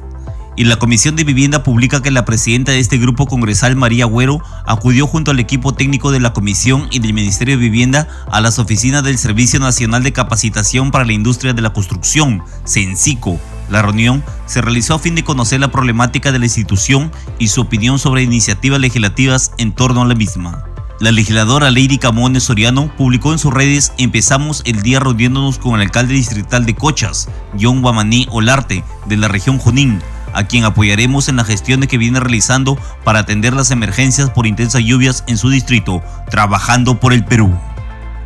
y 0.58 0.64
la 0.64 0.74
Comisión 0.74 1.14
de 1.14 1.22
Vivienda 1.22 1.62
publica 1.62 2.02
que 2.02 2.10
la 2.10 2.24
presidenta 2.24 2.72
de 2.72 2.80
este 2.80 2.98
grupo 2.98 3.26
congresal, 3.26 3.76
María 3.76 4.06
Agüero, 4.06 4.42
acudió 4.66 5.06
junto 5.06 5.30
al 5.30 5.38
equipo 5.38 5.72
técnico 5.72 6.10
de 6.10 6.18
la 6.18 6.32
Comisión 6.32 6.88
y 6.90 6.98
del 6.98 7.12
Ministerio 7.12 7.56
de 7.56 7.62
Vivienda 7.62 8.08
a 8.28 8.40
las 8.40 8.58
oficinas 8.58 9.04
del 9.04 9.18
Servicio 9.18 9.60
Nacional 9.60 10.02
de 10.02 10.12
Capacitación 10.12 10.90
para 10.90 11.04
la 11.04 11.12
Industria 11.12 11.52
de 11.52 11.62
la 11.62 11.72
Construcción, 11.72 12.42
CENSICO. 12.66 13.38
La 13.70 13.82
reunión 13.82 14.24
se 14.46 14.60
realizó 14.60 14.94
a 14.94 14.98
fin 14.98 15.14
de 15.14 15.22
conocer 15.22 15.60
la 15.60 15.70
problemática 15.70 16.32
de 16.32 16.40
la 16.40 16.46
institución 16.46 17.12
y 17.38 17.46
su 17.46 17.60
opinión 17.60 18.00
sobre 18.00 18.24
iniciativas 18.24 18.80
legislativas 18.80 19.52
en 19.58 19.70
torno 19.70 20.02
a 20.02 20.06
la 20.06 20.16
misma. 20.16 20.64
La 20.98 21.12
legisladora 21.12 21.70
Lady 21.70 21.98
Camones 21.98 22.42
Soriano 22.42 22.92
publicó 22.96 23.30
en 23.30 23.38
sus 23.38 23.54
redes 23.54 23.92
Empezamos 23.96 24.62
el 24.64 24.82
día 24.82 24.98
reuniéndonos 24.98 25.58
con 25.58 25.76
el 25.76 25.82
alcalde 25.82 26.14
distrital 26.14 26.66
de 26.66 26.74
Cochas, 26.74 27.28
John 27.60 27.80
Guamaní 27.80 28.26
Olarte, 28.32 28.82
de 29.06 29.16
la 29.16 29.28
región 29.28 29.58
Junín, 29.58 30.00
a 30.38 30.44
quien 30.44 30.64
apoyaremos 30.64 31.28
en 31.28 31.36
la 31.36 31.44
gestión 31.44 31.80
que 31.80 31.98
viene 31.98 32.20
realizando 32.20 32.78
para 33.04 33.18
atender 33.18 33.54
las 33.54 33.72
emergencias 33.72 34.30
por 34.30 34.46
intensas 34.46 34.82
lluvias 34.84 35.24
en 35.26 35.36
su 35.36 35.50
distrito, 35.50 36.00
trabajando 36.30 37.00
por 37.00 37.12
el 37.12 37.24
Perú. 37.24 37.52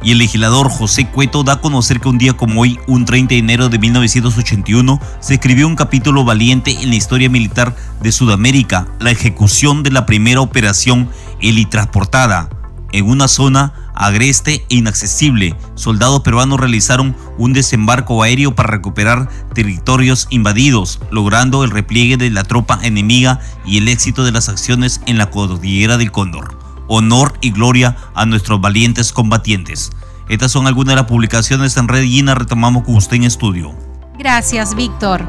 Y 0.02 0.12
el 0.12 0.18
legislador 0.18 0.68
José 0.68 1.06
Cueto 1.06 1.42
da 1.42 1.54
a 1.54 1.60
conocer 1.60 2.00
que 2.00 2.08
un 2.08 2.18
día 2.18 2.34
como 2.34 2.60
hoy, 2.60 2.78
un 2.86 3.06
30 3.06 3.34
de 3.34 3.38
enero 3.38 3.68
de 3.70 3.78
1981, 3.78 5.00
se 5.20 5.34
escribió 5.34 5.66
un 5.66 5.76
capítulo 5.76 6.24
valiente 6.24 6.72
en 6.82 6.90
la 6.90 6.96
historia 6.96 7.30
militar 7.30 7.74
de 8.02 8.12
Sudamérica, 8.12 8.86
la 8.98 9.10
ejecución 9.10 9.82
de 9.82 9.92
la 9.92 10.04
primera 10.04 10.40
operación 10.40 11.08
helitransportada 11.40 12.50
en 12.92 13.08
una 13.08 13.28
zona 13.28 13.72
agreste 13.94 14.64
e 14.68 14.76
inaccesible, 14.76 15.56
soldados 15.74 16.20
peruanos 16.20 16.60
realizaron 16.60 17.16
un 17.38 17.52
desembarco 17.52 18.22
aéreo 18.22 18.54
para 18.54 18.70
recuperar 18.70 19.28
territorios 19.54 20.28
invadidos, 20.30 21.00
logrando 21.10 21.64
el 21.64 21.70
repliegue 21.70 22.16
de 22.16 22.30
la 22.30 22.44
tropa 22.44 22.78
enemiga 22.82 23.40
y 23.64 23.78
el 23.78 23.88
éxito 23.88 24.24
de 24.24 24.32
las 24.32 24.48
acciones 24.48 25.00
en 25.06 25.18
la 25.18 25.30
cordillera 25.30 25.96
del 25.96 26.12
Cóndor. 26.12 26.58
Honor 26.88 27.34
y 27.40 27.50
gloria 27.50 27.96
a 28.14 28.26
nuestros 28.26 28.60
valientes 28.60 29.12
combatientes. 29.12 29.90
Estas 30.28 30.52
son 30.52 30.66
algunas 30.66 30.92
de 30.92 30.96
las 30.96 31.06
publicaciones 31.06 31.76
en 31.76 31.88
Red 31.88 32.04
Gina. 32.04 32.34
Retomamos 32.34 32.84
con 32.84 32.96
usted 32.96 33.16
en 33.16 33.24
estudio. 33.24 33.74
Gracias, 34.18 34.74
Víctor. 34.74 35.26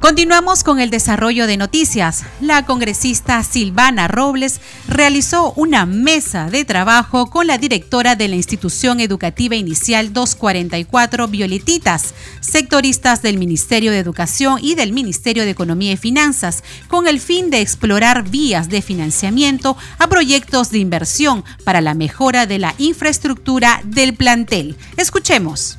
Continuamos 0.00 0.62
con 0.62 0.78
el 0.78 0.90
desarrollo 0.90 1.46
de 1.46 1.56
noticias. 1.56 2.24
La 2.40 2.66
congresista 2.66 3.42
Silvana 3.42 4.08
Robles 4.08 4.60
realizó 4.86 5.52
una 5.56 5.86
mesa 5.86 6.50
de 6.50 6.66
trabajo 6.66 7.30
con 7.30 7.46
la 7.46 7.56
directora 7.56 8.14
de 8.14 8.28
la 8.28 8.36
institución 8.36 9.00
educativa 9.00 9.56
inicial 9.56 10.12
244 10.12 11.28
Violetitas, 11.28 12.14
sectoristas 12.40 13.22
del 13.22 13.38
Ministerio 13.38 13.90
de 13.90 13.98
Educación 13.98 14.58
y 14.60 14.74
del 14.74 14.92
Ministerio 14.92 15.44
de 15.44 15.50
Economía 15.50 15.92
y 15.92 15.96
Finanzas, 15.96 16.62
con 16.88 17.08
el 17.08 17.18
fin 17.18 17.50
de 17.50 17.62
explorar 17.62 18.28
vías 18.28 18.68
de 18.68 18.82
financiamiento 18.82 19.78
a 19.98 20.08
proyectos 20.08 20.70
de 20.70 20.78
inversión 20.78 21.42
para 21.64 21.80
la 21.80 21.94
mejora 21.94 22.46
de 22.46 22.58
la 22.58 22.74
infraestructura 22.78 23.80
del 23.82 24.14
plantel. 24.14 24.76
Escuchemos. 24.98 25.78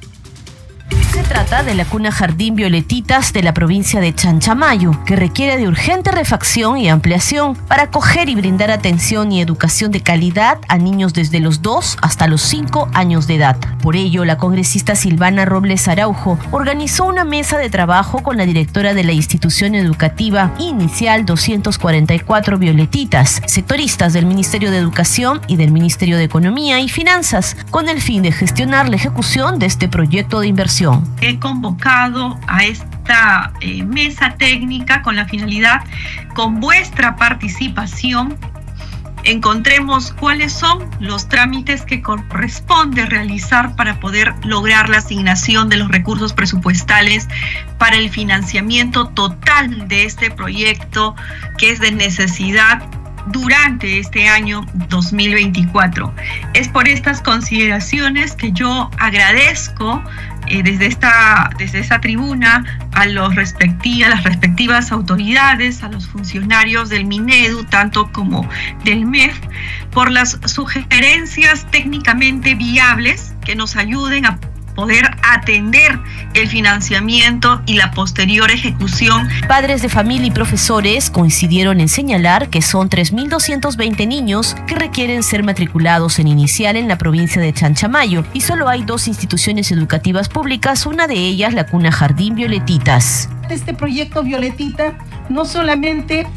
Se 0.90 1.24
trata 1.24 1.64
de 1.64 1.74
la 1.74 1.84
cuna 1.84 2.12
Jardín 2.12 2.56
Violetitas 2.56 3.34
de 3.34 3.44
la 3.44 3.54
provincia 3.54 4.00
de 4.00 4.14
Chanchamayo, 4.14 5.04
que 5.06 5.16
requiere 5.16 5.58
de 5.58 5.68
urgente 5.68 6.12
refacción 6.12 6.78
y 6.78 6.90
ampliación 6.90 7.56
para 7.56 7.84
acoger 7.84 8.30
y 8.30 8.36
brindar 8.36 8.72
atención 8.72 9.32
y 9.32 9.42
educación 9.42 9.92
de 9.92 10.02
calidad 10.02 10.60
a 10.70 10.78
niños 10.78 11.14
desde 11.14 11.40
los 11.40 11.62
2 11.62 11.98
hasta 12.02 12.28
los 12.28 12.42
5 12.44 12.90
años 12.94 13.28
de 13.28 13.36
edad. 13.36 13.58
Por 13.82 13.96
ello, 13.96 14.26
la 14.26 14.38
congresista 14.38 14.96
Silvana 14.96 15.46
Robles 15.46 15.88
Araujo 15.88 16.40
organizó 16.52 17.06
una 17.06 17.26
mesa 17.26 17.58
de 17.58 17.70
trabajo 17.70 18.24
con 18.24 18.38
la 18.38 18.46
directora 18.46 18.94
de 18.94 19.04
la 19.04 19.14
institución 19.14 19.76
educativa 19.76 20.54
inicial 20.60 21.26
244 21.26 22.58
Violetitas, 22.58 23.42
sectoristas 23.48 24.14
del 24.14 24.26
Ministerio 24.26 24.72
de 24.72 24.78
Educación 24.78 25.42
y 25.48 25.58
del 25.58 25.72
Ministerio 25.72 26.18
de 26.18 26.24
Economía 26.24 26.80
y 26.80 26.90
Finanzas, 26.90 27.58
con 27.72 27.90
el 27.90 28.02
fin 28.02 28.22
de 28.22 28.32
gestionar 28.32 28.88
la 28.88 28.96
ejecución 28.96 29.60
de 29.60 29.66
este 29.66 29.88
proyecto 29.88 30.40
de 30.40 30.48
inversión 30.48 30.77
He 31.22 31.40
convocado 31.40 32.40
a 32.46 32.64
esta 32.64 33.52
eh, 33.62 33.84
mesa 33.84 34.36
técnica 34.38 35.02
con 35.02 35.16
la 35.16 35.26
finalidad, 35.26 35.82
con 36.36 36.60
vuestra 36.60 37.16
participación, 37.16 38.38
encontremos 39.24 40.14
cuáles 40.14 40.54
son 40.54 40.88
los 41.00 41.28
trámites 41.28 41.82
que 41.82 42.02
corresponde 42.02 43.08
realizar 43.08 43.76
para 43.76 44.00
poder 44.00 44.36
lograr 44.44 44.88
la 44.88 45.00
asignación 45.00 45.68
de 45.68 45.78
los 45.78 45.90
recursos 45.90 46.34
presupuestales 46.34 47.28
para 47.80 47.98
el 47.98 48.12
financiamiento 48.12 49.08
total 49.08 49.88
de 49.88 50.06
este 50.06 50.30
proyecto 50.30 51.16
que 51.58 51.72
es 51.72 51.80
de 51.80 51.92
necesidad 51.92 52.84
durante 53.28 54.00
este 54.00 54.28
año 54.30 54.66
2024. 54.90 56.14
Es 56.54 56.68
por 56.70 56.88
estas 56.88 57.22
consideraciones 57.22 58.34
que 58.34 58.52
yo 58.52 58.90
agradezco 58.98 60.02
desde, 60.64 60.88
esta, 60.88 61.50
desde 61.58 61.80
esta 61.80 62.00
tribuna 62.02 62.64
a, 62.94 63.06
los 63.06 63.36
respectivas, 63.36 64.10
las 64.10 64.24
respectivas 64.24 64.92
autoridades, 64.92 65.84
a 65.84 65.90
los 65.90 66.08
funcionarios 66.08 66.90
del 66.90 67.06
MINEDU, 67.06 67.64
tanto 67.66 68.12
como 68.12 68.48
del 68.84 69.06
MEF, 69.06 69.38
por 69.92 70.12
las 70.12 70.40
sugerencias 70.46 71.70
técnicamente 71.72 72.56
viables 72.56 73.36
que 73.46 73.56
nos 73.56 73.76
ayuden 73.76 74.26
a 74.26 74.40
poder 74.78 75.10
atender 75.24 76.00
el 76.36 76.48
financiamiento 76.48 77.64
y 77.66 77.74
la 77.74 77.90
posterior 77.90 78.52
ejecución. 78.52 79.28
Padres 79.48 79.82
de 79.82 79.90
familia 79.90 80.28
y 80.28 80.32
profesores 80.32 81.10
coincidieron 81.10 81.82
en 81.82 81.90
señalar 81.90 82.50
que 82.50 82.62
son 82.62 82.88
3.220 82.88 84.08
niños 84.08 84.56
que 84.68 84.76
requieren 84.76 85.24
ser 85.24 85.42
matriculados 85.42 86.20
en 86.20 86.28
inicial 86.28 86.76
en 86.76 86.88
la 86.88 87.00
provincia 87.00 87.42
de 87.42 87.52
Chanchamayo 87.54 88.24
y 88.34 88.42
solo 88.42 88.70
hay 88.70 88.84
dos 88.84 89.08
instituciones 89.08 89.72
educativas 89.72 90.30
públicas, 90.30 90.86
una 90.86 91.08
de 91.08 91.16
ellas 91.16 91.56
la 91.56 91.66
cuna 91.66 91.92
Jardín 91.92 92.36
Violetitas. 92.36 93.30
Este 93.50 93.74
proyecto 93.74 94.22
Violetita 94.22 94.94
no 95.28 95.46
solamente 95.46 96.28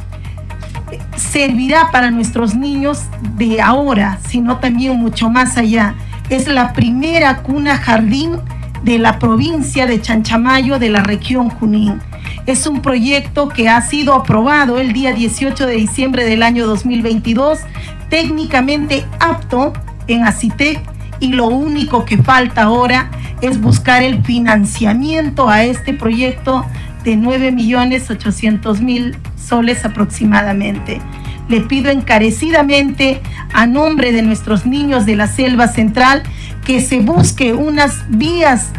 servirá 1.14 1.91
para 1.93 2.11
nuestros 2.11 2.55
niños 2.55 3.03
de 3.36 3.61
ahora, 3.61 4.18
sino 4.26 4.57
también 4.57 4.97
mucho 4.97 5.28
más 5.28 5.59
allá 5.59 5.95
es 6.31 6.49
la 6.49 6.72
primera 6.72 7.43
cuna 7.43 7.76
jardín 7.76 8.39
de 8.83 8.99
la 8.99 9.18
provincia 9.18 9.87
de 9.87 10.01
Chanchamayo 10.01 10.78
de 10.78 10.89
la 10.89 11.03
región 11.03 11.51
Junín. 11.51 12.01
Es 12.47 12.66
un 12.66 12.81
proyecto 12.81 13.49
que 13.49 13.68
ha 13.68 13.83
sido 13.83 14.14
aprobado 14.14 14.78
el 14.78 14.93
día 14.93 15.12
18 15.12 15.66
de 15.66 15.74
diciembre 15.74 16.24
del 16.24 16.43
año 16.43 16.66
2022, 16.66 17.59
técnicamente 18.09 19.05
apto 19.18 19.74
en 20.07 20.24
ACITEC 20.24 20.81
y 21.18 21.33
lo 21.33 21.49
único 21.49 22.07
que 22.07 22.16
falta 22.16 22.62
ahora 22.62 23.11
es 23.43 23.61
buscar 23.61 24.03
el 24.03 24.24
financiamiento 24.24 25.51
a 25.51 25.64
este 25.64 25.93
proyecto 25.93 26.64
de 27.05 27.16
9.800.000 27.16 29.16
soles 29.37 29.85
aproximadamente. 29.85 31.03
Le 31.51 31.61
pido 31.61 31.90
encarecidamente 31.90 33.20
a 33.53 33.66
nombre 33.66 34.12
de 34.12 34.22
nuestros 34.22 34.66
niños 34.66 35.05
de 35.05 35.16
la 35.16 35.26
selva 35.26 35.66
central 35.66 36.22
que 36.64 36.80
se 36.80 37.01
busque 37.01 37.53
unas 37.55 38.05
vías 38.09 38.70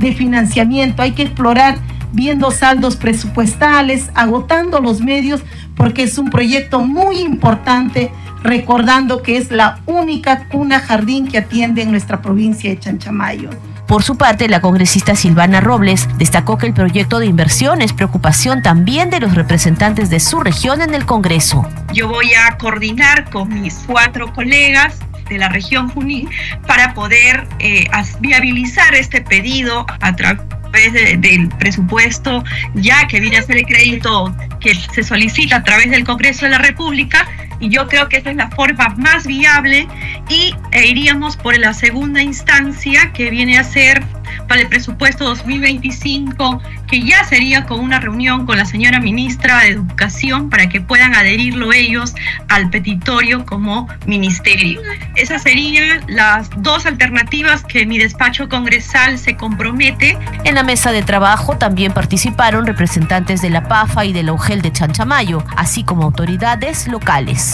de 0.00 0.12
financiamiento. 0.12 1.02
Hay 1.02 1.12
que 1.12 1.22
explorar 1.22 1.78
viendo 2.12 2.50
saldos 2.50 2.96
presupuestales, 2.96 4.10
agotando 4.14 4.80
los 4.80 5.00
medios, 5.00 5.42
porque 5.76 6.02
es 6.02 6.18
un 6.18 6.30
proyecto 6.30 6.80
muy 6.80 7.20
importante 7.20 8.10
recordando 8.42 9.22
que 9.22 9.36
es 9.36 9.52
la 9.52 9.80
única 9.86 10.48
cuna 10.48 10.80
jardín 10.80 11.28
que 11.28 11.38
atiende 11.38 11.82
en 11.82 11.92
nuestra 11.92 12.22
provincia 12.22 12.70
de 12.70 12.80
Chanchamayo. 12.80 13.50
Por 13.86 14.02
su 14.02 14.16
parte, 14.16 14.48
la 14.48 14.60
congresista 14.60 15.14
Silvana 15.14 15.60
Robles 15.60 16.08
destacó 16.18 16.58
que 16.58 16.66
el 16.66 16.74
proyecto 16.74 17.20
de 17.20 17.26
inversión 17.26 17.82
es 17.82 17.92
preocupación 17.92 18.60
también 18.60 19.10
de 19.10 19.20
los 19.20 19.34
representantes 19.34 20.10
de 20.10 20.18
su 20.18 20.40
región 20.40 20.82
en 20.82 20.92
el 20.92 21.06
Congreso. 21.06 21.68
Yo 21.92 22.08
voy 22.08 22.34
a 22.34 22.58
coordinar 22.58 23.30
con 23.30 23.48
mis 23.48 23.84
cuatro 23.86 24.32
colegas 24.32 24.98
de 25.28 25.38
la 25.38 25.48
región 25.48 25.88
Junín 25.88 26.28
para 26.66 26.94
poder 26.94 27.46
eh, 27.60 27.86
viabilizar 28.20 28.94
este 28.94 29.20
pedido 29.20 29.86
a 30.00 30.16
través 30.16 30.92
del 30.92 31.48
presupuesto 31.58 32.44
ya 32.74 33.06
que 33.06 33.20
viene 33.20 33.38
a 33.38 33.42
ser 33.42 33.56
el 33.56 33.66
crédito 33.66 34.34
que 34.60 34.74
se 34.74 35.02
solicita 35.02 35.56
a 35.56 35.62
través 35.62 35.90
del 35.90 36.04
Congreso 36.04 36.44
de 36.44 36.50
la 36.50 36.58
República 36.58 37.26
y 37.60 37.68
yo 37.68 37.86
creo 37.88 38.08
que 38.08 38.18
esa 38.18 38.30
es 38.30 38.36
la 38.36 38.50
forma 38.50 38.88
más 38.96 39.26
viable 39.26 39.86
y 40.28 40.54
e 40.72 40.86
iríamos 40.86 41.36
por 41.36 41.56
la 41.58 41.72
segunda 41.72 42.22
instancia 42.22 43.12
que 43.12 43.30
viene 43.30 43.58
a 43.58 43.64
ser 43.64 44.04
para 44.48 44.60
el 44.60 44.68
presupuesto 44.68 45.24
2025, 45.24 46.62
que 46.86 47.02
ya 47.02 47.24
sería 47.24 47.64
con 47.64 47.80
una 47.80 48.00
reunión 48.00 48.46
con 48.46 48.56
la 48.56 48.64
señora 48.64 49.00
ministra 49.00 49.60
de 49.60 49.70
Educación 49.70 50.50
para 50.50 50.68
que 50.68 50.80
puedan 50.80 51.14
adherirlo 51.14 51.72
ellos 51.72 52.14
al 52.48 52.70
petitorio 52.70 53.44
como 53.44 53.88
ministerio. 54.06 54.80
Esas 55.14 55.42
serían 55.42 56.02
las 56.06 56.50
dos 56.58 56.86
alternativas 56.86 57.64
que 57.64 57.86
mi 57.86 57.98
despacho 57.98 58.48
congresal 58.48 59.18
se 59.18 59.36
compromete. 59.36 60.18
En 60.44 60.54
la 60.54 60.62
mesa 60.62 60.92
de 60.92 61.02
trabajo 61.02 61.56
también 61.56 61.92
participaron 61.92 62.66
representantes 62.66 63.42
de 63.42 63.50
la 63.50 63.68
PAFA 63.68 64.04
y 64.04 64.12
de 64.12 64.22
la 64.22 64.32
UGEL 64.32 64.62
de 64.62 64.72
Chanchamayo, 64.72 65.44
así 65.56 65.84
como 65.84 66.04
autoridades 66.04 66.88
locales. 66.88 67.45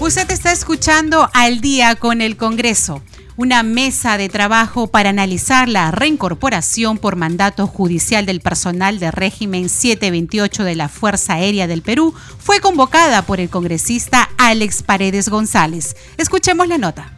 Usted 0.00 0.30
está 0.30 0.50
escuchando 0.50 1.28
al 1.34 1.60
día 1.60 1.94
con 1.94 2.22
el 2.22 2.36
Congreso, 2.36 3.02
una 3.36 3.62
mesa 3.62 4.16
de 4.16 4.28
trabajo 4.28 4.86
para 4.86 5.10
analizar 5.10 5.68
la 5.68 5.90
reincorporación 5.90 6.98
por 6.98 7.16
mandato 7.16 7.66
judicial 7.66 8.26
del 8.26 8.40
personal 8.40 8.98
de 8.98 9.10
régimen 9.10 9.68
728 9.68 10.64
de 10.64 10.74
la 10.74 10.88
Fuerza 10.88 11.34
Aérea 11.34 11.66
del 11.66 11.82
Perú 11.82 12.14
fue 12.38 12.60
convocada 12.60 13.22
por 13.22 13.40
el 13.40 13.50
congresista 13.50 14.30
Alex 14.38 14.82
Paredes 14.82 15.28
González. 15.28 15.96
Escuchemos 16.16 16.66
la 16.66 16.78
nota. 16.78 17.14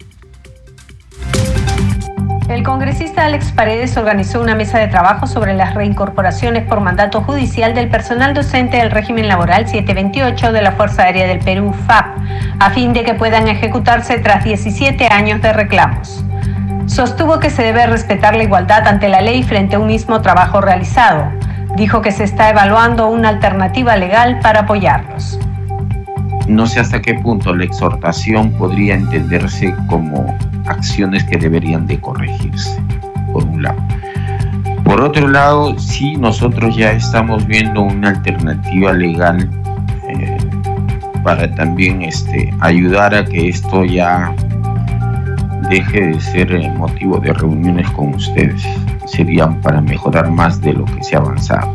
El 2.49 2.65
congresista 2.65 3.25
Alex 3.25 3.53
Paredes 3.53 3.97
organizó 3.97 4.41
una 4.41 4.57
mesa 4.57 4.79
de 4.79 4.89
trabajo 4.89 5.27
sobre 5.27 5.55
las 5.55 5.75
reincorporaciones 5.75 6.65
por 6.65 6.81
mandato 6.81 7.23
judicial 7.23 7.73
del 7.73 7.89
personal 7.89 8.35
docente 8.35 8.79
del 8.79 8.91
régimen 8.91 9.29
laboral 9.29 9.69
728 9.69 10.53
de 10.53 10.63
la 10.63 10.73
Fuerza 10.73 11.05
Aérea 11.05 11.29
del 11.29 11.39
Perú, 11.39 11.73
FAP, 11.87 12.19
a 12.59 12.71
fin 12.71 12.93
de 12.93 13.05
que 13.05 13.15
puedan 13.15 13.47
ejecutarse 13.47 14.19
tras 14.19 14.43
17 14.43 15.07
años 15.07 15.41
de 15.41 15.53
reclamos. 15.53 16.25
Sostuvo 16.87 17.39
que 17.39 17.49
se 17.49 17.63
debe 17.63 17.87
respetar 17.87 18.35
la 18.35 18.43
igualdad 18.43 18.89
ante 18.89 19.09
la 19.09 19.21
ley 19.21 19.45
frente 19.45 19.77
a 19.77 19.79
un 19.79 19.87
mismo 19.87 20.21
trabajo 20.21 20.61
realizado. 20.61 21.31
Dijo 21.77 22.03
que 22.03 22.11
se 22.11 22.25
está 22.25 22.51
evaluando 22.51 23.07
una 23.07 23.29
alternativa 23.29 23.97
legal 23.97 24.41
para 24.41 24.61
apoyarlos. 24.61 25.39
No 26.49 26.67
sé 26.67 26.81
hasta 26.81 27.01
qué 27.01 27.15
punto 27.15 27.55
la 27.55 27.65
exhortación 27.65 28.51
podría 28.53 28.95
entenderse 28.95 29.75
como 29.89 30.37
acciones 30.67 31.25
que 31.25 31.37
deberían 31.37 31.87
de 31.87 32.01
corregirse, 32.01 32.81
por 33.33 33.45
un 33.45 33.63
lado. 33.63 33.81
Por 34.85 35.01
otro 35.01 35.29
lado, 35.29 35.79
sí, 35.79 36.17
nosotros 36.17 36.77
ya 36.77 36.93
estamos 36.93 37.47
viendo 37.47 37.83
una 37.83 38.11
alternativa 38.11 38.93
legal 38.93 39.49
eh, 40.09 40.37
para 41.23 41.53
también 41.55 42.03
este, 42.03 42.53
ayudar 42.61 43.15
a 43.15 43.25
que 43.25 43.49
esto 43.49 43.85
ya 43.85 44.35
deje 45.71 46.09
de 46.09 46.21
ser 46.21 46.53
el 46.53 46.71
motivo 46.75 47.19
de 47.19 47.33
reuniones 47.33 47.89
con 47.93 48.15
ustedes. 48.15 48.63
Serían 49.07 49.61
para 49.61 49.81
mejorar 49.81 50.31
más 50.31 50.61
de 50.61 50.73
lo 50.75 50.85
que 50.85 51.03
se 51.03 51.17
ha 51.17 51.21
avanzado. 51.21 51.73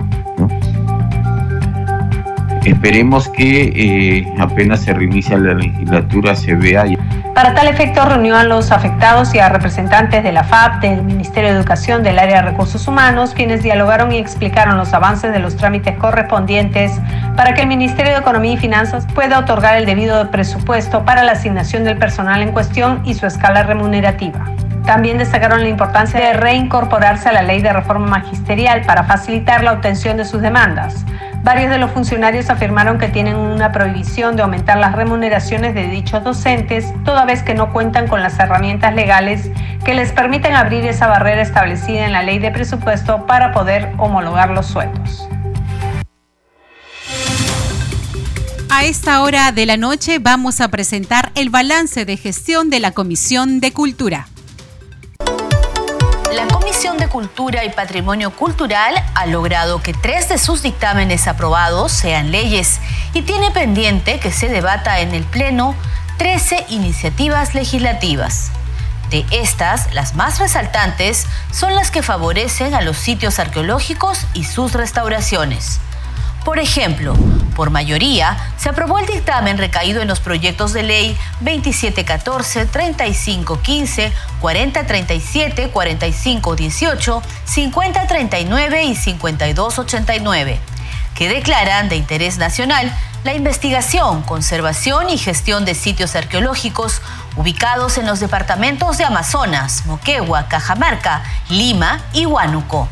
Esperemos 2.67 3.29
que 3.29 3.71
eh, 3.73 4.33
apenas 4.37 4.81
se 4.81 4.93
reinicia 4.93 5.37
la 5.37 5.53
legislatura 5.53 6.35
se 6.35 6.53
vea. 6.53 6.83
Para 7.33 7.53
tal 7.53 7.67
efecto 7.67 8.03
reunió 8.03 8.35
a 8.35 8.43
los 8.43 8.73
afectados 8.73 9.33
y 9.33 9.39
a 9.39 9.47
representantes 9.47 10.21
de 10.21 10.33
la 10.33 10.43
FAP, 10.43 10.81
del 10.81 11.01
Ministerio 11.01 11.51
de 11.51 11.55
Educación, 11.59 12.03
del 12.03 12.19
área 12.19 12.41
de 12.41 12.49
recursos 12.49 12.85
humanos, 12.85 13.31
quienes 13.33 13.63
dialogaron 13.63 14.11
y 14.11 14.17
explicaron 14.17 14.75
los 14.75 14.93
avances 14.93 15.31
de 15.31 15.39
los 15.39 15.55
trámites 15.55 15.97
correspondientes 15.97 16.91
para 17.37 17.53
que 17.53 17.61
el 17.61 17.67
Ministerio 17.67 18.11
de 18.11 18.19
Economía 18.19 18.51
y 18.51 18.57
Finanzas 18.57 19.07
pueda 19.15 19.39
otorgar 19.39 19.77
el 19.77 19.85
debido 19.85 20.29
presupuesto 20.29 21.05
para 21.05 21.23
la 21.23 21.31
asignación 21.31 21.85
del 21.85 21.97
personal 21.97 22.41
en 22.41 22.51
cuestión 22.51 23.01
y 23.05 23.13
su 23.13 23.25
escala 23.25 23.63
remunerativa. 23.63 24.43
También 24.85 25.17
destacaron 25.17 25.61
la 25.61 25.69
importancia 25.69 26.19
de 26.19 26.33
reincorporarse 26.33 27.29
a 27.29 27.31
la 27.31 27.43
ley 27.43 27.61
de 27.61 27.71
reforma 27.71 28.07
magisterial 28.07 28.81
para 28.85 29.05
facilitar 29.05 29.63
la 29.63 29.71
obtención 29.71 30.17
de 30.17 30.25
sus 30.25 30.41
demandas 30.41 31.05
Varios 31.43 31.69
de 31.69 31.77
los 31.77 31.91
funcionarios 31.91 32.49
afirmaron 32.49 32.97
que 32.97 33.07
tienen 33.07 33.37
una 33.37 33.71
prohibición 33.71 34.35
de 34.35 34.41
aumentar 34.41 34.77
las 34.77 34.93
remuneraciones 34.93 35.73
de 35.73 35.87
dichos 35.87 36.23
docentes, 36.23 36.93
toda 37.05 37.25
vez 37.25 37.43
que 37.43 37.53
no 37.53 37.71
cuentan 37.71 38.07
con 38.07 38.21
las 38.21 38.37
herramientas 38.39 38.93
legales 38.93 39.49
que 39.85 39.93
les 39.93 40.11
permiten 40.11 40.53
abrir 40.55 40.85
esa 40.85 41.07
barrera 41.07 41.41
establecida 41.41 42.05
en 42.05 42.11
la 42.11 42.23
ley 42.23 42.39
de 42.39 42.51
presupuesto 42.51 43.25
para 43.25 43.53
poder 43.53 43.93
homologar 43.97 44.49
los 44.49 44.65
sueldos. 44.65 45.29
A 48.69 48.83
esta 48.83 49.21
hora 49.21 49.51
de 49.51 49.65
la 49.65 49.77
noche 49.77 50.19
vamos 50.19 50.59
a 50.61 50.67
presentar 50.67 51.31
el 51.35 51.49
balance 51.49 52.05
de 52.05 52.17
gestión 52.17 52.69
de 52.69 52.79
la 52.79 52.91
Comisión 52.91 53.59
de 53.59 53.71
Cultura. 53.71 54.27
La 56.33 56.47
Comisión 56.47 56.97
de 56.97 57.07
Cultura 57.07 57.63
y 57.63 57.69
Patrimonio 57.69 58.31
Cultural 58.31 58.95
ha 59.15 59.25
logrado 59.25 59.81
que 59.81 59.93
tres 59.93 60.27
de 60.29 60.37
sus 60.37 60.61
dictámenes 60.61 61.27
aprobados 61.27 61.91
sean 61.91 62.31
leyes 62.31 62.79
y 63.13 63.21
tiene 63.21 63.51
pendiente 63.51 64.19
que 64.19 64.31
se 64.31 64.49
debata 64.49 64.99
en 64.99 65.13
el 65.13 65.23
Pleno 65.23 65.75
13 66.17 66.65
iniciativas 66.69 67.55
legislativas. 67.55 68.51
De 69.09 69.25
estas, 69.31 69.93
las 69.93 70.15
más 70.15 70.39
resaltantes 70.39 71.25
son 71.51 71.75
las 71.75 71.91
que 71.91 72.03
favorecen 72.03 72.73
a 72.73 72.81
los 72.81 72.97
sitios 72.97 73.39
arqueológicos 73.39 74.25
y 74.33 74.43
sus 74.43 74.73
restauraciones. 74.73 75.79
Por 76.47 76.59
ejemplo, 76.59 77.13
por 77.57 77.71
mayoría, 77.71 78.37
se 78.55 78.69
aprobó 78.69 78.99
el 78.99 79.05
dictamen 79.05 79.57
recaído 79.57 80.01
en 80.01 80.07
los 80.07 80.21
proyectos 80.21 80.71
de 80.71 80.81
ley 80.81 81.17
2714, 81.41 82.67
3515, 82.67 84.13
4037, 84.39 85.69
4518, 85.71 87.21
5039 87.43 88.83
y 88.85 88.95
5289, 88.95 90.59
que 91.15 91.27
declaran 91.27 91.89
de 91.89 91.97
interés 91.97 92.37
nacional 92.37 92.97
la 93.25 93.33
investigación, 93.33 94.21
conservación 94.21 95.09
y 95.09 95.17
gestión 95.17 95.65
de 95.65 95.75
sitios 95.75 96.15
arqueológicos 96.15 97.01
ubicados 97.35 97.97
en 97.97 98.05
los 98.05 98.21
departamentos 98.21 98.97
de 98.97 99.03
Amazonas, 99.03 99.85
Moquegua, 99.85 100.47
Cajamarca, 100.47 101.23
Lima 101.49 102.05
y 102.13 102.25
Huánuco. 102.25 102.87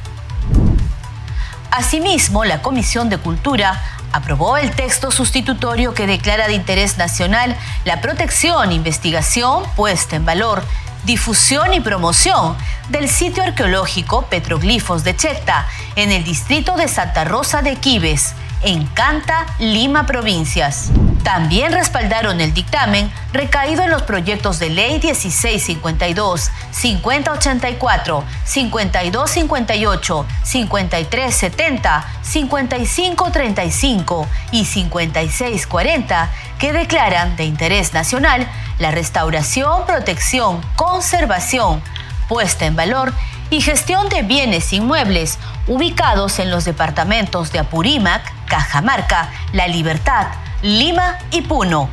Asimismo, 1.76 2.46
la 2.46 2.62
Comisión 2.62 3.10
de 3.10 3.18
Cultura 3.18 3.84
aprobó 4.14 4.56
el 4.56 4.72
texto 4.72 5.12
sustitutorio 5.12 5.94
que 5.94 6.08
declara 6.08 6.48
de 6.48 6.54
interés 6.54 6.98
nacional 6.98 7.54
la 7.84 8.00
protección, 8.00 8.72
investigación, 8.72 9.66
puesta 9.76 10.16
en 10.16 10.24
valor, 10.24 10.64
difusión 11.04 11.74
y 11.74 11.82
promoción 11.82 12.56
del 12.88 13.10
sitio 13.10 13.44
arqueológico 13.44 14.22
Petroglifos 14.28 15.04
de 15.04 15.18
Checta 15.18 15.68
en 15.98 16.14
el 16.14 16.24
distrito 16.24 16.78
de 16.78 16.88
Santa 16.88 17.26
Rosa 17.26 17.62
de 17.62 17.76
Quibes 17.76 18.36
en 18.64 18.86
Canta, 18.86 19.46
Lima 19.60 20.06
Provincias. 20.06 20.92
También 21.26 21.74
respaldaron 21.74 22.40
el 22.40 22.54
dictamen 22.54 23.12
recaído 23.34 23.82
en 23.82 23.90
los 23.90 24.04
proyectos 24.04 24.60
de 24.60 24.70
ley 24.70 25.00
1652, 25.00 26.52
5084, 26.70 28.24
5258, 28.44 30.26
5370, 30.44 32.06
5535 32.22 34.28
y 34.52 34.66
5640 34.66 36.30
que 36.60 36.74
declaran 36.74 37.36
de 37.36 37.46
interés 37.46 37.96
nacional 37.96 38.48
la 38.78 38.92
restauración, 38.92 39.88
protección, 39.88 40.62
conservación, 40.76 41.82
puesta 42.30 42.68
en 42.68 42.76
valor 42.76 43.12
y 43.50 43.62
gestión 43.62 44.10
de 44.10 44.22
bienes 44.22 44.72
inmuebles 44.74 45.40
ubicados 45.66 46.38
en 46.38 46.52
los 46.52 46.66
departamentos 46.66 47.52
de 47.52 47.58
Apurímac, 47.58 48.22
Cajamarca, 48.46 49.32
La 49.54 49.68
Libertad, 49.68 50.28
Lima 50.66 51.20
y 51.30 51.44
Puno. 51.44 51.90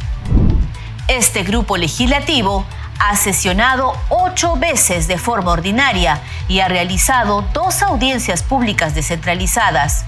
Este 1.07 1.43
grupo 1.43 1.77
legislativo 1.77 2.65
ha 2.99 3.17
sesionado 3.17 3.95
ocho 4.09 4.57
veces 4.57 5.07
de 5.09 5.19
forma 5.19 5.51
ordinaria 5.51 6.23
y 6.49 6.61
ha 6.61 6.69
realizado 6.69 7.45
dos 7.53 7.83
audiencias 7.83 8.43
públicas 8.43 8.95
descentralizadas. 8.95 10.07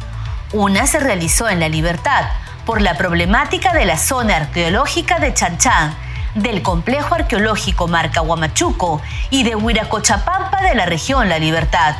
Una 0.55 0.87
se 0.87 0.99
realizó 0.99 1.51
en 1.51 1.61
La 1.61 1.69
Libertad, 1.69 2.25
por 2.65 2.81
la 2.81 2.97
problemática 2.97 3.75
de 3.75 3.85
la 3.85 3.99
zona 3.99 4.37
arqueológica 4.37 5.19
de 5.19 5.35
Chanchán, 5.35 5.95
del 6.35 6.63
complejo 6.63 7.17
arqueológico 7.17 7.87
Marca 7.87 8.23
Huamachuco 8.23 9.03
y 9.29 9.43
de 9.43 9.57
Huiracochapampa 9.57 10.63
de 10.63 10.75
la 10.75 10.87
región 10.87 11.29
La 11.29 11.39
Libertad. 11.39 11.97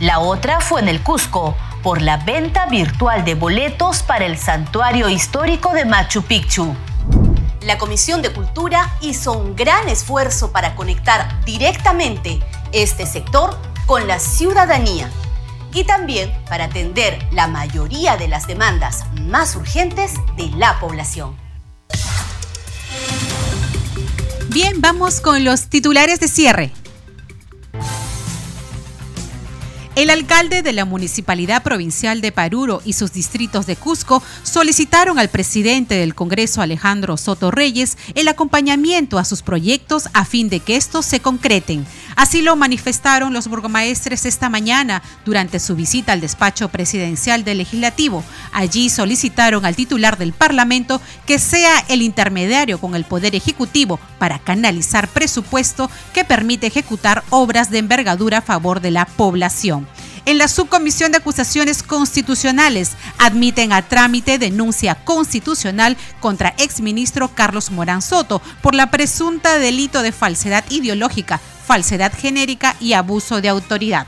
La 0.00 0.20
otra 0.20 0.60
fue 0.60 0.80
en 0.80 0.88
el 0.88 1.02
Cusco, 1.02 1.54
por 1.82 2.02
la 2.02 2.18
venta 2.18 2.66
virtual 2.66 3.24
de 3.24 3.34
boletos 3.34 4.02
para 4.02 4.26
el 4.26 4.36
santuario 4.36 5.08
histórico 5.08 5.72
de 5.72 5.84
Machu 5.84 6.22
Picchu. 6.22 6.74
La 7.62 7.78
Comisión 7.78 8.22
de 8.22 8.32
Cultura 8.32 8.96
hizo 9.00 9.32
un 9.32 9.56
gran 9.56 9.88
esfuerzo 9.88 10.52
para 10.52 10.74
conectar 10.74 11.44
directamente 11.44 12.40
este 12.72 13.06
sector 13.06 13.56
con 13.86 14.06
la 14.06 14.18
ciudadanía 14.18 15.10
y 15.72 15.84
también 15.84 16.32
para 16.48 16.64
atender 16.64 17.18
la 17.32 17.46
mayoría 17.46 18.16
de 18.16 18.28
las 18.28 18.46
demandas 18.46 19.04
más 19.22 19.54
urgentes 19.56 20.14
de 20.36 20.48
la 20.56 20.78
población. 20.80 21.36
Bien, 24.48 24.80
vamos 24.80 25.20
con 25.20 25.44
los 25.44 25.68
titulares 25.68 26.20
de 26.20 26.28
cierre. 26.28 26.72
El 29.98 30.10
alcalde 30.10 30.62
de 30.62 30.72
la 30.72 30.84
Municipalidad 30.84 31.64
Provincial 31.64 32.20
de 32.20 32.30
Paruro 32.30 32.80
y 32.84 32.92
sus 32.92 33.12
distritos 33.12 33.66
de 33.66 33.74
Cusco 33.74 34.22
solicitaron 34.44 35.18
al 35.18 35.28
presidente 35.28 35.96
del 35.96 36.14
Congreso, 36.14 36.62
Alejandro 36.62 37.16
Soto 37.16 37.50
Reyes, 37.50 37.98
el 38.14 38.28
acompañamiento 38.28 39.18
a 39.18 39.24
sus 39.24 39.42
proyectos 39.42 40.08
a 40.12 40.24
fin 40.24 40.50
de 40.50 40.60
que 40.60 40.76
estos 40.76 41.04
se 41.04 41.18
concreten. 41.18 41.84
Así 42.18 42.42
lo 42.42 42.56
manifestaron 42.56 43.32
los 43.32 43.46
burgomaestres 43.46 44.26
esta 44.26 44.48
mañana 44.48 45.04
durante 45.24 45.60
su 45.60 45.76
visita 45.76 46.12
al 46.12 46.20
despacho 46.20 46.68
presidencial 46.68 47.44
del 47.44 47.58
Legislativo. 47.58 48.24
Allí 48.52 48.90
solicitaron 48.90 49.64
al 49.64 49.76
titular 49.76 50.18
del 50.18 50.32
Parlamento 50.32 51.00
que 51.26 51.38
sea 51.38 51.78
el 51.86 52.02
intermediario 52.02 52.80
con 52.80 52.96
el 52.96 53.04
Poder 53.04 53.36
Ejecutivo 53.36 54.00
para 54.18 54.40
canalizar 54.40 55.06
presupuesto 55.06 55.88
que 56.12 56.24
permite 56.24 56.66
ejecutar 56.66 57.22
obras 57.30 57.70
de 57.70 57.78
envergadura 57.78 58.38
a 58.38 58.42
favor 58.42 58.80
de 58.80 58.90
la 58.90 59.04
población 59.06 59.86
en 60.28 60.36
la 60.36 60.48
Subcomisión 60.48 61.10
de 61.10 61.18
Acusaciones 61.18 61.82
Constitucionales 61.82 62.98
admiten 63.16 63.72
a 63.72 63.80
trámite 63.80 64.36
denuncia 64.36 64.94
constitucional 64.94 65.96
contra 66.20 66.52
exministro 66.58 67.28
Carlos 67.28 67.70
Morán 67.70 68.02
Soto 68.02 68.42
por 68.60 68.74
la 68.74 68.90
presunta 68.90 69.58
delito 69.58 70.02
de 70.02 70.12
falsedad 70.12 70.64
ideológica, 70.68 71.40
falsedad 71.68 72.14
genérica 72.18 72.76
y 72.80 72.94
abuso 72.94 73.42
de 73.42 73.50
autoridad. 73.50 74.06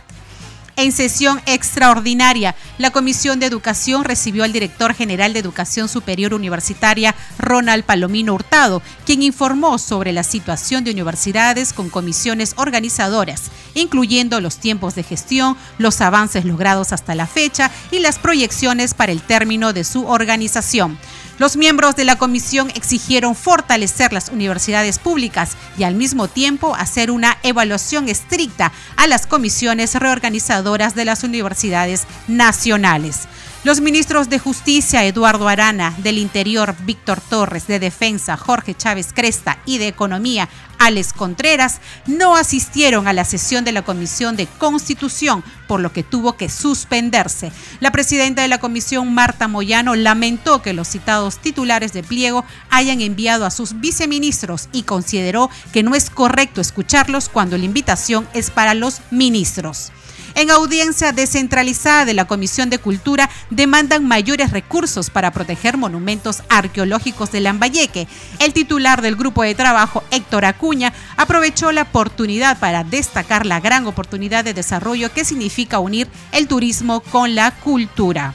En 0.77 0.93
sesión 0.93 1.43
extraordinaria, 1.45 2.55
la 2.79 2.91
Comisión 2.91 3.39
de 3.39 3.45
Educación 3.45 4.03
recibió 4.03 4.45
al 4.45 4.53
director 4.53 4.95
general 4.95 5.35
de 5.35 5.41
Educación 5.41 5.91
Superior 5.91 6.33
Universitaria, 6.33 7.15
Ronald 7.39 7.85
Palomino 7.85 8.33
Hurtado, 8.33 8.81
quien 9.05 9.23
informó 9.23 9.77
sobre 9.77 10.15
la 10.15 10.23
situación 10.23 10.83
de 10.83 10.93
universidades 10.93 11.75
con 11.75 11.91
comisiones 11.91 12.55
organizadoras, 12.57 13.51
incluyendo 13.75 14.41
los 14.41 14.57
tiempos 14.57 14.95
de 14.95 15.03
gestión, 15.03 15.55
los 15.77 16.01
avances 16.01 16.47
logrados 16.47 16.95
hasta 16.95 17.15
la 17.15 17.27
fecha 17.27 17.71
y 17.91 17.99
las 17.99 18.19
proyecciones 18.19 18.95
para 18.95 19.13
el 19.13 19.21
término 19.21 19.75
de 19.75 19.85
su 19.85 20.07
organización. 20.07 20.99
Los 21.41 21.57
miembros 21.57 21.97
de 21.97 22.05
la 22.05 22.19
comisión 22.19 22.71
exigieron 22.75 23.35
fortalecer 23.35 24.13
las 24.13 24.29
universidades 24.29 24.99
públicas 24.99 25.57
y 25.79 25.85
al 25.85 25.95
mismo 25.95 26.29
tiempo 26.29 26.75
hacer 26.75 27.11
una 27.11 27.39
evaluación 27.43 28.11
estricta 28.11 28.73
a 28.97 29.07
las 29.07 29.27
comisiones 29.27 29.95
reorganizadoras 29.95 30.95
de 30.95 31.07
las 31.07 31.25
universidades 31.25 32.03
nacionales. 32.29 33.21
Los 33.63 33.83
ministros 33.83 34.31
de 34.31 34.39
Justicia, 34.39 35.05
Eduardo 35.05 35.47
Arana, 35.47 35.95
del 35.99 36.17
Interior, 36.17 36.75
Víctor 36.87 37.21
Torres, 37.21 37.67
de 37.67 37.79
Defensa, 37.79 38.39
Jorge 38.39 38.75
Chávez 38.75 39.09
Cresta 39.15 39.59
y 39.67 39.77
de 39.77 39.87
Economía, 39.87 40.49
Alex 40.79 41.13
Contreras, 41.13 41.83
no 42.07 42.37
asistieron 42.37 43.07
a 43.07 43.13
la 43.13 43.27
sesión 43.27 43.63
de 43.63 43.73
la 43.73 43.83
Comisión 43.83 44.35
de 44.35 44.47
Constitución, 44.47 45.45
por 45.69 45.81
lo 45.81 45.93
que 45.93 46.03
tuvo 46.03 46.39
que 46.39 46.49
suspenderse. 46.49 47.53
La 47.81 47.93
presidenta 47.93 48.41
de 48.41 48.49
la 48.49 48.61
comisión, 48.61 49.13
Marta 49.13 49.47
Moyano, 49.47 49.95
lamentó 49.95 50.63
que 50.63 50.73
los 50.73 50.89
citados 50.89 51.37
titulares 51.37 51.93
de 51.93 52.03
pliego 52.03 52.47
hayan 52.71 53.03
enviado 53.03 53.45
a 53.45 53.51
sus 53.51 53.79
viceministros 53.79 54.71
y 54.73 54.85
consideró 54.85 55.51
que 55.71 55.83
no 55.83 55.95
es 55.95 56.09
correcto 56.09 56.63
escucharlos 56.63 57.29
cuando 57.29 57.59
la 57.59 57.67
invitación 57.67 58.27
es 58.33 58.51
para 58.51 58.73
los 58.73 59.03
ministros. 59.11 59.93
En 60.35 60.51
audiencia 60.51 61.13
descentralizada 61.13 62.05
de 62.05 62.15
la 62.15 62.27
Comisión 62.27 62.71
de 62.71 62.79
Cultura 62.79 63.29
demandan 63.51 64.07
mayores 64.07 64.51
recursos 64.51 65.11
para 65.11 65.33
proteger 65.33 65.77
monumentos 65.77 66.43
arqueológicos 66.49 67.33
de 67.33 67.41
Lambayeque. 67.41 68.07
El 68.39 68.53
titular 68.53 69.03
del 69.03 69.17
grupo 69.17 69.43
de 69.43 69.55
trabajo, 69.55 70.05
Héctor 70.11 70.45
Acuña, 70.45 70.93
aprovechó 71.17 71.73
la 71.73 71.83
oportunidad 71.83 72.59
para 72.59 72.85
destacar 72.85 73.45
la 73.45 73.61
gran 73.61 73.87
oportunidad 73.87 74.45
de 74.45 74.55
desarrollo 74.55 75.13
que 75.13 75.25
significa 75.25 75.79
unir 75.79 76.09
el 76.33 76.47
turismo 76.47 77.01
con 77.01 77.35
la 77.35 77.51
cultura. 77.51 78.35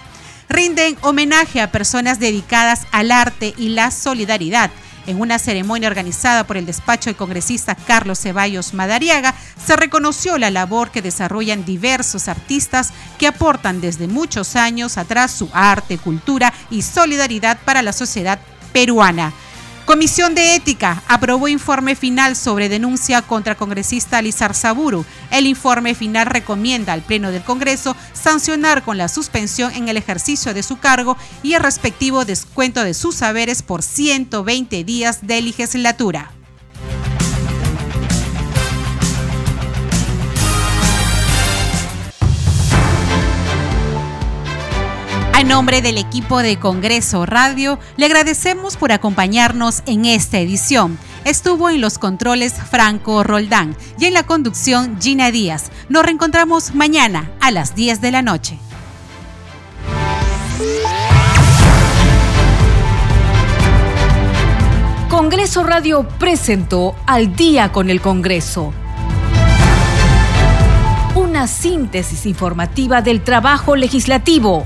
Rinden 0.49 0.97
homenaje 1.01 1.59
a 1.61 1.71
personas 1.71 2.19
dedicadas 2.19 2.81
al 2.91 3.11
arte 3.11 3.53
y 3.57 3.69
la 3.69 3.89
solidaridad. 3.89 4.69
En 5.07 5.21
una 5.21 5.37
ceremonia 5.37 5.87
organizada 5.87 6.45
por 6.45 6.57
el 6.57 6.65
despacho 6.65 7.09
del 7.09 7.15
congresista 7.15 7.75
Carlos 7.75 8.19
Ceballos 8.19 8.73
Madariaga, 8.73 9.35
se 9.63 9.75
reconoció 9.75 10.37
la 10.37 10.49
labor 10.49 10.91
que 10.91 11.01
desarrollan 11.01 11.65
diversos 11.65 12.27
artistas 12.27 12.91
que 13.19 13.27
aportan 13.27 13.81
desde 13.81 14.07
muchos 14.07 14.55
años 14.55 14.97
atrás 14.97 15.31
su 15.31 15.49
arte, 15.53 15.97
cultura 15.97 16.53
y 16.71 16.81
solidaridad 16.81 17.59
para 17.65 17.81
la 17.81 17.93
sociedad 17.93 18.39
peruana. 18.73 19.31
Comisión 19.85 20.33
de 20.33 20.55
Ética 20.55 21.03
aprobó 21.07 21.47
informe 21.47 21.95
final 21.95 22.35
sobre 22.35 22.69
denuncia 22.69 23.21
contra 23.21 23.53
congresista 23.53 24.19
Lizar 24.19 24.55
Saburu. 24.55 25.05
El 25.29 25.45
informe 25.45 25.93
final 25.93 26.25
recomienda 26.25 26.91
al 26.91 27.03
Pleno 27.03 27.29
del 27.29 27.43
Congreso 27.43 27.95
sancionar 28.11 28.83
con 28.83 28.97
la 28.97 29.07
suspensión 29.07 29.71
en 29.73 29.87
el 29.87 29.97
ejercicio 29.97 30.55
de 30.55 30.63
su 30.63 30.79
cargo 30.79 31.17
y 31.43 31.53
el 31.53 31.61
respectivo 31.61 32.25
descuento 32.25 32.83
de 32.83 32.95
sus 32.95 33.13
saberes 33.13 33.61
por 33.61 33.83
120 33.83 34.83
días 34.83 35.27
de 35.27 35.43
legislatura. 35.43 36.31
A 45.35 45.43
nombre 45.43 45.81
del 45.81 45.97
equipo 45.97 46.41
de 46.41 46.57
Congreso 46.57 47.25
Radio, 47.25 47.77
le 47.97 48.05
agradecemos 48.05 48.77
por 48.77 48.93
acompañarnos 48.93 49.83
en 49.85 50.05
esta 50.05 50.39
edición. 50.39 50.97
Estuvo 51.25 51.69
en 51.69 51.81
los 51.81 51.97
controles 51.97 52.53
Franco 52.53 53.21
Roldán 53.21 53.75
y 53.99 54.05
en 54.05 54.13
la 54.13 54.23
conducción 54.23 54.97
Gina 55.01 55.31
Díaz. 55.31 55.71
Nos 55.89 56.05
reencontramos 56.05 56.73
mañana 56.73 57.29
a 57.41 57.51
las 57.51 57.75
10 57.75 57.99
de 57.99 58.11
la 58.11 58.21
noche. 58.21 58.57
Congreso 65.09 65.63
Radio 65.63 66.07
presentó 66.17 66.95
Al 67.05 67.35
día 67.35 67.73
con 67.73 67.89
el 67.89 67.99
Congreso. 67.99 68.73
Una 71.13 71.47
síntesis 71.47 72.25
informativa 72.25 73.01
del 73.01 73.21
trabajo 73.21 73.75
legislativo 73.75 74.65